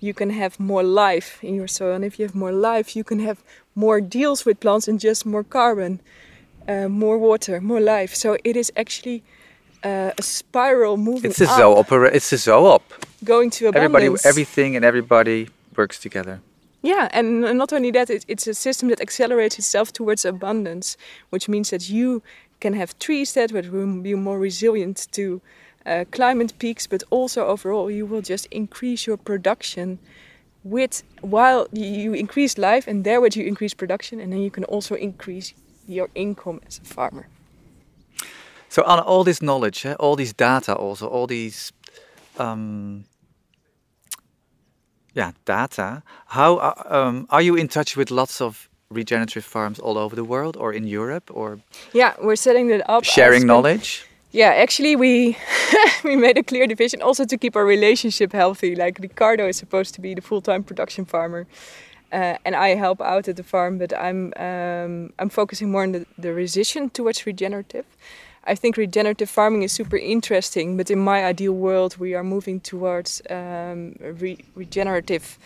you 0.00 0.14
can 0.14 0.30
have 0.30 0.58
more 0.58 0.82
life 0.82 1.42
in 1.42 1.54
your 1.54 1.68
soil. 1.68 1.94
And 1.94 2.04
if 2.04 2.18
you 2.18 2.26
have 2.26 2.34
more 2.34 2.52
life, 2.52 2.96
you 2.96 3.04
can 3.04 3.20
have 3.20 3.42
more 3.74 4.00
deals 4.00 4.44
with 4.44 4.60
plants 4.60 4.88
and 4.88 5.00
just 5.00 5.24
more 5.24 5.44
carbon, 5.44 6.00
uh, 6.66 6.88
more 6.88 7.18
water, 7.18 7.60
more 7.60 7.80
life. 7.80 8.14
So 8.14 8.36
it 8.44 8.56
is 8.56 8.72
actually 8.76 9.22
uh, 9.84 10.12
a 10.18 10.22
spiral 10.22 10.96
moving. 10.96 11.30
It's 11.30 11.40
a 11.40 11.46
zoo 11.46 11.76
opera. 11.76 12.10
It's 12.12 12.32
a 12.32 12.38
zoop. 12.38 12.82
Going 13.24 13.50
to 13.50 13.68
abundance. 13.68 13.94
Everybody, 13.94 14.28
everything, 14.28 14.76
and 14.76 14.84
everybody 14.84 15.48
works 15.76 15.98
together. 15.98 16.40
Yeah, 16.82 17.08
and 17.12 17.40
not 17.40 17.72
only 17.72 17.90
that, 17.90 18.08
it, 18.08 18.24
it's 18.28 18.46
a 18.46 18.54
system 18.54 18.88
that 18.90 19.00
accelerates 19.00 19.58
itself 19.58 19.92
towards 19.92 20.24
abundance, 20.24 20.96
which 21.30 21.48
means 21.48 21.70
that 21.70 21.90
you 21.90 22.22
can 22.60 22.74
have 22.74 22.98
trees 22.98 23.32
that 23.34 23.52
will 23.52 24.02
be 24.02 24.14
more 24.14 24.38
resilient 24.38 25.06
to 25.12 25.40
uh, 25.86 26.04
climate 26.10 26.52
peaks, 26.58 26.86
but 26.86 27.02
also 27.10 27.46
overall 27.46 27.90
you 27.90 28.06
will 28.06 28.22
just 28.22 28.46
increase 28.50 29.06
your 29.06 29.16
production 29.16 29.98
with 30.64 31.02
while 31.20 31.66
you 31.72 32.12
increase 32.12 32.58
life 32.58 32.86
and 32.86 33.04
there 33.04 33.20
would 33.20 33.36
you 33.36 33.46
increase 33.46 33.74
production 33.74 34.20
and 34.20 34.32
then 34.32 34.40
you 34.40 34.50
can 34.50 34.64
also 34.64 34.94
increase 34.94 35.54
your 35.86 36.08
income 36.14 36.60
as 36.66 36.78
a 36.78 36.84
farmer. 36.84 37.26
So 38.68 38.82
on 38.84 38.98
all 39.00 39.24
this 39.24 39.40
knowledge, 39.40 39.86
eh, 39.86 39.94
all 39.98 40.16
these 40.16 40.34
data, 40.34 40.74
also 40.74 41.06
all 41.06 41.26
these, 41.26 41.72
um, 42.38 43.04
yeah, 45.14 45.32
data. 45.46 46.02
How 46.26 46.56
uh, 46.56 46.82
um, 46.86 47.26
are 47.30 47.40
you 47.40 47.56
in 47.56 47.68
touch 47.68 47.96
with 47.96 48.10
lots 48.10 48.40
of 48.40 48.67
regenerative 48.90 49.44
farms 49.44 49.78
all 49.78 49.98
over 49.98 50.16
the 50.16 50.24
world, 50.24 50.56
or 50.56 50.72
in 50.72 50.86
Europe, 50.86 51.30
or? 51.32 51.60
Yeah, 51.92 52.14
we're 52.20 52.36
setting 52.36 52.70
it 52.70 52.82
up. 52.88 53.04
Sharing 53.04 53.46
knowledge 53.46 54.08
yeah, 54.30 54.52
actually, 54.54 54.94
we 54.94 55.36
we 56.04 56.16
made 56.16 56.36
a 56.36 56.42
clear 56.42 56.66
division 56.66 57.00
also 57.00 57.24
to 57.24 57.36
keep 57.38 57.56
our 57.56 57.64
relationship 57.64 58.32
healthy. 58.32 58.74
Like 58.74 58.98
Ricardo 59.00 59.48
is 59.48 59.56
supposed 59.56 59.94
to 59.94 60.00
be 60.00 60.14
the 60.14 60.20
full 60.20 60.42
time 60.42 60.62
production 60.62 61.06
farmer, 61.06 61.46
uh, 62.12 62.36
and 62.44 62.54
I 62.54 62.74
help 62.74 63.00
out 63.00 63.28
at 63.28 63.36
the 63.36 63.42
farm, 63.42 63.78
but 63.78 63.92
I'm 63.96 64.32
um, 64.36 65.12
I'm 65.18 65.30
focusing 65.30 65.70
more 65.70 65.82
on 65.82 65.92
the, 65.92 66.06
the 66.18 66.32
transition 66.32 66.90
towards 66.90 67.24
regenerative. 67.24 67.86
I 68.44 68.54
think 68.54 68.76
regenerative 68.76 69.30
farming 69.30 69.62
is 69.62 69.72
super 69.72 69.96
interesting, 69.96 70.76
but 70.76 70.90
in 70.90 70.98
my 70.98 71.24
ideal 71.24 71.52
world, 71.52 71.96
we 71.98 72.14
are 72.14 72.24
moving 72.24 72.60
towards 72.60 73.20
um, 73.30 73.96
re- 74.00 74.44
regenerative 74.54 75.38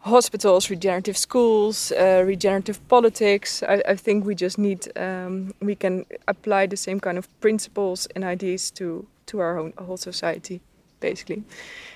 hospitals, 0.00 0.70
regenerative 0.70 1.16
schools, 1.16 1.92
uh, 1.92 2.22
regenerative 2.24 2.86
politics. 2.88 3.62
I, 3.62 3.82
I, 3.88 3.96
think 3.96 4.24
we 4.24 4.34
just 4.34 4.58
need 4.58 4.96
um, 4.96 5.54
we 5.60 5.74
can 5.74 6.06
apply 6.26 6.66
the 6.66 6.76
same 6.76 7.00
kind 7.00 7.18
of 7.18 7.28
principles 7.40 8.06
and 8.14 8.24
ideas 8.24 8.70
to 8.72 9.06
to 9.26 9.40
our 9.40 9.58
own, 9.58 9.72
whole 9.78 9.96
society, 9.96 10.60
basically. 11.00 11.42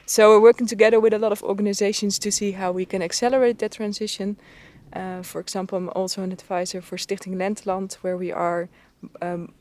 So 0.06 0.30
we're 0.30 0.42
working 0.42 0.66
together 0.66 1.00
with 1.00 1.14
a 1.14 1.18
lot 1.18 1.32
of 1.32 1.42
organizations 1.42 2.18
to 2.18 2.30
see 2.30 2.52
how 2.52 2.72
we 2.72 2.84
can 2.84 3.02
accelerate 3.02 3.58
that 3.58 3.72
transition. 3.72 4.36
Uh, 4.92 5.22
for 5.22 5.40
example, 5.40 5.78
I'm 5.78 5.88
also 5.90 6.22
an 6.22 6.32
advisor 6.32 6.82
for 6.82 6.98
Stichting 6.98 7.36
Lentland, 7.36 7.94
where 8.02 8.18
we 8.18 8.30
are 8.30 8.68
um, 9.22 9.54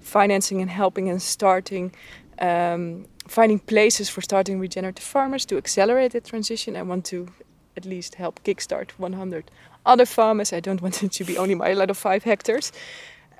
financing 0.00 0.60
and 0.60 0.70
helping 0.70 1.08
and 1.08 1.20
starting 1.20 1.92
um, 2.40 3.06
finding 3.28 3.58
places 3.58 4.08
for 4.08 4.20
starting 4.20 4.58
regenerative 4.58 5.04
farmers 5.04 5.46
to 5.46 5.56
accelerate 5.56 6.12
the 6.12 6.20
transition. 6.20 6.76
I 6.76 6.82
want 6.82 7.04
to 7.06 7.28
at 7.76 7.84
least 7.84 8.16
help 8.16 8.42
kickstart 8.42 8.90
100 8.98 9.50
other 9.86 10.06
farmers. 10.06 10.52
I 10.52 10.60
don't 10.60 10.82
want 10.84 11.02
it 11.02 11.12
to 11.12 11.24
be 11.24 11.38
only 11.38 11.54
my 11.54 11.72
lot 11.74 11.90
of 11.90 11.96
five 11.96 12.24
hectares. 12.24 12.72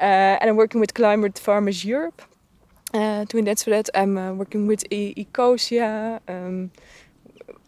Uh, 0.01 0.39
and 0.41 0.51
I'm 0.51 0.57
working 0.57 0.80
with 0.80 0.95
Climate 0.95 1.39
Farmers 1.39 1.84
Europe 1.84 2.22
uh, 2.95 3.24
doing 3.24 3.45
that. 3.45 3.59
So 3.59 3.70
that 3.70 3.91
I'm 3.95 4.16
uh, 4.16 4.32
working 4.32 4.66
with 4.66 4.84
e 4.93 5.14
Ecosia. 5.16 6.20
Um, 6.28 6.70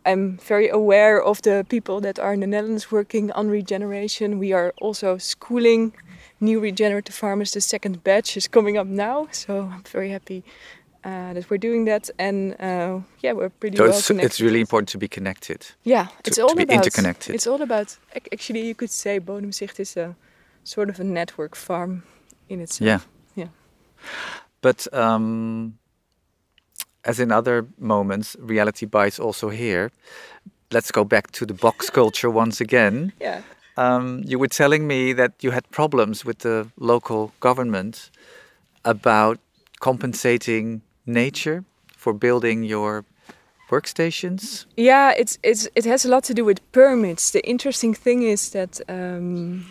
I'm 0.06 0.38
very 0.38 0.68
aware 0.68 1.22
of 1.22 1.42
the 1.42 1.66
people 1.68 2.00
that 2.00 2.18
are 2.18 2.32
in 2.32 2.40
the 2.40 2.46
Netherlands 2.46 2.90
working 2.90 3.30
on 3.32 3.50
regeneration. 3.50 4.38
We 4.38 4.52
are 4.52 4.72
also 4.80 5.18
schooling 5.18 5.92
new 6.40 6.58
regenerative 6.58 7.14
farmers. 7.14 7.52
The 7.52 7.60
second 7.60 8.02
batch 8.02 8.36
is 8.36 8.48
coming 8.48 8.78
up 8.78 8.86
now, 8.86 9.28
so 9.30 9.70
I'm 9.72 9.82
very 9.82 10.10
happy 10.10 10.42
uh, 11.04 11.32
that 11.32 11.48
we're 11.48 11.58
doing 11.58 11.86
that, 11.86 12.10
and 12.18 12.54
uh, 12.60 13.00
yeah, 13.20 13.32
we're 13.32 13.48
pretty 13.48 13.76
so 13.76 13.84
well 13.84 13.92
it's, 13.92 14.06
connected. 14.06 14.26
it's 14.26 14.40
really 14.40 14.60
important 14.60 14.88
to 14.90 14.98
be 14.98 15.08
connected. 15.08 15.66
Yeah, 15.84 16.04
to, 16.04 16.12
it's 16.24 16.38
all 16.38 16.50
to 16.50 16.56
be 16.56 16.62
about 16.62 16.76
interconnected. 16.76 17.34
It's 17.34 17.46
all 17.46 17.62
about 17.62 17.96
actually, 18.14 18.66
you 18.66 18.74
could 18.74 18.90
say 18.90 19.20
Bodemzicht 19.20 19.80
is 19.80 19.96
a 19.96 20.14
sort 20.64 20.90
of 20.90 21.00
a 21.00 21.04
network 21.04 21.56
farm 21.56 22.02
in 22.48 22.60
itself. 22.60 22.86
Yeah, 22.86 23.44
yeah. 23.44 23.48
But 24.60 24.86
um, 24.92 25.78
as 27.04 27.18
in 27.18 27.32
other 27.32 27.66
moments, 27.78 28.36
reality 28.38 28.86
bites 28.86 29.18
also 29.18 29.48
here. 29.48 29.90
Let's 30.70 30.92
go 30.92 31.04
back 31.04 31.30
to 31.32 31.46
the 31.46 31.54
box 31.54 31.90
culture 32.00 32.30
once 32.30 32.60
again. 32.60 33.12
Yeah. 33.20 33.42
Um, 33.76 34.22
you 34.26 34.38
were 34.38 34.48
telling 34.48 34.86
me 34.86 35.14
that 35.14 35.32
you 35.42 35.52
had 35.52 35.70
problems 35.70 36.24
with 36.24 36.40
the 36.40 36.68
local 36.76 37.32
government 37.40 38.10
about 38.84 39.38
compensating 39.80 40.82
nature 41.12 41.64
for 41.96 42.12
building 42.12 42.64
your 42.64 43.04
workstations? 43.70 44.66
Yeah, 44.76 45.12
it's 45.16 45.38
it's 45.42 45.68
it 45.74 45.84
has 45.84 46.04
a 46.04 46.08
lot 46.08 46.24
to 46.24 46.34
do 46.34 46.44
with 46.44 46.60
permits. 46.72 47.30
The 47.30 47.40
interesting 47.40 47.94
thing 47.94 48.22
is 48.22 48.50
that 48.50 48.80
um, 48.88 49.64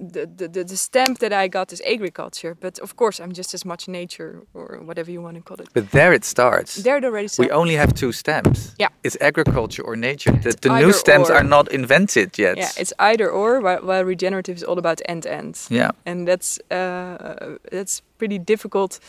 the, 0.00 0.26
the 0.26 0.64
the 0.64 0.76
stamp 0.76 1.18
that 1.18 1.32
I 1.32 1.48
got 1.48 1.72
is 1.72 1.82
agriculture, 1.86 2.56
but 2.60 2.78
of 2.78 2.96
course 2.96 3.20
I'm 3.20 3.32
just 3.32 3.54
as 3.54 3.64
much 3.64 3.88
nature 3.88 4.42
or 4.54 4.80
whatever 4.82 5.10
you 5.10 5.22
want 5.22 5.36
to 5.36 5.42
call 5.42 5.60
it. 5.60 5.68
But 5.72 5.90
there 5.90 6.12
it 6.14 6.24
starts. 6.24 6.76
There 6.76 6.96
it 6.96 7.04
already 7.04 7.28
starts. 7.28 7.48
We 7.48 7.52
only 7.52 7.76
have 7.76 7.92
two 7.94 8.12
stamps. 8.12 8.74
Yeah. 8.78 8.88
It's 9.02 9.16
agriculture 9.20 9.82
or 9.82 9.96
nature. 9.96 10.32
The, 10.32 10.56
the 10.60 10.78
new 10.78 10.92
stamps 10.92 11.30
or. 11.30 11.34
are 11.34 11.44
not 11.44 11.70
invented 11.72 12.38
yet. 12.38 12.56
Yeah, 12.56 12.70
it's 12.76 12.92
either 12.98 13.28
or. 13.28 13.60
While, 13.60 13.82
while 13.84 14.04
regenerative 14.04 14.56
is 14.56 14.64
all 14.64 14.78
about 14.78 15.00
end 15.08 15.26
end. 15.26 15.58
yeah. 15.70 15.90
and 16.06 16.26
that's 16.26 16.58
uh, 16.70 17.56
that's 17.70 18.02
pretty 18.18 18.38
difficult 18.38 19.00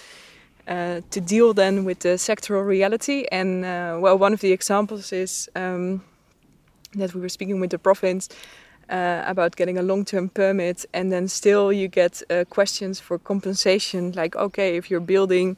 uh, 0.68 1.02
to 1.10 1.22
deal 1.22 1.54
then 1.54 1.86
with 1.86 2.00
the 2.00 2.18
sectoral 2.18 2.66
reality. 2.66 3.26
And 3.32 3.66
uh, 3.66 3.98
well, 4.00 4.18
one 4.18 4.34
of 4.34 4.42
the 4.42 4.52
examples 4.52 5.12
is 5.12 5.50
um, 5.56 6.04
that 6.94 7.14
we 7.14 7.22
were 7.22 7.30
speaking 7.30 7.60
with 7.60 7.72
the 7.72 7.80
province 7.80 8.30
uh, 8.90 9.24
about 9.26 9.56
getting 9.56 9.78
a 9.78 9.82
long-term 9.82 10.30
permit, 10.30 10.86
and 10.94 11.12
then 11.12 11.28
still 11.28 11.72
you 11.72 11.88
get 11.88 12.22
uh, 12.30 12.44
questions 12.50 13.00
for 13.00 13.18
compensation, 13.18 14.12
like 14.12 14.36
okay, 14.36 14.78
if 14.78 14.90
you're 14.90 15.00
building. 15.00 15.58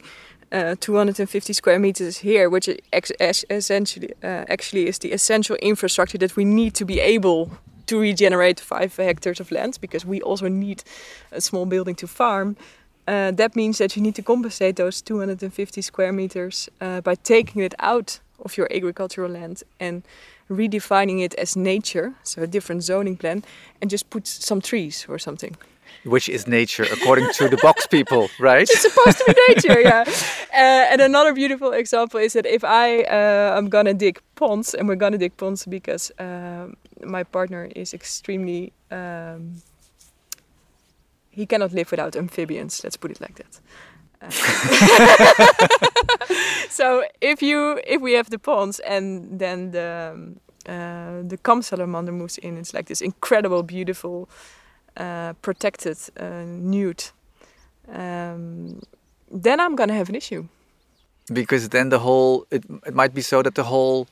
Uh, 0.52 0.76
250 0.78 1.52
square 1.52 1.80
meters 1.80 2.18
here, 2.18 2.48
which 2.48 2.68
essentially 2.92 4.12
actually 4.22 4.86
is 4.86 4.98
the 5.00 5.10
essential 5.10 5.56
infrastructure 5.56 6.16
that 6.16 6.36
we 6.36 6.44
need 6.44 6.74
to 6.74 6.84
be 6.84 7.00
able 7.00 7.50
to 7.86 7.98
regenerate 7.98 8.60
five 8.60 8.94
hectares 8.96 9.40
of 9.40 9.50
land 9.50 9.78
because 9.80 10.04
we 10.04 10.20
also 10.22 10.48
need 10.48 10.84
a 11.32 11.40
small 11.40 11.66
building 11.66 11.94
to 11.96 12.06
farm. 12.06 12.56
Uh, 13.06 13.30
that 13.32 13.54
means 13.54 13.78
that 13.78 13.96
you 13.96 14.02
need 14.02 14.14
to 14.14 14.22
compensate 14.22 14.76
those 14.76 15.02
250 15.02 15.82
square 15.82 16.12
meters 16.12 16.68
uh, 16.80 17.00
by 17.00 17.14
taking 17.14 17.62
it 17.62 17.74
out 17.78 18.20
of 18.44 18.56
your 18.56 18.68
agricultural 18.74 19.30
land 19.30 19.62
and 19.78 20.02
redefining 20.50 21.22
it 21.22 21.34
as 21.34 21.56
nature, 21.56 22.14
so 22.22 22.42
a 22.42 22.46
different 22.46 22.82
zoning 22.82 23.16
plan, 23.16 23.42
and 23.80 23.90
just 23.90 24.10
put 24.10 24.26
some 24.26 24.60
trees 24.60 25.06
or 25.08 25.18
something. 25.18 25.56
Which 26.04 26.28
is 26.28 26.46
nature, 26.46 26.86
according 26.92 27.30
to 27.34 27.48
the 27.48 27.56
box 27.58 27.86
people, 27.86 28.28
right? 28.38 28.68
It's 28.68 28.82
supposed 28.82 29.18
to 29.18 29.24
be 29.26 29.54
nature, 29.54 29.80
yeah. 29.80 30.04
Uh, 30.52 30.92
and 30.92 31.00
another 31.00 31.32
beautiful 31.32 31.72
example 31.72 32.20
is 32.20 32.34
that 32.34 32.46
if 32.46 32.62
I 32.64 33.04
uh, 33.04 33.56
am 33.56 33.68
gonna 33.68 33.94
dig 33.94 34.20
ponds, 34.34 34.74
and 34.74 34.88
we're 34.88 34.96
gonna 34.96 35.18
dig 35.18 35.36
ponds 35.36 35.64
because 35.66 36.12
um 36.18 36.76
my 37.06 37.24
partner 37.24 37.68
is 37.74 37.94
extremely 37.94 38.72
um, 38.90 39.56
he 41.34 41.46
cannot 41.46 41.72
live 41.72 41.90
without 41.90 42.16
amphibians. 42.16 42.82
Let's 42.84 42.96
put 42.96 43.10
it 43.10 43.20
like 43.20 43.34
that. 43.36 43.60
Uh, 44.22 44.30
so 46.68 47.04
if 47.20 47.42
you 47.42 47.80
if 47.86 48.00
we 48.00 48.12
have 48.16 48.30
the 48.30 48.38
ponds 48.38 48.80
and 48.80 49.38
then 49.38 49.70
the 49.72 50.12
um, 50.14 50.36
uh, 50.66 51.22
the 51.28 51.36
kam 51.42 51.62
salamander 51.62 52.12
moves 52.12 52.38
in, 52.38 52.56
it's 52.58 52.72
like 52.74 52.86
this 52.86 53.00
incredible, 53.02 53.62
beautiful, 53.62 54.28
uh, 54.96 55.32
protected 55.42 55.96
uh, 56.18 56.44
newt. 56.46 57.12
Um, 57.88 58.80
then 59.30 59.60
I'm 59.60 59.76
gonna 59.76 59.94
have 59.94 60.08
an 60.08 60.14
issue. 60.16 60.48
because 61.32 61.68
then 61.68 61.88
the 61.90 61.98
whole 61.98 62.44
it, 62.50 62.64
it 62.86 62.94
might 62.94 63.14
be 63.14 63.22
so 63.22 63.42
that 63.42 63.54
the 63.54 63.62
whole 63.62 64.06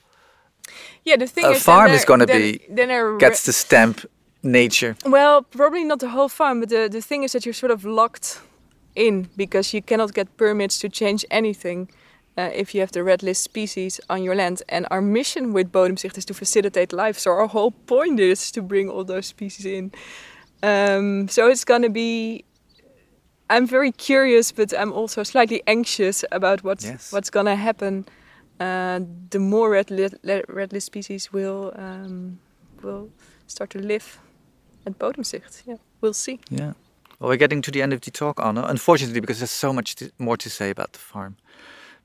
Yeah, 1.05 1.17
the 1.19 1.27
thing 1.27 1.45
A 1.45 1.51
is, 1.51 1.63
farm 1.63 1.91
is 1.91 2.05
gonna 2.05 2.25
then- 2.25 2.41
be- 2.41 2.59
then 2.69 3.17
gets 3.19 3.43
the 3.43 3.53
stamp 3.53 3.99
nature. 4.43 4.95
Well, 5.05 5.41
probably 5.43 5.83
not 5.83 5.99
the 5.99 6.09
whole 6.09 6.29
farm, 6.29 6.59
but 6.59 6.69
the, 6.69 6.87
the 6.89 7.01
thing 7.01 7.23
is 7.23 7.31
that 7.31 7.45
you're 7.45 7.53
sort 7.53 7.71
of 7.71 7.85
locked 7.85 8.39
in 8.95 9.27
because 9.35 9.73
you 9.73 9.81
cannot 9.81 10.13
get 10.13 10.27
permits 10.37 10.79
to 10.79 10.89
change 10.89 11.25
anything 11.31 11.89
uh, 12.37 12.49
if 12.53 12.73
you 12.75 12.81
have 12.81 12.91
the 12.91 13.03
red 13.03 13.23
list 13.23 13.43
species 13.43 13.99
on 14.09 14.23
your 14.23 14.35
land. 14.35 14.61
And 14.69 14.85
our 14.91 15.01
mission 15.01 15.53
with 15.53 15.71
Bodemzicht 15.71 16.17
is 16.17 16.25
to 16.25 16.33
facilitate 16.33 16.93
life. 16.93 17.17
So 17.17 17.31
our 17.31 17.47
whole 17.47 17.71
point 17.71 18.19
is 18.19 18.51
to 18.51 18.61
bring 18.61 18.89
all 18.89 19.03
those 19.03 19.27
species 19.27 19.65
in. 19.65 19.91
Um, 20.61 21.27
so 21.27 21.47
it's 21.47 21.65
gonna 21.65 21.89
be. 21.89 22.45
I'm 23.49 23.67
very 23.67 23.91
curious, 23.91 24.51
but 24.51 24.73
I'm 24.73 24.91
also 24.93 25.23
slightly 25.23 25.61
anxious 25.67 26.23
about 26.31 26.63
what's 26.63 26.85
Yes. 26.85 27.11
what's 27.11 27.29
gonna 27.29 27.55
happen. 27.55 28.05
Uh, 28.59 29.01
the 29.29 29.39
more 29.39 29.69
red, 29.71 29.91
li- 29.91 30.43
red 30.47 30.71
list 30.73 30.85
species 30.85 31.33
will 31.33 31.71
um, 31.75 32.39
will 32.81 33.09
start 33.47 33.69
to 33.71 33.79
live 33.79 34.19
at 34.85 34.99
Bodemzicht. 34.99 35.63
Yeah, 35.65 35.77
we'll 36.01 36.13
see. 36.13 36.39
Yeah. 36.49 36.73
Well, 37.19 37.29
we're 37.29 37.37
getting 37.37 37.61
to 37.61 37.71
the 37.71 37.81
end 37.81 37.93
of 37.93 38.01
the 38.01 38.11
talk, 38.11 38.39
Anne. 38.43 38.57
Unfortunately, 38.57 39.21
because 39.21 39.39
there's 39.39 39.51
so 39.51 39.71
much 39.71 39.95
to, 39.95 40.11
more 40.17 40.37
to 40.37 40.49
say 40.49 40.69
about 40.69 40.93
the 40.93 40.99
farm. 40.99 41.37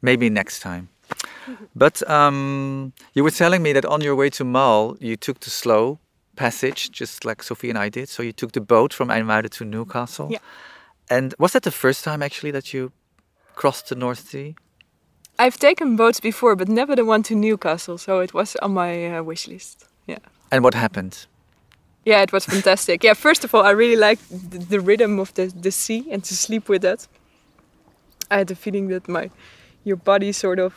Maybe 0.01 0.31
next 0.31 0.61
time. 0.61 0.89
But 1.75 2.09
um, 2.09 2.93
you 3.15 3.25
were 3.25 3.31
telling 3.31 3.63
me 3.63 3.73
that 3.73 3.85
on 3.87 4.03
your 4.03 4.15
way 4.15 4.31
to 4.31 4.45
Mull, 4.45 4.97
you 5.01 5.17
took 5.17 5.41
the 5.41 5.51
slow 5.51 5.99
passage, 6.37 6.91
just 6.93 7.25
like 7.25 7.43
Sophie 7.43 7.71
and 7.71 7.79
I 7.79 7.89
did. 7.89 8.09
So 8.09 8.23
you 8.23 8.33
took 8.33 8.53
the 8.53 8.61
boat 8.61 8.93
from 8.93 9.09
IJmuiden 9.09 9.51
to 9.51 9.65
Newcastle. 9.65 10.29
Yeah. 10.31 10.39
And 11.11 11.35
was 11.39 11.53
that 11.53 11.63
the 11.63 11.71
first 11.71 12.05
time 12.05 12.23
actually 12.23 12.53
that 12.53 12.75
you 12.75 12.93
crossed 13.55 13.89
the 13.89 13.95
North 13.95 14.29
Sea? 14.29 14.55
I've 15.39 15.57
taken 15.57 15.97
boats 15.97 16.21
before, 16.21 16.57
but 16.57 16.69
never 16.69 16.97
the 16.97 17.05
one 17.05 17.23
to 17.25 17.35
Newcastle, 17.35 17.97
so 17.99 18.21
it 18.21 18.35
was 18.35 18.57
on 18.57 18.73
my 18.75 19.17
uh, 19.17 19.23
wish 19.23 19.49
list. 19.49 19.87
Yeah. 20.07 20.19
And 20.51 20.63
what 20.65 20.75
happened? 20.75 21.27
Yeah, 22.09 22.23
it 22.23 22.33
was 22.33 22.45
fantastic. 22.47 23.05
yeah, 23.05 23.15
first 23.17 23.45
of 23.45 23.55
all, 23.55 23.67
I 23.67 23.71
really 23.73 23.97
liked 23.97 24.23
the, 24.51 24.59
the 24.59 24.81
rhythm 24.81 25.19
of 25.19 25.33
the, 25.35 25.53
the 25.63 25.71
sea 25.71 26.07
and 26.11 26.25
to 26.25 26.35
sleep 26.35 26.69
with 26.69 26.81
that. 26.83 27.09
I 28.31 28.39
had 28.39 28.47
the 28.47 28.55
feeling 28.55 28.89
that 28.89 29.09
my 29.09 29.31
your 29.85 29.97
body 29.97 30.33
sort 30.33 30.59
of 30.59 30.73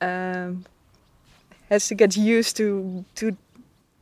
um, 0.00 0.64
has 1.70 1.88
to 1.88 1.94
get 1.94 2.16
used 2.16 2.56
to 2.56 3.04
to 3.14 3.36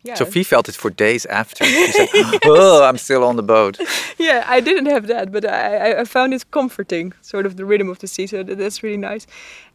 yeah. 0.03 0.15
Sophie 0.17 0.45
felt 0.45 0.69
it 0.69 0.75
for 0.77 0.91
days 0.91 1.27
after. 1.27 1.65
She 1.65 1.93
said, 1.93 2.09
"Oh, 2.45 2.83
I'm 2.89 2.99
still 2.99 3.23
on 3.25 3.37
the 3.37 3.43
boat." 3.43 3.79
yeah, 4.19 4.45
I 4.57 4.61
didn't 4.61 4.87
have 4.91 5.07
that, 5.09 5.31
but 5.31 5.45
I, 5.45 5.77
I- 5.93 6.01
I 6.01 6.05
found 6.05 6.33
it 6.35 6.45
comforting, 6.51 7.13
sort 7.23 7.47
of 7.47 7.55
the 7.57 7.65
rhythm 7.65 7.89
of 7.91 7.99
the 7.99 8.07
sea. 8.07 8.27
So 8.27 8.43
that's 8.43 8.83
really 8.83 8.97
nice. 9.13 9.27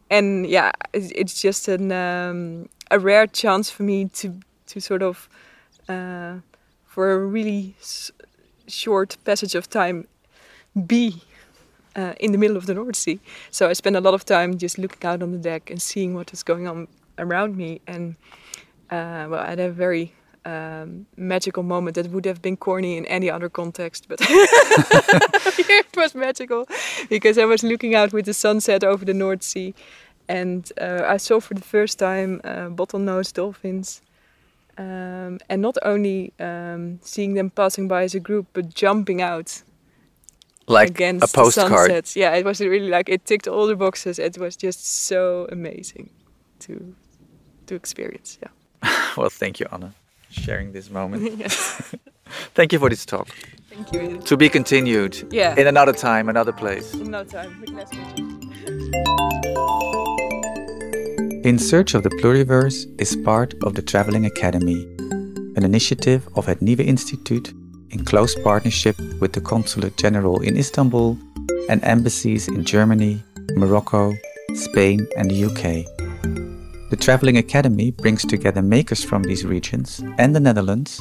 And 0.09 0.45
yeah, 0.47 0.71
it's, 0.93 1.11
it's 1.15 1.41
just 1.41 1.67
an 1.67 1.91
um, 1.91 2.67
a 2.91 2.97
rare 2.99 3.27
chance 3.27 3.69
for 3.71 3.83
me 3.83 4.09
to 4.21 4.27
to 4.73 4.79
sort 4.81 5.01
of 5.03 5.29
uh, 5.89 6.39
for 6.95 7.11
a 7.11 7.17
really 7.17 7.75
short 8.67 9.17
passage 9.25 9.53
of 9.53 9.69
time 9.69 10.07
be 10.87 11.21
uh, 11.97 12.13
in 12.21 12.31
the 12.31 12.37
middle 12.37 12.55
of 12.55 12.67
the 12.67 12.73
North 12.73 12.95
Sea. 12.95 13.19
So 13.51 13.67
I 13.67 13.73
spent 13.73 13.97
a 13.97 13.99
lot 13.99 14.13
of 14.13 14.23
time 14.23 14.57
just 14.57 14.77
looking 14.77 15.05
out 15.05 15.21
on 15.21 15.33
the 15.33 15.37
deck 15.37 15.69
and 15.69 15.81
seeing 15.81 16.13
what 16.13 16.31
was 16.31 16.41
going 16.41 16.67
on 16.67 16.87
around 17.17 17.57
me. 17.57 17.81
And 17.85 18.15
uh, 18.89 19.27
well, 19.29 19.41
I 19.41 19.49
had 19.49 19.59
a 19.59 19.69
very 19.71 20.13
um, 20.45 21.05
magical 21.17 21.63
moment 21.63 21.95
that 21.95 22.07
would 22.11 22.25
have 22.25 22.41
been 22.41 22.55
corny 22.55 22.95
in 22.95 23.05
any 23.07 23.29
other 23.29 23.49
context, 23.49 24.07
but 24.07 24.19
it 24.21 25.97
was 25.97 26.15
magical 26.15 26.65
because 27.09 27.37
I 27.37 27.43
was 27.43 27.61
looking 27.61 27.93
out 27.93 28.13
with 28.13 28.25
the 28.25 28.33
sunset 28.33 28.85
over 28.85 29.03
the 29.03 29.13
North 29.13 29.43
Sea, 29.43 29.73
and 30.29 30.71
uh, 30.79 31.01
I 31.05 31.17
saw 31.17 31.41
for 31.41 31.55
the 31.55 31.67
first 31.75 31.99
time 31.99 32.39
uh, 32.45 32.69
bottlenose 32.69 33.33
dolphins. 33.33 34.01
Um, 34.77 35.39
and 35.49 35.61
not 35.61 35.77
only 35.83 36.33
um, 36.39 36.99
seeing 37.01 37.33
them 37.35 37.49
passing 37.49 37.87
by 37.87 38.03
as 38.03 38.13
a 38.13 38.19
group, 38.19 38.47
but 38.53 38.73
jumping 38.73 39.21
out 39.21 39.63
like 40.67 40.89
against 40.89 41.23
a 41.23 41.37
postcard. 41.37 41.71
the 41.71 41.77
sunsets. 41.77 42.15
Yeah, 42.15 42.35
it 42.35 42.45
was 42.45 42.59
really 42.59 42.89
like 42.89 43.09
it 43.09 43.25
ticked 43.25 43.47
all 43.47 43.67
the 43.67 43.75
boxes. 43.75 44.19
It 44.19 44.37
was 44.37 44.55
just 44.55 44.85
so 44.85 45.47
amazing 45.51 46.09
to 46.59 46.95
to 47.67 47.75
experience. 47.75 48.37
Yeah. 48.41 48.49
well, 49.17 49.29
thank 49.29 49.59
you, 49.59 49.67
Anne, 49.71 49.93
sharing 50.29 50.71
this 50.71 50.89
moment. 50.89 51.37
yes. 51.37 51.95
thank 52.53 52.73
you 52.73 52.79
for 52.79 52.89
this 52.89 53.05
talk. 53.05 53.27
Thank 53.69 53.93
you. 53.93 54.21
To 54.21 54.37
be 54.37 54.49
continued. 54.49 55.27
Yeah. 55.31 55.55
In 55.57 55.67
another 55.67 55.93
time, 55.93 56.29
another 56.29 56.53
place. 56.53 56.93
In 56.93 57.11
no 57.11 57.23
time 57.23 57.59
with 57.61 57.69
less 57.71 57.89
pictures. 57.89 58.74
In 61.45 61.59
Search 61.59 61.93
of 61.93 62.01
the 62.01 62.09
Pluriverse 62.09 62.87
is 62.99 63.15
part 63.17 63.53
of 63.61 63.75
the 63.75 63.83
Traveling 63.83 64.25
Academy, 64.25 64.83
an 65.55 65.63
initiative 65.63 66.27
of 66.33 66.47
Het 66.47 66.59
Nieuwe 66.59 66.83
Instituut 66.83 67.53
in 67.91 68.03
close 68.03 68.33
partnership 68.41 68.97
with 69.21 69.33
the 69.33 69.41
Consulate 69.41 69.95
General 69.95 70.41
in 70.41 70.57
Istanbul 70.57 71.15
and 71.69 71.83
embassies 71.83 72.47
in 72.47 72.65
Germany, 72.65 73.21
Morocco, 73.55 74.15
Spain, 74.55 75.07
and 75.17 75.29
the 75.29 75.45
UK. 75.45 75.85
The 76.89 76.97
Traveling 76.97 77.37
Academy 77.37 77.91
brings 77.91 78.25
together 78.25 78.63
makers 78.63 79.03
from 79.03 79.21
these 79.21 79.45
regions 79.45 80.01
and 80.17 80.35
the 80.35 80.39
Netherlands 80.39 80.99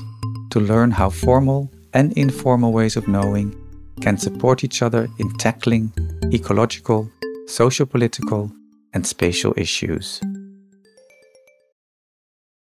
to 0.50 0.60
learn 0.60 0.90
how 0.90 1.08
formal 1.08 1.70
and 1.94 2.12
informal 2.18 2.70
ways 2.70 2.96
of 2.98 3.08
knowing 3.08 3.56
can 4.02 4.18
support 4.18 4.62
each 4.62 4.82
other 4.82 5.08
in 5.18 5.30
tackling 5.38 5.90
ecological, 6.34 7.10
socio 7.46 7.86
political, 7.86 8.52
and 8.94 9.06
spatial 9.06 9.52
issues. 9.56 10.20